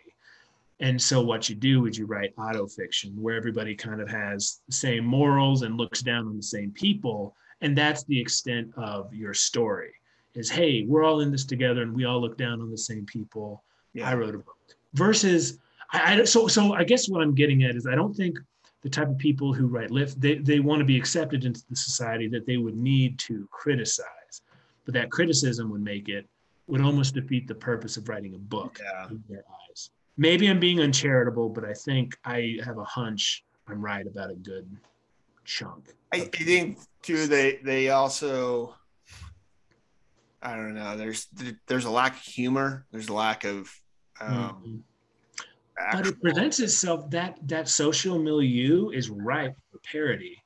And 0.80 1.00
so 1.00 1.22
what 1.22 1.48
you 1.48 1.54
do 1.54 1.86
is 1.86 1.98
you 1.98 2.06
write 2.06 2.36
autofiction 2.36 3.16
where 3.16 3.36
everybody 3.36 3.74
kind 3.74 4.00
of 4.00 4.08
has 4.08 4.60
the 4.66 4.74
same 4.74 5.04
morals 5.04 5.62
and 5.62 5.76
looks 5.76 6.02
down 6.02 6.26
on 6.26 6.36
the 6.36 6.42
same 6.42 6.70
people. 6.70 7.34
And 7.62 7.76
that's 7.76 8.04
the 8.04 8.20
extent 8.20 8.70
of 8.76 9.12
your 9.12 9.34
story 9.34 9.92
is 10.34 10.50
hey 10.50 10.84
we're 10.86 11.04
all 11.04 11.20
in 11.20 11.32
this 11.32 11.44
together 11.44 11.82
and 11.82 11.92
we 11.94 12.04
all 12.04 12.20
look 12.20 12.36
down 12.36 12.60
on 12.60 12.70
the 12.70 12.78
same 12.78 13.06
people. 13.06 13.64
Yeah. 13.94 14.10
i 14.10 14.14
wrote 14.14 14.34
a 14.34 14.38
book 14.38 14.56
versus 14.92 15.58
I, 15.90 16.20
I 16.20 16.24
so 16.24 16.48
so 16.48 16.74
i 16.74 16.84
guess 16.84 17.08
what 17.08 17.22
i'm 17.22 17.34
getting 17.34 17.64
at 17.64 17.76
is 17.76 17.86
i 17.86 17.94
don't 17.94 18.14
think 18.14 18.38
the 18.82 18.88
type 18.88 19.08
of 19.08 19.18
people 19.18 19.52
who 19.52 19.66
write 19.66 19.90
lift 19.90 20.20
they, 20.20 20.36
they 20.36 20.60
want 20.60 20.80
to 20.80 20.84
be 20.84 20.96
accepted 20.96 21.44
into 21.44 21.62
the 21.68 21.76
society 21.76 22.28
that 22.28 22.46
they 22.46 22.56
would 22.56 22.76
need 22.76 23.18
to 23.20 23.48
criticize 23.50 24.42
but 24.84 24.94
that 24.94 25.10
criticism 25.10 25.70
would 25.70 25.82
make 25.82 26.08
it 26.08 26.26
would 26.66 26.80
almost 26.80 27.14
defeat 27.14 27.48
the 27.48 27.54
purpose 27.54 27.96
of 27.96 28.08
writing 28.08 28.34
a 28.34 28.38
book 28.38 28.78
yeah. 28.82 29.08
in 29.08 29.22
their 29.28 29.44
eyes 29.68 29.90
maybe 30.16 30.48
i'm 30.48 30.60
being 30.60 30.80
uncharitable 30.80 31.48
but 31.48 31.64
i 31.64 31.72
think 31.72 32.16
i 32.24 32.56
have 32.64 32.78
a 32.78 32.84
hunch 32.84 33.44
i'm 33.68 33.82
right 33.82 34.06
about 34.06 34.30
a 34.30 34.36
good 34.36 34.68
chunk 35.44 35.94
i, 36.12 36.18
I 36.18 36.20
think 36.20 36.78
too 37.02 37.26
they 37.26 37.58
they 37.62 37.90
also 37.90 38.74
I 40.40 40.54
don't 40.54 40.74
know. 40.74 40.96
There's 40.96 41.26
there's 41.66 41.84
a 41.84 41.90
lack 41.90 42.12
of 42.12 42.22
humor. 42.22 42.86
There's 42.92 43.08
a 43.08 43.12
lack 43.12 43.44
of. 43.44 43.70
Um, 44.20 44.84
mm-hmm. 45.80 45.96
But 45.96 46.06
it 46.06 46.20
presents 46.20 46.60
itself 46.60 47.10
that 47.10 47.38
that 47.48 47.68
social 47.68 48.18
milieu 48.18 48.90
is 48.90 49.10
ripe 49.10 49.56
for 49.70 49.78
parody. 49.90 50.36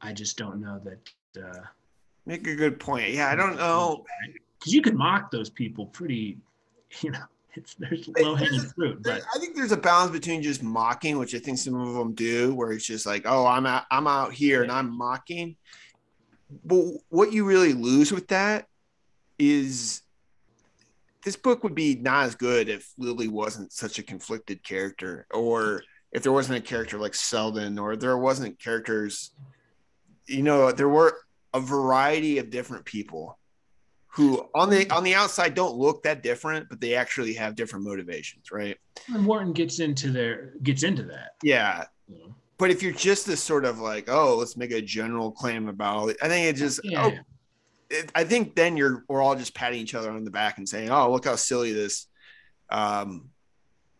I 0.00 0.12
just 0.12 0.36
don't 0.36 0.60
know 0.60 0.80
that. 0.84 1.42
Uh, 1.42 1.64
Make 2.26 2.46
a 2.46 2.54
good 2.54 2.80
point. 2.80 3.10
Yeah, 3.10 3.30
I 3.30 3.34
don't 3.34 3.56
know. 3.56 4.04
Because 4.58 4.72
you 4.72 4.82
can 4.82 4.96
mock 4.96 5.30
those 5.30 5.50
people 5.50 5.86
pretty, 5.86 6.38
you 7.00 7.10
know. 7.10 7.24
It's, 7.56 7.74
there's 7.74 8.08
low 8.18 8.34
hanging 8.34 8.60
fruit, 8.60 9.00
but 9.04 9.22
I 9.32 9.38
think 9.38 9.54
there's 9.54 9.70
a 9.70 9.76
balance 9.76 10.10
between 10.10 10.42
just 10.42 10.60
mocking, 10.60 11.18
which 11.18 11.36
I 11.36 11.38
think 11.38 11.58
some 11.58 11.80
of 11.80 11.94
them 11.94 12.12
do, 12.12 12.52
where 12.52 12.72
it's 12.72 12.84
just 12.84 13.06
like, 13.06 13.22
oh, 13.26 13.46
I'm 13.46 13.64
out, 13.64 13.84
I'm 13.92 14.08
out 14.08 14.32
here 14.32 14.64
and 14.64 14.72
I'm 14.72 14.90
mocking. 14.90 15.54
But 16.64 16.84
what 17.10 17.32
you 17.32 17.44
really 17.44 17.72
lose 17.72 18.10
with 18.10 18.26
that 18.28 18.66
is 19.38 20.02
this 21.24 21.36
book 21.36 21.64
would 21.64 21.74
be 21.74 21.96
not 21.96 22.26
as 22.26 22.34
good 22.34 22.68
if 22.68 22.92
Lily 22.98 23.28
wasn't 23.28 23.72
such 23.72 23.98
a 23.98 24.02
conflicted 24.02 24.62
character, 24.62 25.26
or 25.32 25.82
if 26.12 26.22
there 26.22 26.32
wasn't 26.32 26.58
a 26.58 26.62
character 26.62 26.98
like 26.98 27.14
Selden, 27.14 27.78
or 27.78 27.96
there 27.96 28.16
wasn't 28.18 28.60
characters. 28.60 29.32
You 30.26 30.42
know, 30.42 30.72
there 30.72 30.88
were 30.88 31.16
a 31.52 31.60
variety 31.60 32.38
of 32.38 32.50
different 32.50 32.84
people 32.84 33.38
who 34.14 34.48
on 34.54 34.70
the 34.70 34.88
on 34.90 35.02
the 35.02 35.14
outside 35.14 35.54
don't 35.54 35.76
look 35.76 36.04
that 36.04 36.22
different, 36.22 36.68
but 36.68 36.80
they 36.80 36.94
actually 36.94 37.34
have 37.34 37.56
different 37.56 37.84
motivations, 37.84 38.52
right? 38.52 38.76
And 39.12 39.26
Wharton 39.26 39.52
gets 39.52 39.80
into 39.80 40.10
their 40.10 40.52
gets 40.62 40.84
into 40.84 41.02
that. 41.04 41.32
Yeah. 41.42 41.84
But 42.56 42.70
if 42.70 42.82
you're 42.82 42.92
just 42.92 43.26
this 43.26 43.42
sort 43.42 43.64
of 43.64 43.80
like, 43.80 44.08
oh, 44.08 44.36
let's 44.36 44.56
make 44.56 44.70
a 44.70 44.80
general 44.80 45.32
claim 45.32 45.68
about 45.68 46.10
it, 46.10 46.16
I 46.22 46.28
think 46.28 46.46
it 46.46 46.56
just 46.56 46.80
oh, 46.84 46.88
yeah. 46.88 47.06
oh, 47.06 47.18
it, 47.90 48.10
I 48.14 48.24
think 48.24 48.54
then 48.54 48.76
you're 48.76 49.04
we're 49.08 49.22
all 49.22 49.34
just 49.34 49.54
patting 49.54 49.80
each 49.80 49.94
other 49.94 50.10
on 50.10 50.24
the 50.24 50.30
back 50.30 50.58
and 50.58 50.68
saying, 50.68 50.90
"Oh, 50.90 51.10
look 51.10 51.24
how 51.24 51.36
silly 51.36 51.72
this, 51.72 52.06
um, 52.70 53.30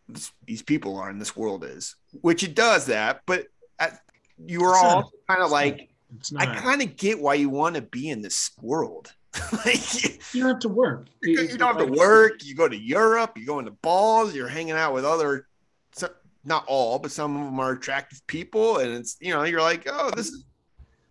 this, 0.08 0.32
these 0.46 0.62
people 0.62 0.96
are 0.96 1.10
in 1.10 1.18
this 1.18 1.36
world 1.36 1.64
is," 1.64 1.96
which 2.20 2.42
it 2.42 2.54
does 2.54 2.86
that. 2.86 3.22
But 3.26 3.46
at, 3.78 4.00
you 4.38 4.64
are 4.64 4.76
all 4.76 5.10
kind 5.28 5.42
of 5.42 5.50
like, 5.50 5.90
I 6.36 6.46
kind 6.46 6.82
of 6.82 6.96
get 6.96 7.20
why 7.20 7.34
you 7.34 7.48
want 7.48 7.76
to 7.76 7.82
be 7.82 8.08
in 8.10 8.22
this 8.22 8.50
world. 8.60 9.12
like, 9.64 10.34
you 10.34 10.42
don't 10.42 10.50
have 10.50 10.58
to 10.60 10.68
work. 10.68 11.08
You, 11.22 11.40
you 11.42 11.58
don't 11.58 11.76
have 11.76 11.86
to 11.86 11.92
work. 11.92 12.44
You 12.44 12.54
go 12.54 12.68
to 12.68 12.76
Europe. 12.76 13.36
You 13.36 13.46
go 13.46 13.58
into 13.58 13.72
balls. 13.72 14.34
You're 14.34 14.48
hanging 14.48 14.74
out 14.74 14.94
with 14.94 15.04
other, 15.04 15.48
not 16.44 16.64
all, 16.66 16.98
but 16.98 17.10
some 17.10 17.36
of 17.36 17.44
them 17.44 17.58
are 17.58 17.72
attractive 17.72 18.24
people, 18.26 18.78
and 18.78 18.92
it's 18.92 19.16
you 19.20 19.32
know 19.32 19.44
you're 19.44 19.60
like, 19.60 19.88
oh, 19.90 20.10
this 20.14 20.28
is 20.28 20.44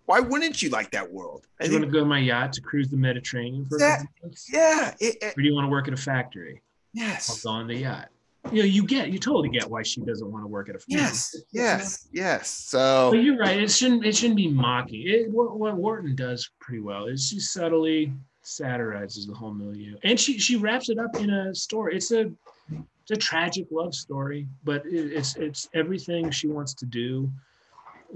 why 0.05 0.19
wouldn't 0.19 0.61
you 0.61 0.69
like 0.69 0.91
that 0.91 1.11
world? 1.11 1.47
do 1.59 1.65
you 1.65 1.71
think, 1.71 1.81
want 1.81 1.93
to 1.93 1.97
go 1.97 2.03
on 2.03 2.09
my 2.09 2.19
yacht 2.19 2.53
to 2.53 2.61
cruise 2.61 2.89
the 2.89 2.97
Mediterranean 2.97 3.65
for 3.67 3.77
that, 3.79 4.05
Yeah. 4.51 4.93
It, 4.99 5.17
it, 5.21 5.33
or 5.37 5.41
do 5.41 5.47
you 5.47 5.53
want 5.53 5.65
to 5.65 5.69
work 5.69 5.87
at 5.87 5.93
a 5.93 5.97
factory? 5.97 6.61
Yes. 6.93 7.29
I'll 7.45 7.51
go 7.51 7.59
on 7.59 7.67
the 7.67 7.75
yacht. 7.75 8.09
You 8.51 8.59
know, 8.59 8.67
you 8.67 8.85
get, 8.85 9.09
you 9.09 9.19
totally 9.19 9.47
get 9.47 9.69
why 9.69 9.83
she 9.83 10.01
doesn't 10.01 10.29
want 10.29 10.43
to 10.43 10.47
work 10.47 10.67
at 10.67 10.75
a 10.75 10.79
factory. 10.79 10.97
Yes. 10.97 11.35
Yes. 11.53 12.07
Yes. 12.11 12.49
So. 12.49 13.11
But 13.11 13.23
you're 13.23 13.37
right. 13.37 13.57
It 13.57 13.71
shouldn't. 13.71 14.05
It 14.05 14.17
shouldn't 14.17 14.35
be 14.35 14.49
mocking. 14.49 15.03
It, 15.05 15.31
what, 15.31 15.57
what 15.57 15.75
Wharton 15.75 16.13
does 16.13 16.49
pretty 16.59 16.81
well 16.81 17.05
is 17.05 17.25
she 17.29 17.39
subtly 17.39 18.11
satirizes 18.41 19.25
the 19.25 19.33
whole 19.33 19.53
milieu, 19.53 19.95
and 20.03 20.19
she 20.19 20.37
she 20.37 20.57
wraps 20.57 20.89
it 20.89 20.99
up 20.99 21.15
in 21.15 21.29
a 21.29 21.55
story. 21.55 21.95
It's 21.95 22.11
a 22.11 22.31
it's 22.71 23.11
a 23.11 23.15
tragic 23.15 23.67
love 23.71 23.95
story, 23.95 24.47
but 24.65 24.85
it, 24.85 25.13
it's 25.13 25.35
it's 25.37 25.69
everything 25.73 26.29
she 26.29 26.47
wants 26.47 26.73
to 26.75 26.85
do 26.85 27.31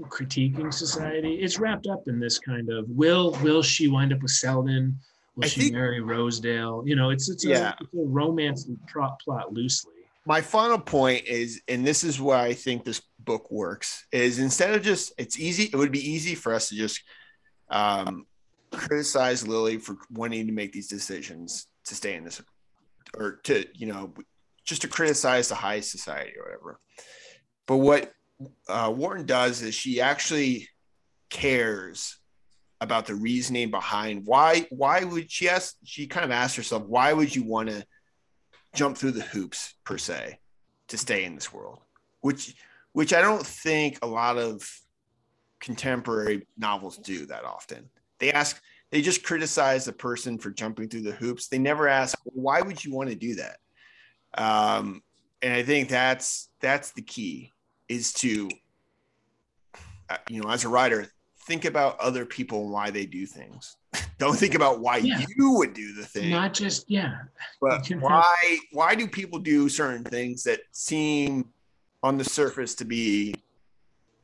critiquing 0.06 0.72
society. 0.72 1.34
It's 1.36 1.58
wrapped 1.58 1.86
up 1.86 2.06
in 2.06 2.18
this 2.18 2.38
kind 2.38 2.70
of 2.70 2.88
will 2.88 3.32
will 3.42 3.62
she 3.62 3.88
wind 3.88 4.12
up 4.12 4.22
with 4.22 4.30
Selden? 4.30 4.98
Will 5.36 5.44
I 5.44 5.48
she 5.48 5.60
think, 5.60 5.72
marry 5.74 6.00
Rosedale? 6.00 6.82
You 6.86 6.96
know, 6.96 7.10
it's 7.10 7.28
it's 7.28 7.44
a, 7.44 7.48
yeah. 7.48 7.74
it's 7.80 7.94
a 7.94 8.06
romance 8.06 8.68
plot, 8.92 9.20
plot 9.20 9.52
loosely. 9.52 9.92
My 10.26 10.40
final 10.40 10.78
point 10.78 11.24
is, 11.26 11.62
and 11.68 11.86
this 11.86 12.04
is 12.04 12.20
why 12.20 12.44
I 12.46 12.52
think 12.52 12.84
this 12.84 13.00
book 13.20 13.50
works, 13.50 14.06
is 14.12 14.38
instead 14.38 14.74
of 14.74 14.82
just 14.82 15.12
it's 15.18 15.38
easy, 15.38 15.64
it 15.64 15.76
would 15.76 15.92
be 15.92 16.10
easy 16.10 16.34
for 16.34 16.52
us 16.54 16.68
to 16.68 16.74
just 16.74 17.00
um, 17.70 18.26
criticize 18.72 19.46
Lily 19.46 19.78
for 19.78 19.96
wanting 20.10 20.46
to 20.46 20.52
make 20.52 20.72
these 20.72 20.88
decisions 20.88 21.66
to 21.84 21.94
stay 21.94 22.14
in 22.14 22.24
this 22.24 22.42
or 23.16 23.40
to, 23.44 23.64
you 23.74 23.86
know, 23.86 24.12
just 24.64 24.82
to 24.82 24.88
criticize 24.88 25.48
the 25.48 25.54
high 25.54 25.80
society 25.80 26.32
or 26.36 26.44
whatever. 26.44 26.80
But 27.66 27.78
what 27.78 28.12
uh, 28.68 28.92
Wharton 28.94 29.26
does 29.26 29.62
is 29.62 29.74
she 29.74 30.00
actually 30.00 30.68
cares 31.30 32.18
about 32.80 33.06
the 33.06 33.14
reasoning 33.14 33.70
behind 33.70 34.24
why 34.24 34.66
why 34.70 35.02
would 35.02 35.30
she 35.30 35.48
ask 35.48 35.76
she 35.84 36.06
kind 36.06 36.24
of 36.24 36.30
asked 36.30 36.56
herself 36.56 36.84
why 36.84 37.12
would 37.12 37.34
you 37.34 37.42
want 37.42 37.68
to 37.68 37.84
jump 38.74 38.96
through 38.96 39.10
the 39.10 39.22
hoops 39.22 39.74
per 39.84 39.98
se 39.98 40.38
to 40.86 40.96
stay 40.96 41.24
in 41.24 41.34
this 41.34 41.52
world? 41.52 41.80
Which 42.20 42.54
which 42.92 43.12
i 43.12 43.20
don't 43.20 43.44
think 43.44 43.98
a 44.02 44.06
lot 44.06 44.38
of 44.38 44.68
contemporary 45.60 46.46
novels 46.56 46.98
do 46.98 47.26
that 47.26 47.44
often. 47.44 47.90
They 48.20 48.32
ask 48.32 48.60
they 48.90 49.02
just 49.02 49.24
criticize 49.24 49.84
the 49.84 49.92
person 49.92 50.38
for 50.38 50.50
jumping 50.50 50.88
through 50.88 51.02
the 51.02 51.12
hoops. 51.12 51.48
They 51.48 51.58
never 51.58 51.88
ask 51.88 52.16
why 52.24 52.62
would 52.62 52.84
you 52.84 52.94
want 52.94 53.10
to 53.10 53.16
do 53.16 53.34
that? 53.36 53.58
Um, 54.34 55.02
and 55.42 55.52
i 55.52 55.62
think 55.62 55.88
that's 55.88 56.48
that's 56.60 56.92
the 56.92 57.02
key 57.02 57.52
is 57.88 58.12
to 58.12 58.48
uh, 60.10 60.16
you 60.28 60.40
know 60.42 60.50
as 60.50 60.64
a 60.64 60.68
writer 60.68 61.06
think 61.46 61.64
about 61.64 61.98
other 61.98 62.26
people 62.26 62.62
and 62.62 62.70
why 62.72 62.90
they 62.90 63.06
do 63.06 63.26
things 63.26 63.76
don't 64.18 64.36
think 64.36 64.54
about 64.54 64.80
why 64.80 64.98
yeah. 64.98 65.24
you 65.36 65.52
would 65.52 65.72
do 65.72 65.94
the 65.94 66.04
thing 66.04 66.30
not 66.30 66.52
just 66.52 66.88
yeah 66.90 67.16
but 67.60 67.86
why 68.00 68.58
why 68.72 68.94
do 68.94 69.06
people 69.06 69.38
do 69.38 69.68
certain 69.68 70.04
things 70.04 70.42
that 70.42 70.60
seem 70.72 71.48
on 72.02 72.16
the 72.16 72.24
surface 72.24 72.74
to 72.74 72.84
be 72.84 73.34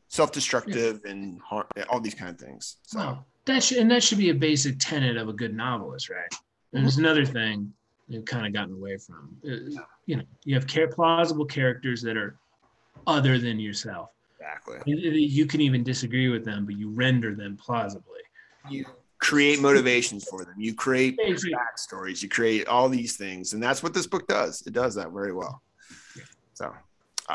self-destructive 0.08 1.00
yeah. 1.04 1.10
and 1.10 1.40
all 1.88 2.00
these 2.00 2.14
kind 2.14 2.30
of 2.30 2.38
things 2.38 2.76
so 2.82 2.98
well, 2.98 3.26
that 3.46 3.62
should 3.62 3.78
and 3.78 3.90
that 3.90 4.02
should 4.02 4.18
be 4.18 4.30
a 4.30 4.34
basic 4.34 4.78
tenet 4.78 5.16
of 5.16 5.28
a 5.28 5.32
good 5.32 5.54
novelist 5.54 6.10
right 6.10 6.30
mm-hmm. 6.30 6.82
there's 6.82 6.98
another 6.98 7.24
thing 7.24 7.72
you've 8.08 8.24
kind 8.24 8.46
of 8.46 8.52
gotten 8.52 8.74
away 8.74 8.96
from 8.96 9.36
uh, 9.46 9.82
you 10.06 10.16
know 10.16 10.22
you 10.44 10.54
have 10.54 10.66
care, 10.66 10.88
plausible 10.88 11.44
characters 11.44 12.02
that 12.02 12.16
are 12.16 12.36
other 13.06 13.38
than 13.38 13.58
yourself. 13.58 14.10
Exactly. 14.38 14.78
You 14.86 15.46
can 15.46 15.60
even 15.60 15.82
disagree 15.82 16.28
with 16.28 16.44
them, 16.44 16.66
but 16.66 16.76
you 16.76 16.90
render 16.90 17.34
them 17.34 17.56
plausibly. 17.56 18.20
You 18.68 18.84
create 19.18 19.60
motivations 19.60 20.24
for 20.24 20.44
them. 20.44 20.54
You 20.58 20.74
create 20.74 21.18
backstories. 21.18 22.22
You 22.22 22.28
create 22.28 22.66
all 22.66 22.88
these 22.88 23.16
things, 23.16 23.54
and 23.54 23.62
that's 23.62 23.82
what 23.82 23.94
this 23.94 24.06
book 24.06 24.26
does. 24.26 24.62
It 24.66 24.72
does 24.72 24.94
that 24.96 25.12
very 25.12 25.32
well. 25.32 25.62
So, 26.52 26.74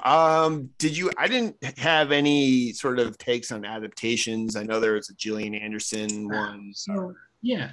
um, 0.04 0.70
did 0.78 0.96
you? 0.96 1.10
I 1.18 1.28
didn't 1.28 1.56
have 1.80 2.12
any 2.12 2.74
sort 2.74 3.00
of 3.00 3.18
takes 3.18 3.52
on 3.52 3.66
adaptations. 3.66 4.56
I 4.56 4.64
know 4.64 4.80
there 4.80 4.94
was 4.94 5.10
a 5.10 5.16
Gillian 5.16 5.56
Anderson 5.56 6.28
one. 6.30 6.72
So 6.76 7.16
yeah, 7.42 7.72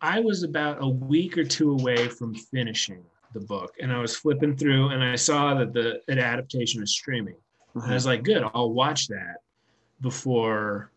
I 0.00 0.20
was 0.20 0.42
about 0.42 0.78
a 0.80 0.88
week 0.88 1.36
or 1.36 1.44
two 1.44 1.72
away 1.72 2.08
from 2.08 2.34
finishing 2.34 3.04
the 3.32 3.40
book 3.40 3.74
and 3.80 3.92
I 3.92 3.98
was 3.98 4.16
flipping 4.16 4.56
through 4.56 4.88
and 4.88 5.02
I 5.02 5.16
saw 5.16 5.54
that 5.54 5.72
the 5.72 6.00
an 6.08 6.18
adaptation 6.18 6.82
is 6.82 6.92
streaming. 6.92 7.36
And 7.74 7.82
I 7.82 7.86
uh-huh. 7.86 7.94
was 7.94 8.06
like, 8.06 8.22
good, 8.22 8.44
I'll 8.54 8.72
watch 8.72 9.08
that 9.08 9.36
before 10.00 10.90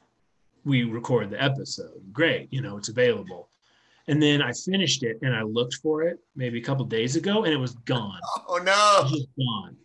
we 0.65 0.84
record 0.84 1.29
the 1.29 1.41
episode. 1.41 2.01
Great, 2.11 2.51
you 2.51 2.61
know, 2.61 2.77
it's 2.77 2.89
available. 2.89 3.49
And 4.07 4.21
then 4.21 4.41
I 4.41 4.51
finished 4.51 5.03
it 5.03 5.19
and 5.21 5.34
I 5.36 5.43
looked 5.43 5.75
for 5.75 6.03
it 6.03 6.19
maybe 6.36 6.59
a 6.59 6.63
couple 6.63 6.84
days 6.86 7.15
ago 7.15 7.43
and 7.43 7.53
it 7.53 7.57
was 7.57 7.73
gone. 7.86 8.19
Oh 8.47 8.57
no. 8.57 9.09
just 9.09 9.27
gone. 9.38 9.77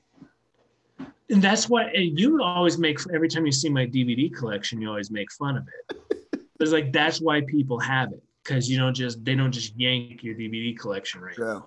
And 1.30 1.42
that's 1.42 1.68
why 1.68 1.84
and 1.84 2.18
you 2.18 2.42
always 2.42 2.78
make 2.78 2.99
every 3.12 3.28
time 3.28 3.46
you 3.46 3.53
see 3.53 3.68
my 3.68 3.86
DVD 3.86 4.34
collection, 4.34 4.80
you 4.80 4.88
always 4.88 5.11
make 5.11 5.30
fun 5.32 5.57
of 5.57 5.68
it. 5.68 5.96
It's 6.61 6.72
like 6.72 6.92
that's 6.92 7.20
why 7.20 7.42
people 7.42 7.78
have 7.78 8.11
it 8.12 8.20
because 8.42 8.68
you 8.68 8.78
don't 8.78 8.94
just 8.94 9.24
they 9.24 9.36
don't 9.36 9.53
just 9.53 9.78
yank 9.78 10.24
your 10.24 10.34
DVD 10.34 10.76
collection 10.76 11.20
right. 11.20 11.36
Yeah. 11.38 11.61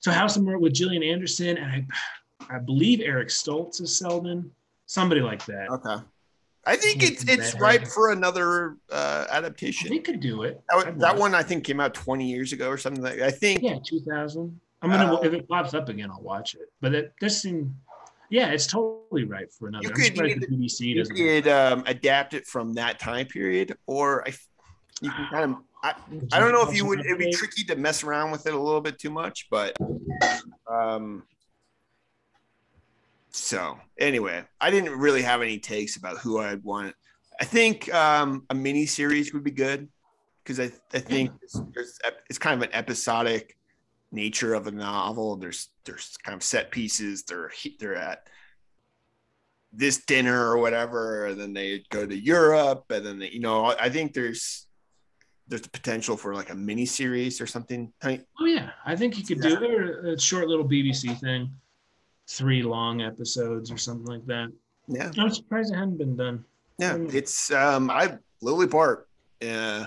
So 0.00 0.10
House 0.10 0.36
of 0.36 0.42
Mirth 0.44 0.60
with 0.60 0.72
Gillian 0.74 1.02
Anderson 1.02 1.56
and 1.58 1.66
I, 1.70 1.86
I 2.54 2.58
believe 2.58 3.00
Eric 3.00 3.28
Stoltz 3.28 3.80
is 3.80 3.96
Selden, 3.96 4.50
somebody 4.86 5.20
like 5.20 5.44
that. 5.46 5.68
Okay. 5.70 6.02
I 6.64 6.76
think 6.76 7.02
it's 7.02 7.24
it's 7.24 7.54
ripe 7.58 7.86
for 7.86 8.12
another 8.12 8.76
uh, 8.92 9.26
adaptation. 9.30 9.90
They 9.90 10.00
could 10.00 10.20
do 10.20 10.42
it. 10.42 10.60
That, 10.68 10.98
that 10.98 11.16
one 11.16 11.34
I 11.34 11.42
think 11.42 11.64
came 11.64 11.80
out 11.80 11.94
20 11.94 12.28
years 12.28 12.52
ago 12.52 12.68
or 12.68 12.76
something 12.76 13.02
like 13.02 13.20
I 13.20 13.30
think 13.30 13.62
Yeah, 13.62 13.78
2000. 13.82 14.60
I'm 14.82 14.90
gonna 14.90 15.14
Uh, 15.14 15.20
if 15.22 15.32
it 15.32 15.48
pops 15.48 15.74
up 15.74 15.88
again, 15.88 16.10
I'll 16.10 16.20
watch 16.20 16.54
it. 16.54 16.70
But 16.80 16.94
it 16.94 17.14
this 17.20 17.40
seemed, 17.40 17.74
yeah, 18.30 18.48
it's 18.48 18.66
totally 18.66 19.24
right 19.24 19.50
for 19.52 19.68
another. 19.68 19.88
You 19.88 19.94
could- 19.94 20.16
you 20.16 20.38
the 20.38 20.46
BBC 20.46 20.94
you 20.94 21.04
could 21.06 21.48
um, 21.48 21.84
adapt 21.86 22.34
it 22.34 22.46
from 22.46 22.74
that 22.74 22.98
time 22.98 23.26
period, 23.26 23.76
or 23.86 24.28
I, 24.28 24.34
you 25.00 25.10
can 25.10 25.26
kind 25.30 25.44
of. 25.52 25.56
I, 25.82 25.94
I 26.32 26.40
don't 26.40 26.52
know 26.52 26.68
if 26.68 26.76
you 26.76 26.86
would. 26.86 27.00
It'd 27.00 27.18
be 27.18 27.32
tricky 27.32 27.64
to 27.64 27.76
mess 27.76 28.02
around 28.02 28.30
with 28.30 28.46
it 28.46 28.54
a 28.54 28.58
little 28.58 28.80
bit 28.80 28.98
too 28.98 29.10
much, 29.10 29.46
but 29.50 29.76
um. 30.70 31.24
So 33.30 33.78
anyway, 33.98 34.44
I 34.60 34.70
didn't 34.70 34.98
really 34.98 35.22
have 35.22 35.42
any 35.42 35.58
takes 35.58 35.96
about 35.96 36.18
who 36.18 36.40
I'd 36.40 36.64
want. 36.64 36.94
I 37.40 37.44
think 37.44 37.92
um, 37.94 38.44
a 38.50 38.54
mini 38.54 38.86
series 38.86 39.32
would 39.32 39.44
be 39.44 39.50
good 39.50 39.88
because 40.42 40.58
I 40.58 40.72
I 40.92 41.00
think 41.00 41.30
it's, 41.42 41.60
there's, 41.74 41.98
it's 42.28 42.38
kind 42.38 42.60
of 42.60 42.68
an 42.68 42.74
episodic 42.74 43.56
nature 44.10 44.54
of 44.54 44.66
a 44.66 44.72
novel. 44.72 45.36
There's 45.36 45.68
there's 45.84 46.16
kind 46.24 46.34
of 46.34 46.42
set 46.42 46.70
pieces. 46.70 47.22
They're 47.24 47.52
they're 47.78 47.94
at 47.94 48.26
this 49.72 50.04
dinner 50.04 50.50
or 50.50 50.58
whatever, 50.58 51.26
and 51.26 51.40
then 51.40 51.52
they 51.52 51.84
go 51.90 52.06
to 52.06 52.16
Europe, 52.16 52.86
and 52.90 53.04
then 53.04 53.18
they, 53.18 53.28
you 53.28 53.40
know 53.40 53.66
I 53.78 53.90
think 53.90 54.14
there's 54.14 54.67
there's 55.48 55.62
the 55.62 55.70
potential 55.70 56.16
for 56.16 56.34
like 56.34 56.50
a 56.50 56.54
mini 56.54 56.86
series 56.86 57.40
or 57.40 57.46
something. 57.46 57.92
I- 58.02 58.22
Oh 58.40 58.44
yeah, 58.44 58.70
I 58.84 58.94
think 58.96 59.18
you 59.18 59.24
could 59.24 59.40
do 59.42 60.12
a 60.14 60.18
short 60.18 60.48
little 60.48 60.64
BBC 60.68 61.18
thing, 61.20 61.50
three 62.26 62.62
long 62.62 63.02
episodes 63.02 63.70
or 63.70 63.78
something 63.78 64.06
like 64.06 64.26
that. 64.26 64.52
Yeah, 64.86 65.10
I'm 65.18 65.30
surprised 65.30 65.72
it 65.72 65.76
hadn't 65.76 65.98
been 65.98 66.16
done. 66.16 66.44
yeah. 66.78 66.94
Mm. 66.94 67.12
It's 67.14 67.50
um 67.52 67.90
I 67.90 68.18
Lily 68.40 68.66
Bart. 68.66 69.08
Uh, 69.42 69.86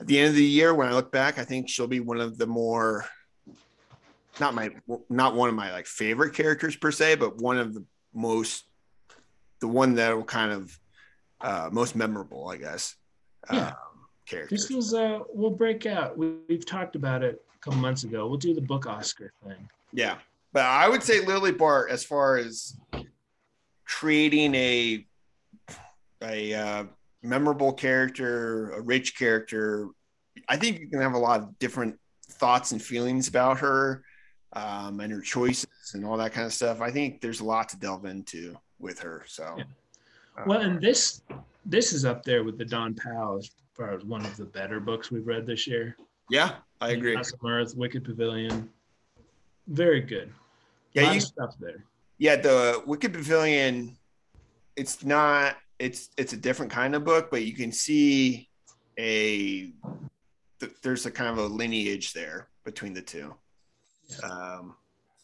at 0.00 0.06
the 0.06 0.18
end 0.18 0.30
of 0.30 0.34
the 0.34 0.44
year, 0.44 0.74
when 0.74 0.88
I 0.88 0.92
look 0.94 1.12
back, 1.12 1.38
I 1.38 1.44
think 1.44 1.68
she'll 1.68 1.86
be 1.86 2.00
one 2.00 2.20
of 2.20 2.38
the 2.38 2.46
more 2.46 3.04
not 4.40 4.54
my 4.54 4.70
not 5.08 5.34
one 5.34 5.48
of 5.48 5.54
my 5.54 5.72
like 5.72 5.86
favorite 5.86 6.34
characters 6.34 6.76
per 6.76 6.90
se, 6.90 7.16
but 7.16 7.38
one 7.38 7.58
of 7.58 7.74
the 7.74 7.84
most 8.14 8.64
the 9.60 9.68
one 9.68 9.94
that 9.96 10.16
will 10.16 10.24
kind 10.24 10.52
of 10.52 10.78
uh, 11.40 11.68
most 11.72 11.94
memorable, 11.94 12.48
I 12.48 12.56
guess. 12.56 12.94
Yeah. 13.52 13.68
Um, 13.68 13.74
characters. 14.30 14.68
This 14.68 14.70
was 14.70 14.94
uh, 14.94 15.20
we'll 15.32 15.50
break 15.50 15.86
out. 15.86 16.16
We, 16.16 16.34
we've 16.48 16.66
talked 16.66 16.96
about 16.96 17.22
it 17.22 17.42
a 17.54 17.58
couple 17.58 17.80
months 17.80 18.04
ago. 18.04 18.26
We'll 18.26 18.38
do 18.38 18.54
the 18.54 18.60
book 18.60 18.86
Oscar 18.86 19.32
thing. 19.44 19.68
Yeah, 19.92 20.16
but 20.52 20.64
I 20.64 20.88
would 20.88 21.02
say 21.02 21.24
Lily 21.24 21.52
Bart 21.52 21.90
as 21.90 22.04
far 22.04 22.36
as 22.36 22.76
creating 23.84 24.54
a 24.54 25.06
a 26.22 26.54
uh, 26.54 26.84
memorable 27.22 27.72
character, 27.72 28.70
a 28.72 28.80
rich 28.80 29.18
character. 29.18 29.88
I 30.48 30.56
think 30.56 30.80
you 30.80 30.88
can 30.88 31.00
have 31.00 31.14
a 31.14 31.18
lot 31.18 31.40
of 31.40 31.58
different 31.58 31.98
thoughts 32.30 32.72
and 32.72 32.80
feelings 32.80 33.28
about 33.28 33.58
her 33.58 34.04
um, 34.52 35.00
and 35.00 35.12
her 35.12 35.20
choices 35.20 35.66
and 35.94 36.04
all 36.04 36.16
that 36.18 36.32
kind 36.32 36.46
of 36.46 36.52
stuff. 36.52 36.80
I 36.80 36.90
think 36.90 37.20
there's 37.20 37.40
a 37.40 37.44
lot 37.44 37.68
to 37.70 37.78
delve 37.78 38.04
into 38.04 38.56
with 38.78 39.00
her. 39.00 39.24
So, 39.26 39.54
Yeah. 39.58 39.64
uh, 40.38 40.44
Well, 40.46 40.60
and 40.60 40.80
this 40.80 41.22
this 41.66 41.92
is 41.92 42.04
up 42.04 42.24
there 42.24 42.42
with 42.44 42.56
the 42.58 42.64
Dawn 42.64 42.94
Powell 42.94 43.38
as 43.38 43.50
far 43.80 43.94
as 43.94 44.04
one 44.04 44.24
of 44.26 44.36
the 44.36 44.44
better 44.44 44.78
books 44.78 45.10
we've 45.10 45.26
read 45.26 45.46
this 45.46 45.66
year. 45.66 45.96
yeah, 46.28 46.56
I 46.82 46.90
agree. 46.90 47.16
Of 47.16 47.26
Mirth, 47.42 47.74
Wicked 47.74 48.04
Pavilion, 48.04 48.68
very 49.68 50.02
good. 50.02 50.30
Yeah, 50.92 51.12
you 51.12 51.20
stuff 51.20 51.54
there. 51.58 51.84
yeah 52.18 52.34
the 52.34 52.82
wicked 52.84 53.12
pavilion 53.12 53.96
it's 54.74 55.04
not 55.04 55.56
it's 55.78 56.10
it's 56.16 56.32
a 56.32 56.36
different 56.36 56.72
kind 56.72 56.96
of 56.96 57.04
book 57.04 57.30
but 57.30 57.44
you 57.44 57.54
can 57.54 57.70
see 57.70 58.48
a 58.98 59.72
th- 60.58 60.72
there's 60.82 61.06
a 61.06 61.10
kind 61.12 61.30
of 61.30 61.38
a 61.38 61.46
lineage 61.46 62.12
there 62.12 62.48
between 62.64 62.92
the 62.92 63.00
two 63.00 63.32
um 64.24 64.74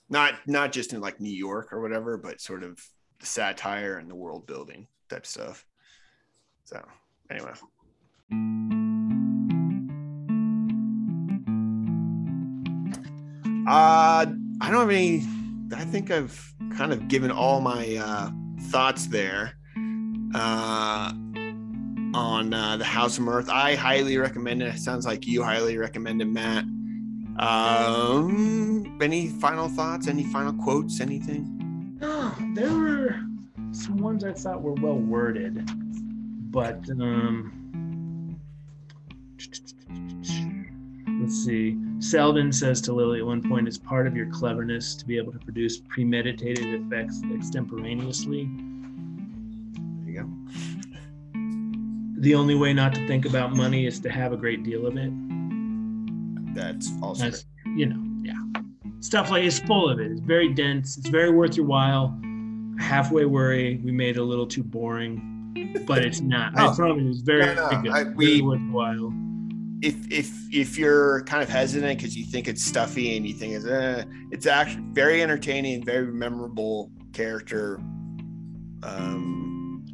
not 0.09 0.35
not 0.47 0.71
just 0.71 0.93
in 0.93 1.01
like 1.01 1.21
new 1.21 1.35
york 1.35 1.73
or 1.73 1.81
whatever 1.83 2.17
but 2.17 2.41
sort 2.41 2.63
of 2.63 2.81
the 3.19 3.27
satire 3.27 3.99
and 3.99 4.09
the 4.09 4.15
world 4.15 4.47
building 4.47 4.87
type 5.11 5.27
stuff 5.27 5.67
so 6.65 6.81
anyway 7.29 7.51
uh 13.69 14.25
i 14.61 14.71
don't 14.71 14.81
have 14.81 14.91
any 14.91 15.25
I 15.75 15.85
think 15.85 16.11
I've 16.11 16.55
kind 16.77 16.93
of 16.93 17.09
given 17.09 17.31
all 17.31 17.61
my 17.61 17.97
uh, 17.97 18.31
thoughts 18.69 19.07
there 19.07 19.55
uh, 20.35 21.13
on 22.15 22.55
uh, 22.55 22.77
the 22.77 22.85
House 22.85 23.19
of 23.19 23.25
Mirth. 23.25 23.49
I 23.49 23.75
highly 23.75 24.17
recommend 24.19 24.63
it. 24.63 24.75
It 24.75 24.79
sounds 24.79 25.07
like 25.07 25.27
you 25.27 25.43
highly 25.43 25.77
recommend 25.77 26.23
it, 26.23 26.27
Matt. 26.27 26.65
Um, 27.39 28.99
any 29.03 29.29
final 29.29 29.69
thoughts? 29.69 30.07
Any 30.09 30.25
final 30.25 30.53
quotes? 30.53 31.01
Anything? 31.01 31.99
There 32.55 32.73
were 32.73 33.17
some 33.73 33.99
ones 33.99 34.25
I 34.25 34.33
thought 34.33 34.63
were 34.63 34.75
well 34.75 34.99
worded, 34.99 35.69
but 36.51 36.89
um, 36.91 37.56
let's 41.21 41.45
see. 41.45 41.77
Selden 41.99 42.53
says 42.53 42.81
to 42.83 42.93
Lily 42.93 43.21
at 43.21 43.27
one 43.27 43.43
point, 43.43 43.67
"It's 43.69 43.79
part 43.79 44.07
of 44.07 44.17
your 44.17 44.27
cleverness 44.27 44.95
to 44.97 45.07
be 45.07 45.17
able 45.17 45.33
to 45.33 45.39
produce 45.39 45.79
premeditated 45.79 46.67
effects 46.83 47.23
extemporaneously. 47.35 48.49
There 50.05 50.11
you 50.11 50.21
go. 50.21 50.29
The 52.21 52.35
only 52.35 52.55
way 52.55 52.73
not 52.73 52.95
to 52.95 53.07
think 53.07 53.27
about 53.27 53.55
money 53.55 53.87
is 53.87 54.01
to 54.01 54.11
have 54.11 54.33
a 54.33 54.37
great 54.37 54.63
deal 54.65 54.87
of 54.87 54.97
it." 54.97 55.13
That's 56.55 56.91
also 57.03 57.25
That's 57.25 57.45
you 57.77 57.87
know, 57.87 58.03
yeah, 58.23 58.61
stuff 59.01 59.31
like 59.31 59.45
it's 59.45 59.59
full 59.59 59.89
of 59.91 60.01
it. 60.01 60.11
It's 60.11 60.21
very 60.21 60.53
dense. 60.55 60.97
It's 60.97 61.09
very 61.09 61.31
worth 61.31 61.57
your 61.57 61.67
while. 61.67 62.19
Halfway 62.79 63.25
worry 63.25 63.81
we 63.85 63.91
made 63.93 64.17
it 64.17 64.21
a 64.21 64.25
little 64.25 64.47
too 64.47 64.63
boring, 64.63 65.75
but 65.87 66.05
it's 66.05 66.21
not. 66.21 66.55
No. 66.55 66.71
I 66.71 66.75
promise. 66.75 67.17
It's 67.17 67.21
very, 67.21 67.47
No, 67.47 67.55
no, 67.55 67.69
very 67.69 67.83
good. 67.83 67.93
I- 67.93 68.05
we- 68.15 68.43
worthwhile. 68.43 69.13
If 69.87 69.95
if 70.11 70.31
if 70.53 70.79
you're 70.79 71.23
kind 71.25 71.43
of 71.43 71.49
hesitant 71.49 71.99
because 71.99 72.17
you 72.17 72.25
think 72.27 72.49
it's 72.49 72.65
stuffy 72.65 73.17
and 73.17 73.27
you 73.27 73.35
think 73.35 73.55
it's 73.55 73.65
eh, 73.67 74.05
it's 74.33 74.47
actually 74.47 74.83
very 74.93 75.23
entertaining, 75.23 75.85
very 75.85 76.07
memorable 76.13 76.91
character, 77.13 77.77
um, 78.83 79.85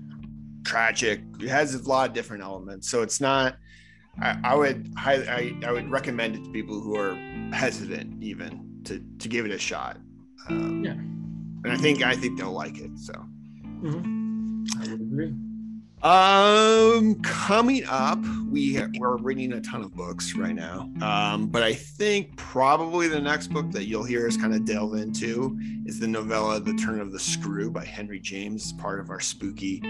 tragic. 0.64 1.20
It 1.40 1.49
has 1.49 1.74
a 1.74 1.82
lot 1.88 2.09
of 2.09 2.14
different 2.14 2.43
elements, 2.43 2.88
so 2.88 3.03
it's 3.03 3.20
not. 3.20 3.57
I, 4.20 4.38
I 4.45 4.55
would 4.55 4.93
highly, 4.97 5.26
I, 5.28 5.55
I 5.66 5.72
would 5.72 5.90
recommend 5.90 6.36
it 6.36 6.45
to 6.45 6.51
people 6.51 6.80
who 6.80 6.97
are 6.97 7.14
hesitant 7.53 8.22
even 8.22 8.80
to 8.84 9.03
to 9.18 9.28
give 9.28 9.45
it 9.45 9.51
a 9.53 9.59
shot. 9.59 9.99
Um, 10.49 10.82
Yeah. 10.84 10.93
and 10.93 11.72
I 11.72 11.76
think 11.76 12.03
I 12.03 12.16
think 12.16 12.38
they'll 12.38 12.53
like 12.53 12.78
it. 12.78 12.90
So. 12.99 13.12
Mhm. 13.82 14.66
I 14.80 14.90
would 14.90 15.01
agree. 15.01 15.34
Um, 16.03 17.14
coming 17.22 17.84
up, 17.88 18.18
we 18.50 18.82
we're 18.98 19.18
reading 19.18 19.53
a 19.53 19.61
ton 19.61 19.82
of 19.82 19.94
books 19.94 20.34
right 20.34 20.55
now. 20.55 20.90
Um, 21.00 21.46
but 21.46 21.62
I 21.62 21.74
think 21.74 22.36
probably 22.36 23.07
the 23.07 23.20
next 23.20 23.48
book 23.48 23.70
that 23.70 23.84
you'll 23.84 24.03
hear 24.03 24.26
us 24.26 24.36
kind 24.36 24.53
of 24.53 24.64
delve 24.64 24.94
into 24.94 25.57
is 25.86 26.00
the 26.00 26.09
novella 26.09 26.59
"The 26.59 26.74
Turn 26.74 27.00
of 27.00 27.12
the 27.12 27.20
Screw" 27.20 27.70
by 27.70 27.84
Henry 27.84 28.18
James, 28.18 28.64
as 28.66 28.72
part 28.72 28.98
of 28.98 29.11
our 29.11 29.20
spooky 29.20 29.80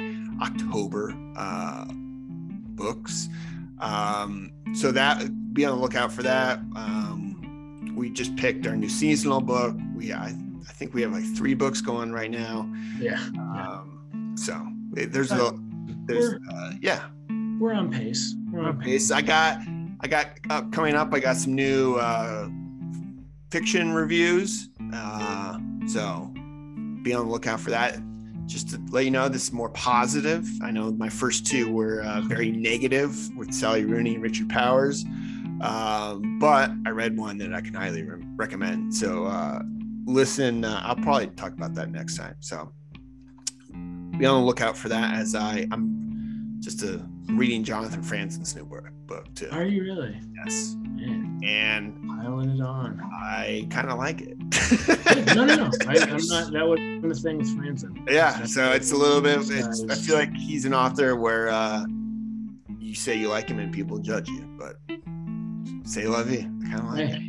October 0.43 1.15
uh, 1.35 1.87
books. 1.91 3.29
Um, 3.79 4.53
so 4.75 4.93
that 4.93 5.55
be 5.55 5.65
on 5.65 5.77
the 5.77 5.83
lookout 5.83 6.13
for 6.13 6.23
that. 6.25 6.59
Um, 6.77 7.95
we 7.97 8.11
just 8.11 8.37
picked 8.37 8.67
our 8.67 8.77
new 8.77 8.89
seasonal 8.91 9.41
book. 9.41 9.75
We 9.95 10.13
I, 10.13 10.27
I 10.27 10.73
think 10.73 10.93
we 10.93 11.01
have 11.01 11.13
like 11.13 11.25
three 11.35 11.55
books 11.55 11.81
going 11.81 12.13
right 12.13 12.31
now. 12.31 12.71
Yeah, 12.99 13.19
Um, 13.39 14.35
so 14.37 14.67
there's 14.93 15.33
a 15.33 15.59
there's 16.15 16.35
uh, 16.53 16.73
yeah 16.81 17.09
we're 17.63 17.75
on 17.75 17.93
pace. 17.93 18.35
We're 18.51 18.65
on 18.65 18.81
pace. 18.81 19.13
I 19.13 19.23
got 19.23 19.61
I 20.01 20.09
got 20.09 20.31
uh, 20.51 20.63
coming 20.73 20.97
up. 20.97 21.15
I 21.15 21.21
got 21.21 21.37
some 21.37 21.55
new 21.55 21.95
uh, 21.95 22.49
fiction 23.53 23.93
reviews. 23.93 24.69
Uh, 24.93 25.59
so 25.87 26.33
be 27.03 27.15
on 27.15 27.27
the 27.27 27.33
lookout 27.33 27.61
for 27.61 27.71
that. 27.71 28.01
Just 28.47 28.71
to 28.71 28.83
let 28.91 29.05
you 29.05 29.13
know, 29.13 29.29
this 29.29 29.45
is 29.45 29.53
more 29.53 29.69
positive. 29.71 30.49
I 30.61 30.73
know 30.73 30.91
my 30.91 31.09
first 31.09 31.47
two 31.47 31.73
were 31.73 32.03
uh, 32.03 32.23
very 32.23 32.51
negative 32.51 33.17
with 33.37 33.55
Sally 33.55 33.85
Rooney 33.85 34.15
and 34.15 34.23
Richard 34.25 34.49
Powers, 34.49 35.05
um, 35.61 36.39
but 36.41 36.73
I 36.85 36.91
read 36.91 37.17
one 37.17 37.39
that 37.39 37.55
I 37.55 37.61
can 37.61 37.75
highly 37.75 38.03
re- 38.03 38.27
recommend. 38.35 38.93
So 38.93 39.27
uh, 39.27 39.63
listen. 40.05 40.65
Uh, 40.65 40.81
I'll 40.83 40.97
probably 40.97 41.29
talk 41.29 41.53
about 41.53 41.75
that 41.75 41.91
next 41.91 42.17
time. 42.17 42.35
So 42.41 42.73
be 43.71 44.27
on 44.27 44.41
the 44.41 44.47
lookout 44.47 44.77
for 44.77 44.89
that 44.89 45.15
as 45.15 45.37
I 45.37 45.69
I'm 45.71 46.02
just 46.63 46.79
to 46.79 47.05
reading 47.27 47.65
Jonathan 47.65 48.03
Franzen's 48.03 48.55
new 48.55 48.65
book, 48.65 48.89
book 49.07 49.35
too. 49.35 49.49
Are 49.51 49.65
you 49.65 49.83
really? 49.83 50.17
Yes. 50.37 50.77
Man, 50.79 51.41
And 51.45 52.09
piling 52.09 52.51
it 52.51 52.61
on. 52.61 53.01
I 53.13 53.67
kind 53.69 53.91
of 53.91 53.99
like 53.99 54.21
it. 54.21 54.39
no, 55.35 55.45
no, 55.45 55.57
no. 55.57 55.71
I, 55.89 55.99
I'm 55.99 56.17
not. 56.29 56.53
That 56.53 56.65
wasn't 56.67 57.03
the 57.03 57.15
thing 57.15 57.39
with 57.39 57.59
Franzen. 57.59 58.09
Yeah, 58.09 58.45
so 58.45 58.71
it's 58.71 58.93
a 58.93 58.97
little 58.97 59.21
bit. 59.21 59.39
It's, 59.51 59.83
I 59.91 59.97
feel 59.97 60.15
like 60.15 60.33
he's 60.35 60.65
an 60.65 60.73
author 60.73 61.17
where 61.17 61.49
uh, 61.49 61.85
you 62.79 62.95
say 62.95 63.17
you 63.17 63.29
like 63.29 63.49
him 63.49 63.59
and 63.59 63.73
people 63.75 63.99
judge 63.99 64.29
you, 64.29 64.47
but 64.57 64.77
say 65.85 66.07
love 66.07 66.31
you. 66.31 66.49
I 66.65 66.69
Kind 66.71 66.75
of 66.75 66.85
like 66.85 67.01
it. 67.01 67.17
Hey, 67.17 67.29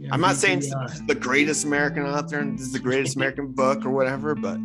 yeah, 0.00 0.10
I'm 0.12 0.20
not 0.20 0.36
saying 0.36 0.60
the 1.06 1.16
greatest 1.18 1.64
American 1.64 2.04
author 2.04 2.38
and 2.38 2.58
this 2.58 2.66
is 2.66 2.72
the 2.72 2.78
greatest 2.78 3.16
American 3.16 3.52
book 3.52 3.86
or 3.86 3.90
whatever, 3.90 4.34
but 4.34 4.58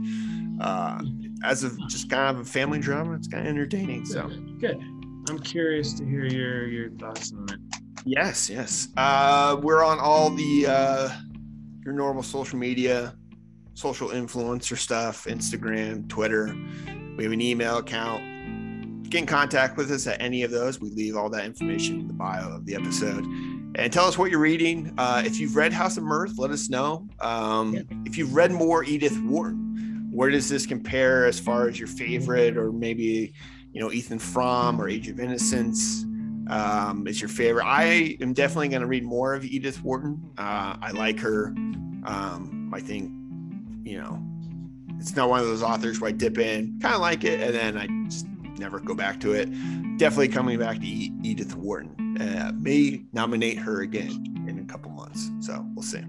uh, 0.59 0.99
as 1.45 1.63
of 1.63 1.77
just 1.87 2.09
kind 2.09 2.35
of 2.35 2.41
a 2.41 2.49
family 2.49 2.79
drama, 2.79 3.13
it's 3.15 3.27
kind 3.27 3.45
of 3.45 3.49
entertaining. 3.49 4.05
So 4.05 4.27
Good. 4.27 4.59
Good. 4.59 4.83
I'm 5.29 5.39
curious 5.39 5.93
to 5.93 6.05
hear 6.05 6.25
your 6.25 6.67
your 6.67 6.89
thoughts 6.91 7.33
on 7.33 7.47
it. 7.51 7.59
yes, 8.05 8.49
yes, 8.49 8.89
uh, 8.97 9.57
we're 9.61 9.83
on 9.83 9.99
all 9.99 10.29
the 10.29 10.65
uh, 10.67 11.09
your 11.83 11.93
normal 11.93 12.21
social 12.21 12.59
media, 12.59 13.15
social 13.73 14.09
influencer 14.09 14.77
stuff, 14.77 15.25
Instagram, 15.25 16.07
Twitter. 16.09 16.55
We 17.17 17.23
have 17.23 17.33
an 17.33 17.41
email 17.41 17.77
account. 17.77 18.23
Get 19.09 19.19
in 19.21 19.25
contact 19.25 19.77
with 19.77 19.89
us 19.91 20.05
at 20.07 20.21
any 20.21 20.43
of 20.43 20.51
those. 20.51 20.79
We 20.81 20.89
leave 20.89 21.15
all 21.15 21.29
that 21.29 21.45
information 21.45 21.99
in 22.01 22.07
the 22.07 22.13
bio 22.13 22.49
of 22.55 22.65
the 22.65 22.75
episode. 22.75 23.23
And 23.77 23.91
tell 23.91 24.05
us 24.05 24.17
what 24.17 24.29
you're 24.31 24.39
reading. 24.39 24.93
Uh, 24.97 25.21
if 25.25 25.39
you've 25.39 25.55
read 25.55 25.71
House 25.73 25.97
of 25.97 26.03
Mirth, 26.03 26.37
let 26.37 26.51
us 26.51 26.69
know. 26.69 27.07
Um, 27.19 27.73
Yeah. 27.73 27.81
If 28.05 28.17
you've 28.17 28.33
read 28.35 28.51
more 28.51 28.83
Edith 28.83 29.17
Wharton, 29.21 29.64
where 30.15 30.29
does 30.29 30.47
this 30.47 30.65
compare 30.65 31.25
as 31.25 31.39
far 31.39 31.67
as 31.67 31.77
your 31.77 31.89
favorite, 31.89 32.57
or 32.57 32.71
maybe 32.71 33.33
you 33.73 33.81
know 33.81 33.91
Ethan 33.91 34.19
Frome 34.19 34.81
or 34.81 34.87
Age 34.87 35.09
of 35.09 35.19
Innocence? 35.19 36.05
Um, 36.47 37.05
is 37.07 37.19
your 37.19 37.29
favorite? 37.29 37.65
I 37.65 38.17
am 38.21 38.33
definitely 38.33 38.69
going 38.69 38.81
to 38.81 38.87
read 38.87 39.03
more 39.03 39.33
of 39.33 39.43
Edith 39.43 39.83
Wharton. 39.83 40.21
Uh, 40.37 40.77
I 40.81 40.91
like 40.91 41.19
her. 41.19 41.47
Um, 42.05 42.71
I 42.73 42.79
think 42.79 43.11
you 43.83 43.99
know 43.99 44.23
it's 44.99 45.15
not 45.15 45.29
one 45.29 45.41
of 45.41 45.47
those 45.47 45.61
authors 45.61 45.99
where 45.99 46.09
I 46.09 46.13
dip 46.13 46.37
in, 46.37 46.79
kind 46.79 46.95
of 46.95 47.01
like 47.01 47.23
it, 47.23 47.41
and 47.41 47.53
then 47.53 47.77
I 47.77 47.87
just 48.09 48.25
never 48.57 48.79
go 48.79 48.95
back 48.95 49.19
to 49.21 49.33
it. 49.33 49.45
Definitely 49.97 50.29
coming 50.29 50.57
back 50.57 50.79
to 50.79 50.85
E- 50.85 51.13
Edith 51.23 51.55
Wharton. 51.55 52.17
Uh, 52.19 52.53
may 52.55 53.03
nominate 53.11 53.57
her 53.57 53.81
again 53.81 54.45
in 54.47 54.59
a 54.59 54.63
couple 54.63 54.91
months, 54.91 55.29
so 55.41 55.65
we'll 55.75 55.83
see. 55.83 56.01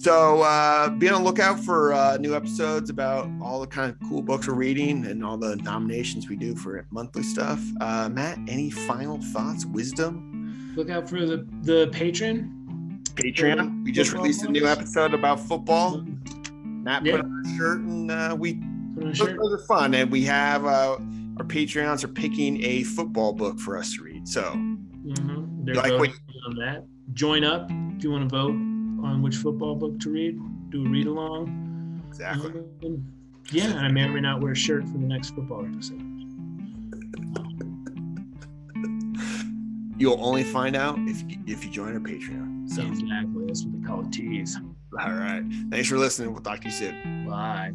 So 0.00 0.40
uh, 0.40 0.88
be 0.88 1.10
on 1.10 1.22
the 1.22 1.28
lookout 1.28 1.60
for 1.60 1.92
uh, 1.92 2.16
new 2.16 2.34
episodes 2.34 2.88
about 2.88 3.28
all 3.42 3.60
the 3.60 3.66
kind 3.66 3.92
of 3.92 4.08
cool 4.08 4.22
books 4.22 4.48
we're 4.48 4.54
reading 4.54 5.04
and 5.04 5.22
all 5.22 5.36
the 5.36 5.56
nominations 5.56 6.26
we 6.26 6.36
do 6.36 6.54
for 6.56 6.86
monthly 6.90 7.22
stuff. 7.22 7.60
Uh, 7.82 8.08
Matt, 8.10 8.38
any 8.48 8.70
final 8.70 9.20
thoughts, 9.20 9.66
wisdom? 9.66 10.64
Look 10.74 10.88
out 10.88 11.06
for 11.06 11.26
the 11.26 11.46
the 11.64 11.88
patron. 11.92 13.02
Patreon. 13.14 13.84
We 13.84 13.92
just 13.92 14.14
released 14.14 14.42
a 14.42 14.48
new 14.50 14.66
episode 14.66 15.12
about 15.12 15.38
football. 15.38 16.02
Matt 16.64 17.04
Yeah. 17.04 17.16
put 17.16 17.26
on 17.26 17.42
a 17.44 17.56
shirt 17.58 17.80
and 17.80 18.10
uh, 18.10 18.34
we 18.38 18.54
Put 18.54 18.62
on 18.62 19.02
a 19.02 19.04
those 19.08 19.16
shirt. 19.18 19.38
are 19.38 19.58
fun. 19.68 19.92
And 19.92 20.10
we 20.10 20.24
have 20.24 20.64
uh, 20.64 20.96
our 21.36 21.44
Patreons 21.44 22.04
are 22.04 22.08
picking 22.08 22.62
a 22.64 22.84
football 22.84 23.34
book 23.34 23.58
for 23.60 23.76
us 23.76 23.94
to 23.96 24.02
read. 24.02 24.26
So 24.26 24.44
Mm-hmm. 24.54 25.72
Like 25.74 25.98
what- 25.98 26.10
on 26.46 26.54
that. 26.56 26.84
Join 27.12 27.44
up 27.44 27.68
if 27.96 28.02
you 28.04 28.10
want 28.12 28.30
to 28.30 28.34
vote 28.34 28.54
on 29.04 29.22
which 29.22 29.36
football 29.36 29.74
book 29.74 29.98
to 30.00 30.10
read. 30.10 30.38
Do 30.70 30.84
a 30.84 30.88
read 30.88 31.06
along. 31.06 32.02
exactly. 32.08 32.52
Um, 32.84 33.12
yeah, 33.52 33.66
and 33.70 33.80
I 33.80 33.88
may 33.88 34.04
or 34.04 34.12
may 34.12 34.20
not 34.20 34.40
wear 34.40 34.52
a 34.52 34.56
shirt 34.56 34.84
for 34.84 34.98
the 34.98 35.06
next 35.06 35.30
football 35.34 35.64
episode. 35.66 36.00
You'll 39.98 40.24
only 40.24 40.44
find 40.44 40.76
out 40.76 40.98
if 41.00 41.22
you, 41.30 41.38
if 41.46 41.64
you 41.64 41.70
join 41.70 41.92
our 41.92 42.00
Patreon. 42.00 42.68
So 42.70 42.82
Exactly. 42.82 43.44
That's 43.46 43.64
what 43.64 43.80
they 43.80 43.86
call 43.86 44.06
a 44.06 44.10
tease. 44.10 44.58
all 44.98 45.12
right. 45.12 45.42
Thanks 45.70 45.88
for 45.88 45.98
listening. 45.98 46.32
We'll 46.32 46.40
talk 46.42 46.60
to 46.60 46.68
you 46.68 46.72
soon. 46.72 47.26
Bye. 47.28 47.72